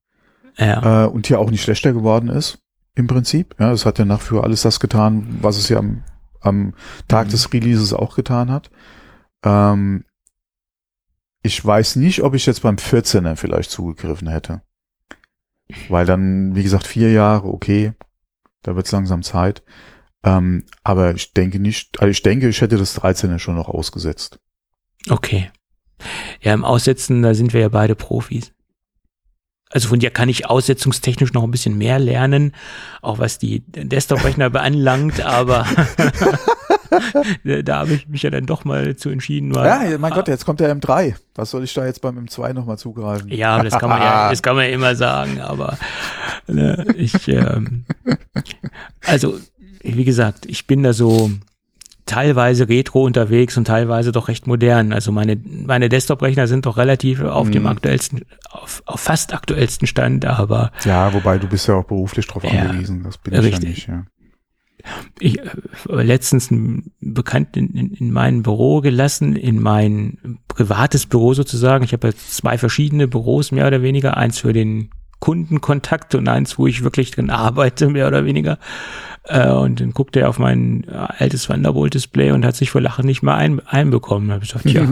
[0.57, 1.05] ja.
[1.05, 2.59] äh, und hier auch nicht schlechter geworden ist,
[2.99, 3.55] im Prinzip.
[3.59, 6.03] Ja, es hat ja nach für alles das getan, was es ja am,
[6.41, 6.73] am
[7.07, 7.31] Tag Mhm.
[7.31, 8.69] des Releases auch getan hat.
[9.43, 10.05] Ähm,
[11.41, 14.61] ich weiß nicht, ob ich jetzt beim 14er vielleicht zugegriffen hätte.
[15.87, 17.93] Weil dann, wie gesagt, vier Jahre, okay,
[18.63, 19.63] da wird es langsam Zeit.
[20.23, 24.39] Ähm, aber ich denke nicht, also ich denke, ich hätte das 13er schon noch ausgesetzt.
[25.09, 25.49] Okay.
[26.41, 28.53] Ja, im Aussetzen, da sind wir ja beide Profis.
[29.71, 32.53] Also von dir kann ich aussetzungstechnisch noch ein bisschen mehr lernen,
[33.03, 35.65] auch was die Desktop-Rechner beanlangt, aber
[37.43, 39.53] da habe ich mich ja dann doch mal zu entschieden.
[39.53, 41.13] Weil, Ja, mein Gott, jetzt kommt der M3.
[41.35, 43.29] Was soll ich da jetzt beim M2 nochmal zugreifen?
[43.29, 45.77] Ja, das kann man ja, das kann man ja immer sagen, aber
[46.47, 47.85] ne, ich, ähm,
[49.05, 49.37] also
[49.83, 51.29] wie gesagt, ich bin da so
[52.09, 54.91] teilweise retro unterwegs und teilweise doch recht modern.
[54.93, 57.67] Also meine meine Desktop-Rechner sind doch relativ auf dem Mhm.
[57.69, 62.43] aktuellsten, auf, auf fast aktuellsten Stand, aber Ja, wobei du bist ja auch beruflich drauf
[62.43, 63.03] Ja, angewiesen.
[63.03, 63.63] Das bin ich richtig.
[63.63, 63.87] ja nicht.
[63.87, 64.05] Ja.
[65.19, 65.43] ich äh,
[66.03, 71.83] letztens einen Bekannten in, in, in mein Büro gelassen, in mein privates Büro sozusagen.
[71.83, 74.17] Ich habe jetzt zwei verschiedene Büros, mehr oder weniger.
[74.17, 74.89] Eins für den
[75.19, 78.57] Kundenkontakt und eins, wo ich wirklich drin arbeite, mehr oder weniger.
[79.23, 83.05] Äh, und dann guckte er auf mein äh, altes Thunderbolt-Display und hat sich vor Lachen
[83.05, 84.29] nicht mehr ein, einbekommen.
[84.29, 84.87] Da habe ich gesagt, ja,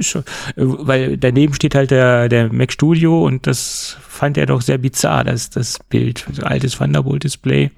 [0.00, 0.24] schon, äh,
[0.56, 5.24] weil daneben steht halt der, der Mac Studio und das fand er doch sehr bizarr,
[5.24, 7.70] das, das Bild, so altes Thunderbolt-Display.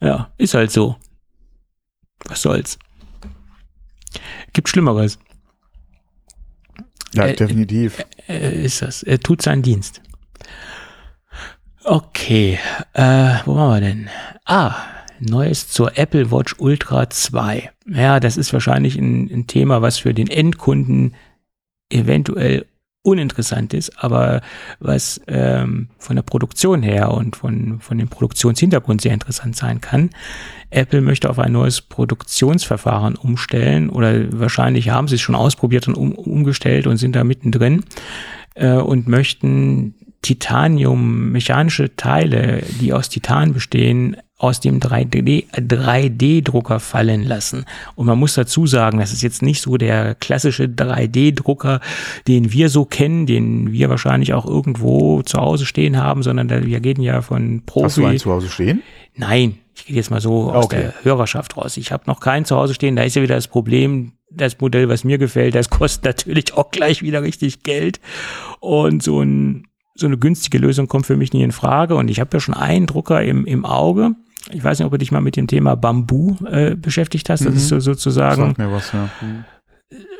[0.00, 0.96] Ja, ist halt so.
[2.26, 2.78] Was soll's.
[4.52, 5.18] Gibt Schlimmeres.
[7.12, 8.04] ja, Äh, definitiv.
[8.28, 9.02] Äh, ist das.
[9.02, 10.00] Er tut seinen Dienst.
[11.88, 12.58] Okay,
[12.94, 14.08] äh, wo waren wir denn?
[14.44, 14.74] Ah,
[15.20, 17.70] Neues zur Apple Watch Ultra 2.
[17.86, 21.14] Ja, das ist wahrscheinlich ein, ein Thema, was für den Endkunden
[21.88, 22.66] eventuell
[23.02, 24.40] uninteressant ist, aber
[24.80, 30.10] was ähm, von der Produktion her und von, von dem Produktionshintergrund sehr interessant sein kann.
[30.70, 35.94] Apple möchte auf ein neues Produktionsverfahren umstellen oder wahrscheinlich haben sie es schon ausprobiert und
[35.94, 37.84] um, umgestellt und sind da mittendrin
[38.56, 39.94] äh, und möchten
[40.26, 47.64] Titanium, mechanische Teile, die aus Titan bestehen, aus dem 3D-Drucker fallen lassen.
[47.94, 51.80] Und man muss dazu sagen, das ist jetzt nicht so der klassische 3D-Drucker,
[52.26, 56.80] den wir so kennen, den wir wahrscheinlich auch irgendwo zu Hause stehen haben, sondern wir
[56.80, 57.84] gehen ja von Profi.
[57.84, 58.82] Hast du einen zu Hause stehen?
[59.14, 60.80] Nein, ich gehe jetzt mal so aus Okay.
[60.80, 61.76] der Hörerschaft raus.
[61.76, 62.96] Ich habe noch keinen zu Hause stehen.
[62.96, 66.70] Da ist ja wieder das Problem, das Modell, was mir gefällt, das kostet natürlich auch
[66.72, 68.00] gleich wieder richtig Geld.
[68.60, 71.94] Und so, ein, so eine günstige Lösung kommt für mich nie in Frage.
[71.96, 74.12] Und ich habe ja schon einen Drucker im, im Auge.
[74.52, 77.44] Ich weiß nicht, ob du dich mal mit dem Thema Bambu äh, beschäftigt hast.
[77.44, 77.56] Das Mhm.
[77.56, 79.08] ist so, sozusagen Sag mir was, ja.
[79.20, 79.44] Hm.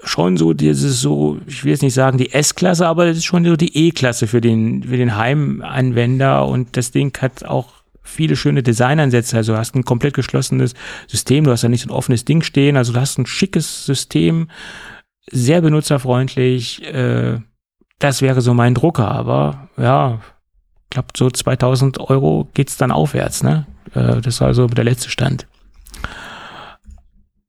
[0.02, 3.44] schon so dieses so, ich will jetzt nicht sagen die S-Klasse, aber das ist schon
[3.44, 7.72] so die E-Klasse für den, für den Heimanwender und das Ding hat auch
[8.02, 9.36] viele schöne Designansätze.
[9.36, 10.74] Also du hast ein komplett geschlossenes
[11.08, 13.84] System, du hast da nicht so ein offenes Ding stehen, also du hast ein schickes
[13.84, 14.48] System,
[15.30, 16.84] sehr benutzerfreundlich.
[16.84, 17.40] Äh,
[17.98, 20.20] das wäre so mein Drucker, aber ja,
[20.84, 23.66] ich glaube so 2000 Euro geht's dann aufwärts, ne?
[23.94, 25.46] Äh, das war also der letzte Stand.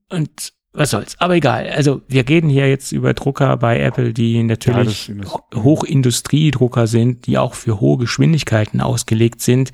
[0.09, 1.15] Und was soll's.
[1.19, 1.67] Aber egal.
[1.69, 5.15] Also wir reden hier jetzt über Drucker bei Apple, die natürlich Ja,
[5.55, 9.71] Hochindustriedrucker sind, die auch für hohe Geschwindigkeiten ausgelegt sind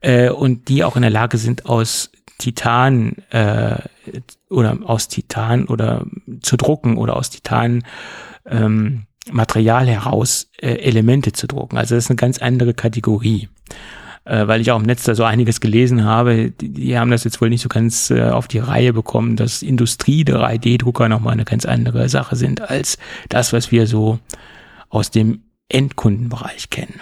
[0.00, 3.76] äh, und die auch in der Lage sind, aus Titan äh,
[4.50, 6.06] oder aus Titan oder
[6.40, 7.84] zu drucken oder aus Titan
[8.44, 11.78] ähm, Material heraus äh, Elemente zu drucken.
[11.78, 13.48] Also das ist eine ganz andere Kategorie
[14.24, 16.50] äh, weil ich auch im Netz da so einiges gelesen habe.
[16.50, 19.62] Die, die haben das jetzt wohl nicht so ganz äh, auf die Reihe bekommen, dass
[19.62, 24.18] Industrie der 3D-Drucker nochmal eine ganz andere Sache sind als das, was wir so
[24.88, 27.00] aus dem Endkundenbereich kennen.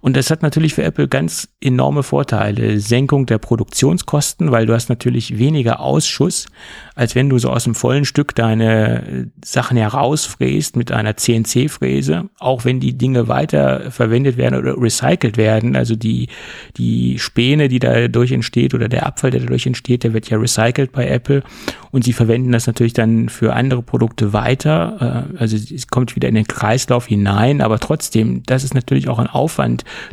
[0.00, 2.80] Und das hat natürlich für Apple ganz enorme Vorteile.
[2.80, 6.46] Senkung der Produktionskosten, weil du hast natürlich weniger Ausschuss,
[6.94, 12.28] als wenn du so aus dem vollen Stück deine äh, Sachen herausfräst mit einer CNC-Fräse,
[12.38, 15.76] auch wenn die Dinge weiter verwendet werden oder recycelt werden.
[15.76, 16.28] Also die,
[16.76, 20.92] die Späne, die dadurch entsteht oder der Abfall, der dadurch entsteht, der wird ja recycelt
[20.92, 21.42] bei Apple
[21.90, 25.26] und sie verwenden das natürlich dann für andere Produkte weiter.
[25.34, 29.18] Äh, Also es kommt wieder in den Kreislauf hinein, aber trotzdem, das ist natürlich auch
[29.18, 29.57] ein Aufwand.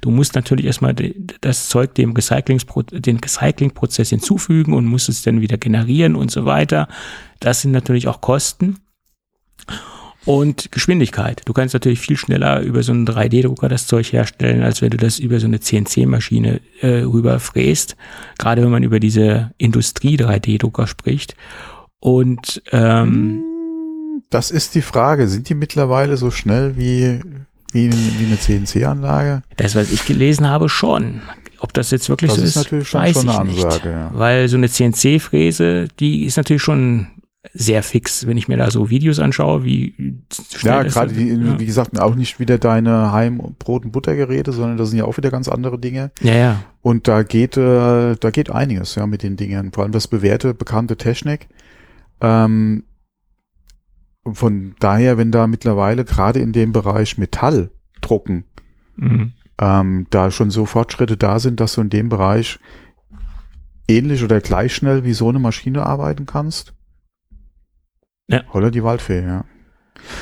[0.02, 0.96] Du musst natürlich erstmal
[1.42, 6.46] das Zeug dem Recyclingspro den Recyclingprozess hinzufügen und musst es dann wieder generieren und so
[6.46, 6.88] weiter.
[7.40, 8.78] Das sind natürlich auch Kosten.
[10.26, 11.44] Und Geschwindigkeit.
[11.46, 14.98] Du kannst natürlich viel schneller über so einen 3D-Drucker das Zeug herstellen, als wenn du
[14.98, 17.96] das über so eine CNC-Maschine äh, rüberfräst.
[18.40, 21.36] Gerade wenn man über diese Industrie-3D-Drucker spricht.
[22.00, 23.44] Und ähm,
[24.32, 25.28] Das ist die Frage.
[25.28, 27.22] Sind die mittlerweile so schnell wie,
[27.76, 29.44] wie, wie eine CNC-Anlage?
[29.58, 31.22] das, was ich gelesen habe, schon.
[31.60, 33.66] Ob das jetzt wirklich Das so ist ist, natürlich schon, weiß schon ich eine nicht.
[33.66, 33.90] Ansage.
[33.92, 34.12] Ja.
[34.14, 37.08] Weil so eine CNC-Fräse, die ist natürlich schon
[37.54, 39.94] sehr fix, wenn ich mir da so Videos anschaue, wie
[40.64, 41.60] Ja, gerade die, ja.
[41.60, 45.30] wie gesagt, auch nicht wieder deine Heim-Brot- und Buttergeräte, sondern das sind ja auch wieder
[45.30, 46.12] ganz andere Dinge.
[46.22, 46.64] ja, ja.
[46.82, 49.72] Und da geht, äh, da geht einiges, ja, mit den Dingen.
[49.72, 51.48] Vor allem das bewährte, bekannte Technik.
[52.22, 52.84] Ähm,
[54.32, 57.72] von daher, wenn da mittlerweile gerade in dem Bereich Metall
[58.02, 58.46] drucken,
[58.98, 59.34] Mhm.
[59.60, 62.60] ähm, da schon so Fortschritte da sind, dass du in dem Bereich
[63.88, 66.74] ähnlich oder gleich schnell wie so eine Maschine arbeiten kannst.
[68.28, 68.42] Ja.
[68.52, 69.46] Holla die Waldfee, ja.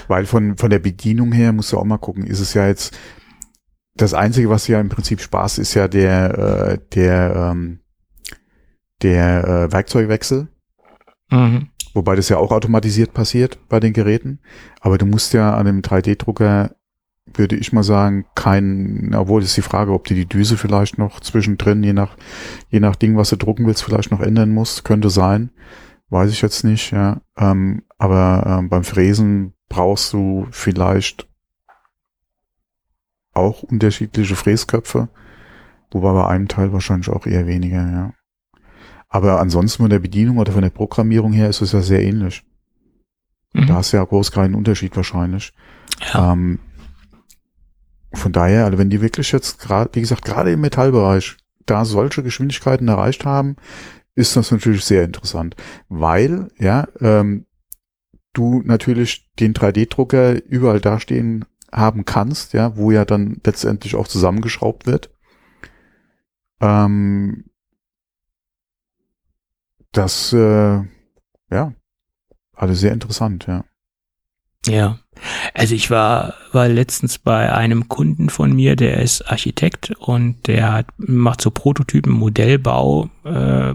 [0.07, 2.97] Weil von, von der Bedienung her musst du auch mal gucken, ist es ja jetzt,
[3.95, 7.79] das Einzige, was ja im Prinzip Spaß ist ja der, äh, der, ähm,
[9.01, 10.47] der äh, Werkzeugwechsel.
[11.29, 11.69] Mhm.
[11.93, 14.39] Wobei das ja auch automatisiert passiert bei den Geräten.
[14.81, 16.75] Aber du musst ja an einem 3D-Drucker,
[17.33, 20.97] würde ich mal sagen, kein, obwohl das ist die Frage, ob du die Düse vielleicht
[20.97, 22.17] noch zwischendrin, je nach,
[22.69, 24.83] je nach Ding, was du drucken willst, vielleicht noch ändern musst.
[24.83, 25.51] Könnte sein.
[26.09, 27.21] Weiß ich jetzt nicht, ja.
[27.37, 31.27] Ähm, aber ähm, beim Fräsen brauchst du vielleicht
[33.33, 35.09] auch unterschiedliche Fräsköpfe.
[35.91, 38.13] Wobei bei einem Teil wahrscheinlich auch eher weniger, ja.
[39.13, 42.43] Aber ansonsten von der Bedienung oder von der Programmierung her ist es ja sehr ähnlich.
[43.53, 43.67] Mhm.
[43.67, 45.53] Da du ja groß keinen Unterschied wahrscheinlich.
[46.11, 46.33] Ja.
[46.33, 46.57] Ähm,
[48.11, 51.37] von daher, also wenn die wirklich jetzt gerade, wie gesagt, gerade im Metallbereich
[51.67, 53.55] da solche Geschwindigkeiten erreicht haben,
[54.15, 55.55] ist das natürlich sehr interessant,
[55.89, 57.45] weil ja ähm,
[58.33, 64.87] du natürlich den 3D-Drucker überall dastehen haben kannst, ja, wo ja dann letztendlich auch zusammengeschraubt
[64.87, 65.11] wird.
[66.61, 67.45] Ähm,
[69.93, 70.81] das, äh,
[71.51, 71.73] ja,
[72.53, 73.63] alles sehr interessant, ja.
[74.65, 74.99] Ja.
[75.53, 80.71] Also ich war, war letztens bei einem Kunden von mir, der ist Architekt und der
[80.71, 83.73] hat, macht so Prototypen, Modellbau, äh,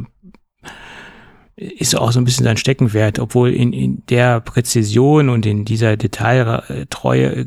[1.58, 5.96] ist auch so ein bisschen sein Steckenwert, obwohl in, in der Präzision und in dieser
[5.96, 7.46] Detailtreue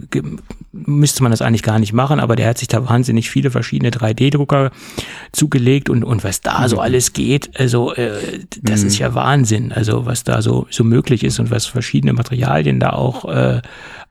[0.74, 3.90] müsste man das eigentlich gar nicht machen, aber der hat sich da wahnsinnig viele verschiedene
[3.90, 4.72] 3D-Drucker
[5.32, 6.82] zugelegt und, und was da so mhm.
[6.82, 8.88] alles geht, also äh, das mhm.
[8.88, 12.92] ist ja Wahnsinn, also was da so, so möglich ist und was verschiedene Materialien da
[12.92, 13.62] auch äh,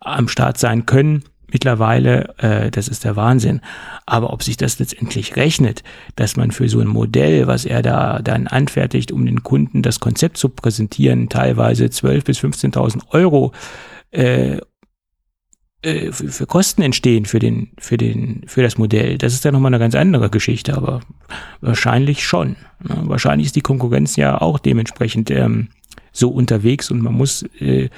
[0.01, 3.60] am Start sein können mittlerweile, äh, das ist der Wahnsinn.
[4.06, 5.82] Aber ob sich das letztendlich rechnet,
[6.16, 10.01] dass man für so ein Modell, was er da dann anfertigt, um den Kunden das
[10.01, 13.52] Konzept zu präsentieren, teilweise 12.000 bis 15.000 Euro
[14.10, 14.59] äh,
[15.82, 19.16] äh, für, Kosten entstehen für den, für den, für das Modell.
[19.16, 21.01] Das ist ja nochmal eine ganz andere Geschichte, aber
[21.62, 22.56] wahrscheinlich schon.
[22.81, 23.02] Ne?
[23.05, 25.68] Wahrscheinlich ist die Konkurrenz ja auch dementsprechend ähm,
[26.12, 27.89] so unterwegs und man muss äh,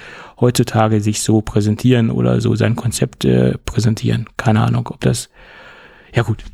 [0.41, 4.27] heutzutage sich so präsentieren oder so sein Konzept äh, präsentieren.
[4.37, 5.31] Keine Ahnung, ob das,
[6.15, 6.45] ja gut,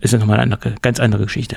[0.00, 1.56] ist ja nochmal eine andere, ganz andere Geschichte.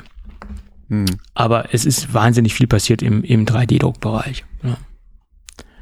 [0.89, 1.05] Hm.
[1.33, 4.43] Aber es ist wahnsinnig viel passiert im, im 3D-Druckbereich.
[4.63, 4.77] Ja.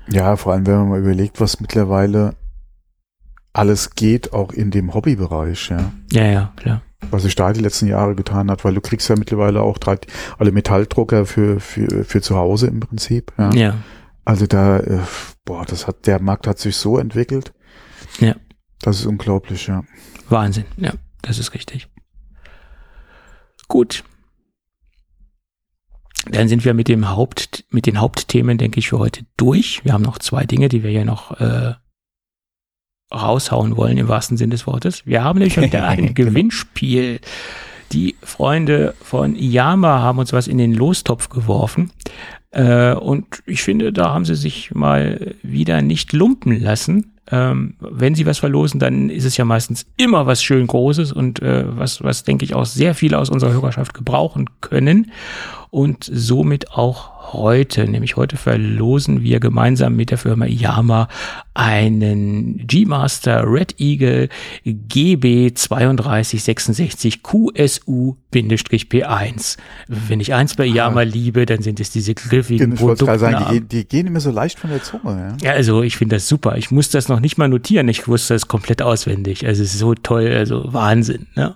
[0.09, 2.35] ja, vor allem, wenn man mal überlegt, was mittlerweile
[3.53, 5.91] alles geht, auch in dem Hobbybereich, ja.
[6.11, 6.81] Ja, ja, klar
[7.11, 9.97] was sich da die letzten Jahre getan hat, weil du kriegst ja mittlerweile auch drei,
[10.37, 13.31] alle Metalldrucker für, für, für zu Hause im Prinzip.
[13.37, 13.53] Ja.
[13.53, 13.77] ja.
[14.25, 14.99] Also da, äh,
[15.45, 17.53] boah, das hat, der Markt hat sich so entwickelt.
[18.19, 18.35] Ja.
[18.81, 19.83] Das ist unglaublich, ja.
[20.29, 21.87] Wahnsinn, ja, das ist richtig.
[23.67, 24.03] Gut.
[26.25, 29.83] Dann sind wir mit dem Haupt, mit den Hauptthemen, denke ich, für heute durch.
[29.83, 31.73] Wir haben noch zwei Dinge, die wir ja noch äh,
[33.13, 35.05] raushauen wollen, im wahrsten Sinne des Wortes.
[35.05, 36.29] Wir haben nämlich wieder ein genau.
[36.29, 37.19] Gewinnspiel.
[37.91, 41.91] Die Freunde von Yama haben uns was in den Lostopf geworfen.
[42.51, 47.13] Äh, und ich finde, da haben sie sich mal wieder nicht lumpen lassen.
[47.31, 51.41] Ähm, wenn sie was verlosen, dann ist es ja meistens immer was schön Großes und
[51.41, 55.11] äh, was, was denke ich auch sehr viele aus unserer Hörerschaft gebrauchen können
[55.73, 61.07] und somit auch heute, nämlich heute verlosen wir gemeinsam mit der Firma Yama
[61.55, 64.29] einen G-Master Red Eagle
[64.65, 67.97] GB 3266 QSU-P1.
[69.87, 71.03] Wenn ich eins bei Yama ah.
[71.03, 73.17] liebe, dann sind es diese griffigen ich Produkte.
[73.17, 75.35] Sagen, die, die, gehen immer so leicht von der Zunge.
[75.41, 76.57] Ja, ja also ich finde das super.
[76.57, 77.87] Ich muss das noch nicht mal notieren.
[77.87, 79.47] Ich wusste das komplett auswendig.
[79.47, 81.25] Also es ist so toll, also Wahnsinn.
[81.35, 81.55] Ne?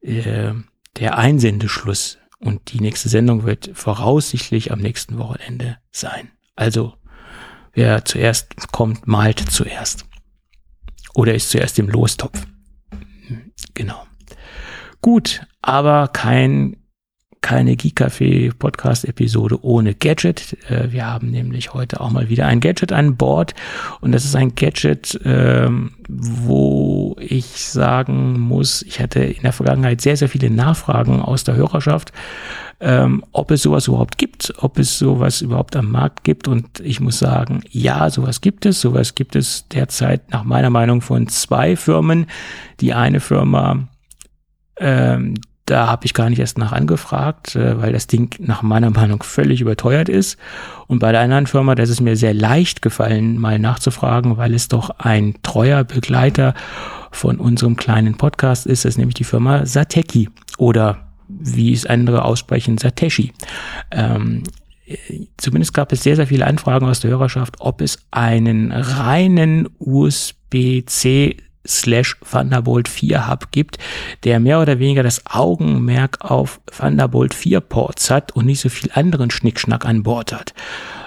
[0.00, 0.52] äh,
[0.98, 6.30] der Einsendeschluss und die nächste Sendung wird voraussichtlich am nächsten Wochenende sein.
[6.56, 6.94] Also,
[7.72, 10.06] wer zuerst kommt, malt zuerst.
[11.14, 12.46] Oder ist zuerst im Lostopf.
[13.74, 14.06] Genau.
[15.00, 16.76] Gut, aber kein
[17.42, 20.56] keine Geek-Café Podcast-Episode ohne Gadget.
[20.70, 23.54] Äh, wir haben nämlich heute auch mal wieder ein Gadget an Bord.
[24.00, 30.00] Und das ist ein Gadget, ähm, wo ich sagen muss, ich hatte in der Vergangenheit
[30.00, 32.12] sehr, sehr viele Nachfragen aus der Hörerschaft,
[32.80, 36.48] ähm, ob es sowas überhaupt gibt, ob es sowas überhaupt am Markt gibt.
[36.48, 38.80] Und ich muss sagen, ja, sowas gibt es.
[38.80, 42.26] Sowas gibt es derzeit nach meiner Meinung von zwei Firmen.
[42.80, 43.88] Die eine Firma,
[44.78, 45.34] ähm,
[45.66, 49.22] da habe ich gar nicht erst nach angefragt, äh, weil das Ding nach meiner Meinung
[49.22, 50.36] völlig überteuert ist.
[50.88, 54.68] Und bei der anderen Firma, da ist mir sehr leicht gefallen, mal nachzufragen, weil es
[54.68, 56.54] doch ein treuer Begleiter
[57.10, 58.84] von unserem kleinen Podcast ist.
[58.84, 63.32] Das ist nämlich die Firma Sateki oder wie es andere aussprechen, Sateshi.
[63.90, 64.42] Ähm,
[65.36, 71.36] zumindest gab es sehr, sehr viele Anfragen aus der Hörerschaft, ob es einen reinen USB-C
[71.66, 73.78] slash Thunderbolt 4 Hub gibt,
[74.24, 78.90] der mehr oder weniger das Augenmerk auf Thunderbolt 4 Ports hat und nicht so viel
[78.94, 80.54] anderen Schnickschnack an Bord hat.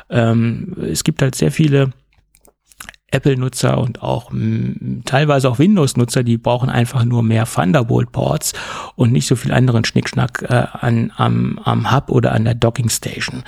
[0.10, 1.92] Ähm, es gibt halt sehr viele
[3.12, 8.54] Apple-Nutzer und auch mh, teilweise auch Windows-Nutzer, die brauchen einfach nur mehr Thunderbolt-Ports
[8.96, 12.90] und nicht so viel anderen Schnickschnack äh, an, am, am Hub oder an der Docking
[12.90, 13.44] Station.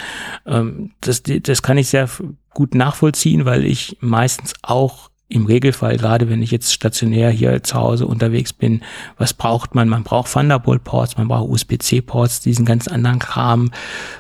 [0.46, 2.10] Ähm, das, das kann ich sehr
[2.54, 7.76] gut nachvollziehen, weil ich meistens auch im Regelfall, gerade wenn ich jetzt stationär hier zu
[7.76, 8.82] Hause unterwegs bin,
[9.18, 9.90] was braucht man?
[9.90, 13.72] Man braucht Thunderbolt-Ports, man braucht USB-C-Ports, diesen ganz anderen Kram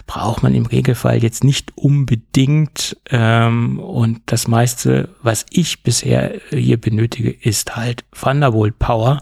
[0.05, 2.97] braucht man im Regelfall jetzt nicht unbedingt.
[3.09, 9.21] Ähm, und das meiste, was ich bisher hier benötige, ist halt Thunderbolt-Power.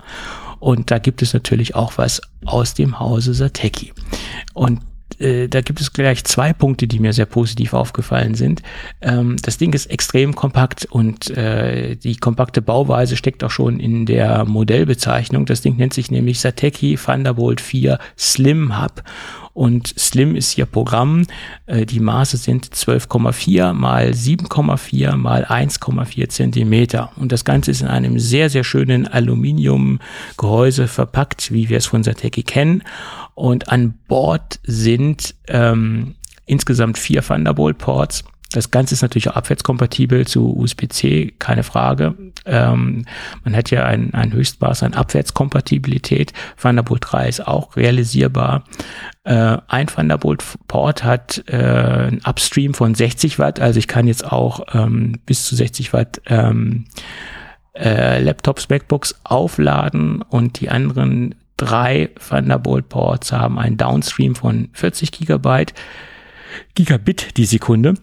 [0.60, 3.94] Und da gibt es natürlich auch was aus dem Hause Sateki.
[4.56, 4.82] Und
[5.20, 8.62] äh, da gibt es gleich zwei Punkte, die mir sehr positiv aufgefallen sind.
[9.02, 14.06] Ähm, das Ding ist extrem kompakt und äh, die kompakte Bauweise steckt auch schon in
[14.06, 15.46] der Modellbezeichnung.
[15.46, 19.04] Das Ding nennt sich nämlich Sateki Thunderbolt 4 Slim Hub
[19.56, 21.26] und Slim ist hier Programm.
[21.66, 27.14] Äh, die Maße sind 12,4 mal 7,4 mal 1,4 Zentimeter.
[27.16, 32.04] Und das Ganze ist in einem sehr, sehr schönen Aluminiumgehäuse verpackt, wie wir es von
[32.04, 32.84] Sateki kennen.
[33.36, 38.24] Und an Bord sind ähm, insgesamt vier Thunderbolt-Ports
[38.56, 42.16] das Ganze ist natürlich auch abwärtskompatibel zu USB-C, keine Frage.
[42.46, 43.06] Ähm,
[43.44, 46.32] man hat ja ein, ein Höchstmaß an Abwärtskompatibilität.
[46.62, 48.64] Thunderbolt 3 ist auch realisierbar.
[49.24, 54.62] Äh, ein Thunderbolt-Port hat äh, ein Upstream von 60 Watt, also ich kann jetzt auch
[54.74, 56.86] ähm, bis zu 60 Watt ähm,
[57.74, 65.74] äh, Laptops, MacBooks aufladen und die anderen drei Thunderbolt-Ports haben einen Downstream von 40 Gigabyte,
[66.74, 67.96] Gigabit die Sekunde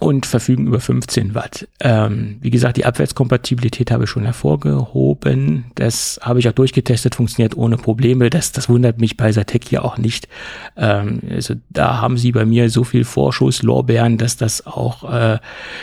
[0.00, 1.68] und verfügen über 15 Watt.
[1.80, 5.66] Ähm, wie gesagt, die Abwärtskompatibilität habe ich schon hervorgehoben.
[5.74, 8.30] Das habe ich auch durchgetestet, funktioniert ohne Probleme.
[8.30, 10.28] Das, das wundert mich bei Satec hier auch nicht.
[10.76, 15.38] Ähm, also da haben sie bei mir so viel Vorschusslorbeeren, dass das auch, äh,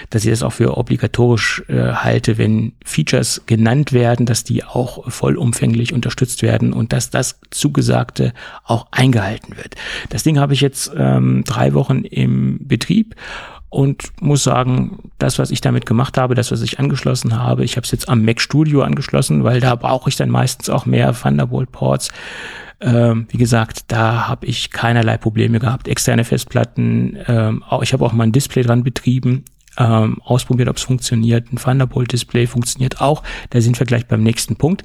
[0.10, 5.10] dass ich das auch für obligatorisch äh, halte, wenn Features genannt werden, dass die auch
[5.12, 8.34] vollumfänglich unterstützt werden und dass das Zugesagte
[8.64, 9.76] auch eingehalten wird.
[10.10, 13.16] Das Ding habe ich jetzt ähm, drei Wochen im Betrieb
[13.70, 17.76] und muss sagen, das, was ich damit gemacht habe, das, was ich angeschlossen habe, ich
[17.76, 21.14] habe es jetzt am Mac Studio angeschlossen, weil da brauche ich dann meistens auch mehr
[21.14, 22.12] Thunderbolt-Ports.
[22.82, 25.88] Ähm, wie gesagt, da habe ich keinerlei Probleme gehabt.
[25.88, 29.46] Externe Festplatten, ähm, auch, ich habe auch mal ein Display dran betrieben
[29.78, 31.52] ähm, ausprobiert, ob es funktioniert.
[31.52, 33.24] Ein Thunderbolt-Display funktioniert auch.
[33.50, 34.84] Da sind wir gleich beim nächsten Punkt.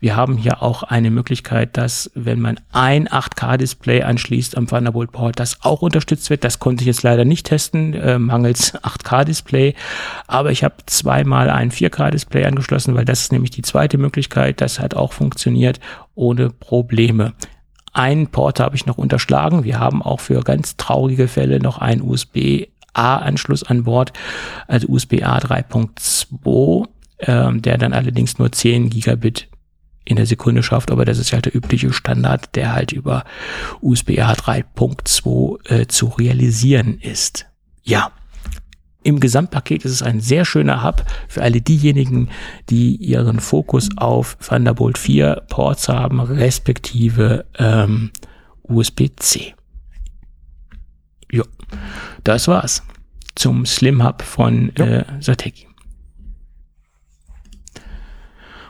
[0.00, 5.62] Wir haben hier auch eine Möglichkeit, dass wenn man ein 8K-Display anschließt am Thunderbolt-Port, das
[5.62, 6.44] auch unterstützt wird.
[6.44, 9.74] Das konnte ich jetzt leider nicht testen, äh, mangels 8K-Display.
[10.26, 14.60] Aber ich habe zweimal ein 4K-Display angeschlossen, weil das ist nämlich die zweite Möglichkeit.
[14.60, 15.80] Das hat auch funktioniert
[16.14, 17.34] ohne Probleme.
[17.92, 19.64] Einen Port habe ich noch unterschlagen.
[19.64, 24.12] Wir haben auch für ganz traurige Fälle noch ein USB A-Anschluss an Bord,
[24.66, 26.88] also USB-A 3.2,
[27.20, 29.48] ähm, der dann allerdings nur 10 Gigabit
[30.04, 33.24] in der Sekunde schafft, aber das ist halt der übliche Standard, der halt über
[33.80, 37.46] USB-A 3.2 äh, zu realisieren ist.
[37.82, 38.10] Ja,
[39.02, 42.28] im Gesamtpaket ist es ein sehr schöner Hub für alle diejenigen,
[42.68, 48.10] die ihren Fokus auf Thunderbolt 4 Ports haben, respektive ähm,
[48.62, 49.54] USB-C.
[51.32, 51.44] Ja,
[52.24, 52.82] das war's
[53.34, 54.84] zum Slim Hub von ja.
[54.86, 55.66] äh, Sateki.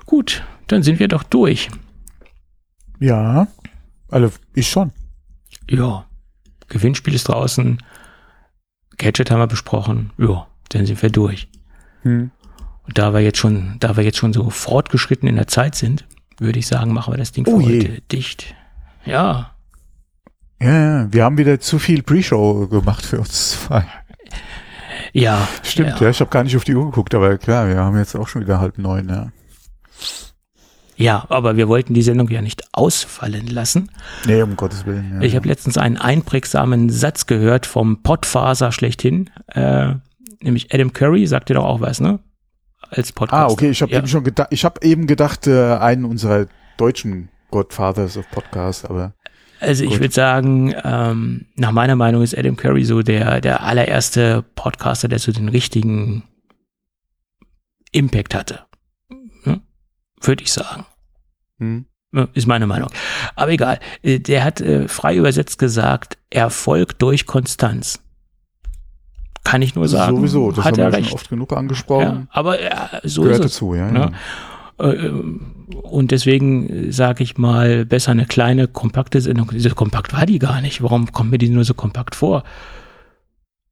[0.07, 1.69] Gut, dann sind wir doch durch.
[2.99, 3.47] Ja,
[4.09, 4.93] also ich schon.
[5.69, 6.05] Ja,
[6.69, 7.79] Gewinnspiel ist draußen.
[8.99, 10.11] Gadget haben wir besprochen.
[10.19, 11.49] Ja, dann sind wir durch.
[12.03, 12.31] Hm.
[12.87, 16.07] Und da wir jetzt schon, da wir jetzt schon so fortgeschritten in der Zeit sind,
[16.39, 17.79] würde ich sagen, machen wir das Ding oh für je.
[17.79, 18.55] heute dicht.
[19.05, 19.55] Ja.
[20.63, 23.87] Ja, wir haben wieder zu viel Pre-Show gemacht für uns zwei.
[25.13, 25.49] Ja.
[25.63, 27.97] Stimmt, ja, ja ich habe gar nicht auf die Uhr geguckt, aber klar, wir haben
[27.97, 29.33] jetzt auch schon wieder halb neun, ja.
[30.97, 33.91] Ja, aber wir wollten die Sendung ja nicht ausfallen lassen.
[34.27, 35.15] Nee, um Gottes Willen.
[35.15, 39.95] Ja, ich habe letztens einen einprägsamen Satz gehört vom Podfaser schlechthin, äh,
[40.43, 42.21] nämlich Adam Curry, sagt dir doch auch was, ne?
[42.91, 43.51] Als Podcast.
[43.51, 43.99] Ah, okay, ich habe ja.
[43.99, 49.15] eben schon gedacht, ich habe eben gedacht, äh, einen unserer deutschen Godfathers of Podcast, aber
[49.61, 54.45] also ich würde sagen, ähm, nach meiner Meinung ist Adam Curry so der, der allererste
[54.55, 56.25] Podcaster, der so den richtigen
[57.93, 58.61] Impact hatte.
[59.45, 59.61] Hm?
[60.21, 60.87] Würde ich sagen.
[61.59, 61.87] Hm.
[62.35, 62.91] Ist meine Meinung.
[63.37, 63.79] Aber egal.
[64.03, 68.03] Äh, der hat äh, frei übersetzt gesagt, Erfolg durch Konstanz.
[69.45, 70.17] Kann ich nur sagen.
[70.17, 72.03] Sowieso, das hat haben wir schon oft genug angesprochen.
[72.03, 73.53] Ja, aber ja, so Gehört ist es.
[73.53, 73.91] dazu, ja.
[73.93, 74.11] Ja.
[74.81, 75.11] Äh,
[75.83, 79.51] und deswegen sage ich mal, besser eine kleine, kompakte Sendung.
[79.53, 80.83] Diese kompakt war die gar nicht.
[80.83, 82.45] Warum kommt mir die nur so kompakt vor?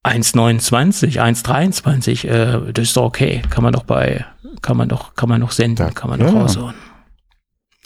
[0.05, 3.43] 1,29, 1,23, äh, das ist doch okay.
[3.51, 4.24] Kann man doch bei,
[4.62, 6.40] kann man doch, kann man noch senden, kann man doch ja.
[6.40, 6.74] raushauen.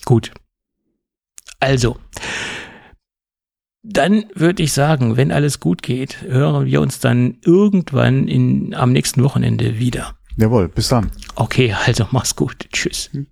[0.04, 0.30] Gut.
[1.58, 1.96] Also,
[3.82, 8.92] dann würde ich sagen, wenn alles gut geht, hören wir uns dann irgendwann in, am
[8.92, 10.14] nächsten Wochenende wieder.
[10.36, 11.10] Jawohl, bis dann.
[11.34, 12.68] Okay, also mach's gut.
[12.72, 13.10] Tschüss.
[13.12, 13.24] Tschö.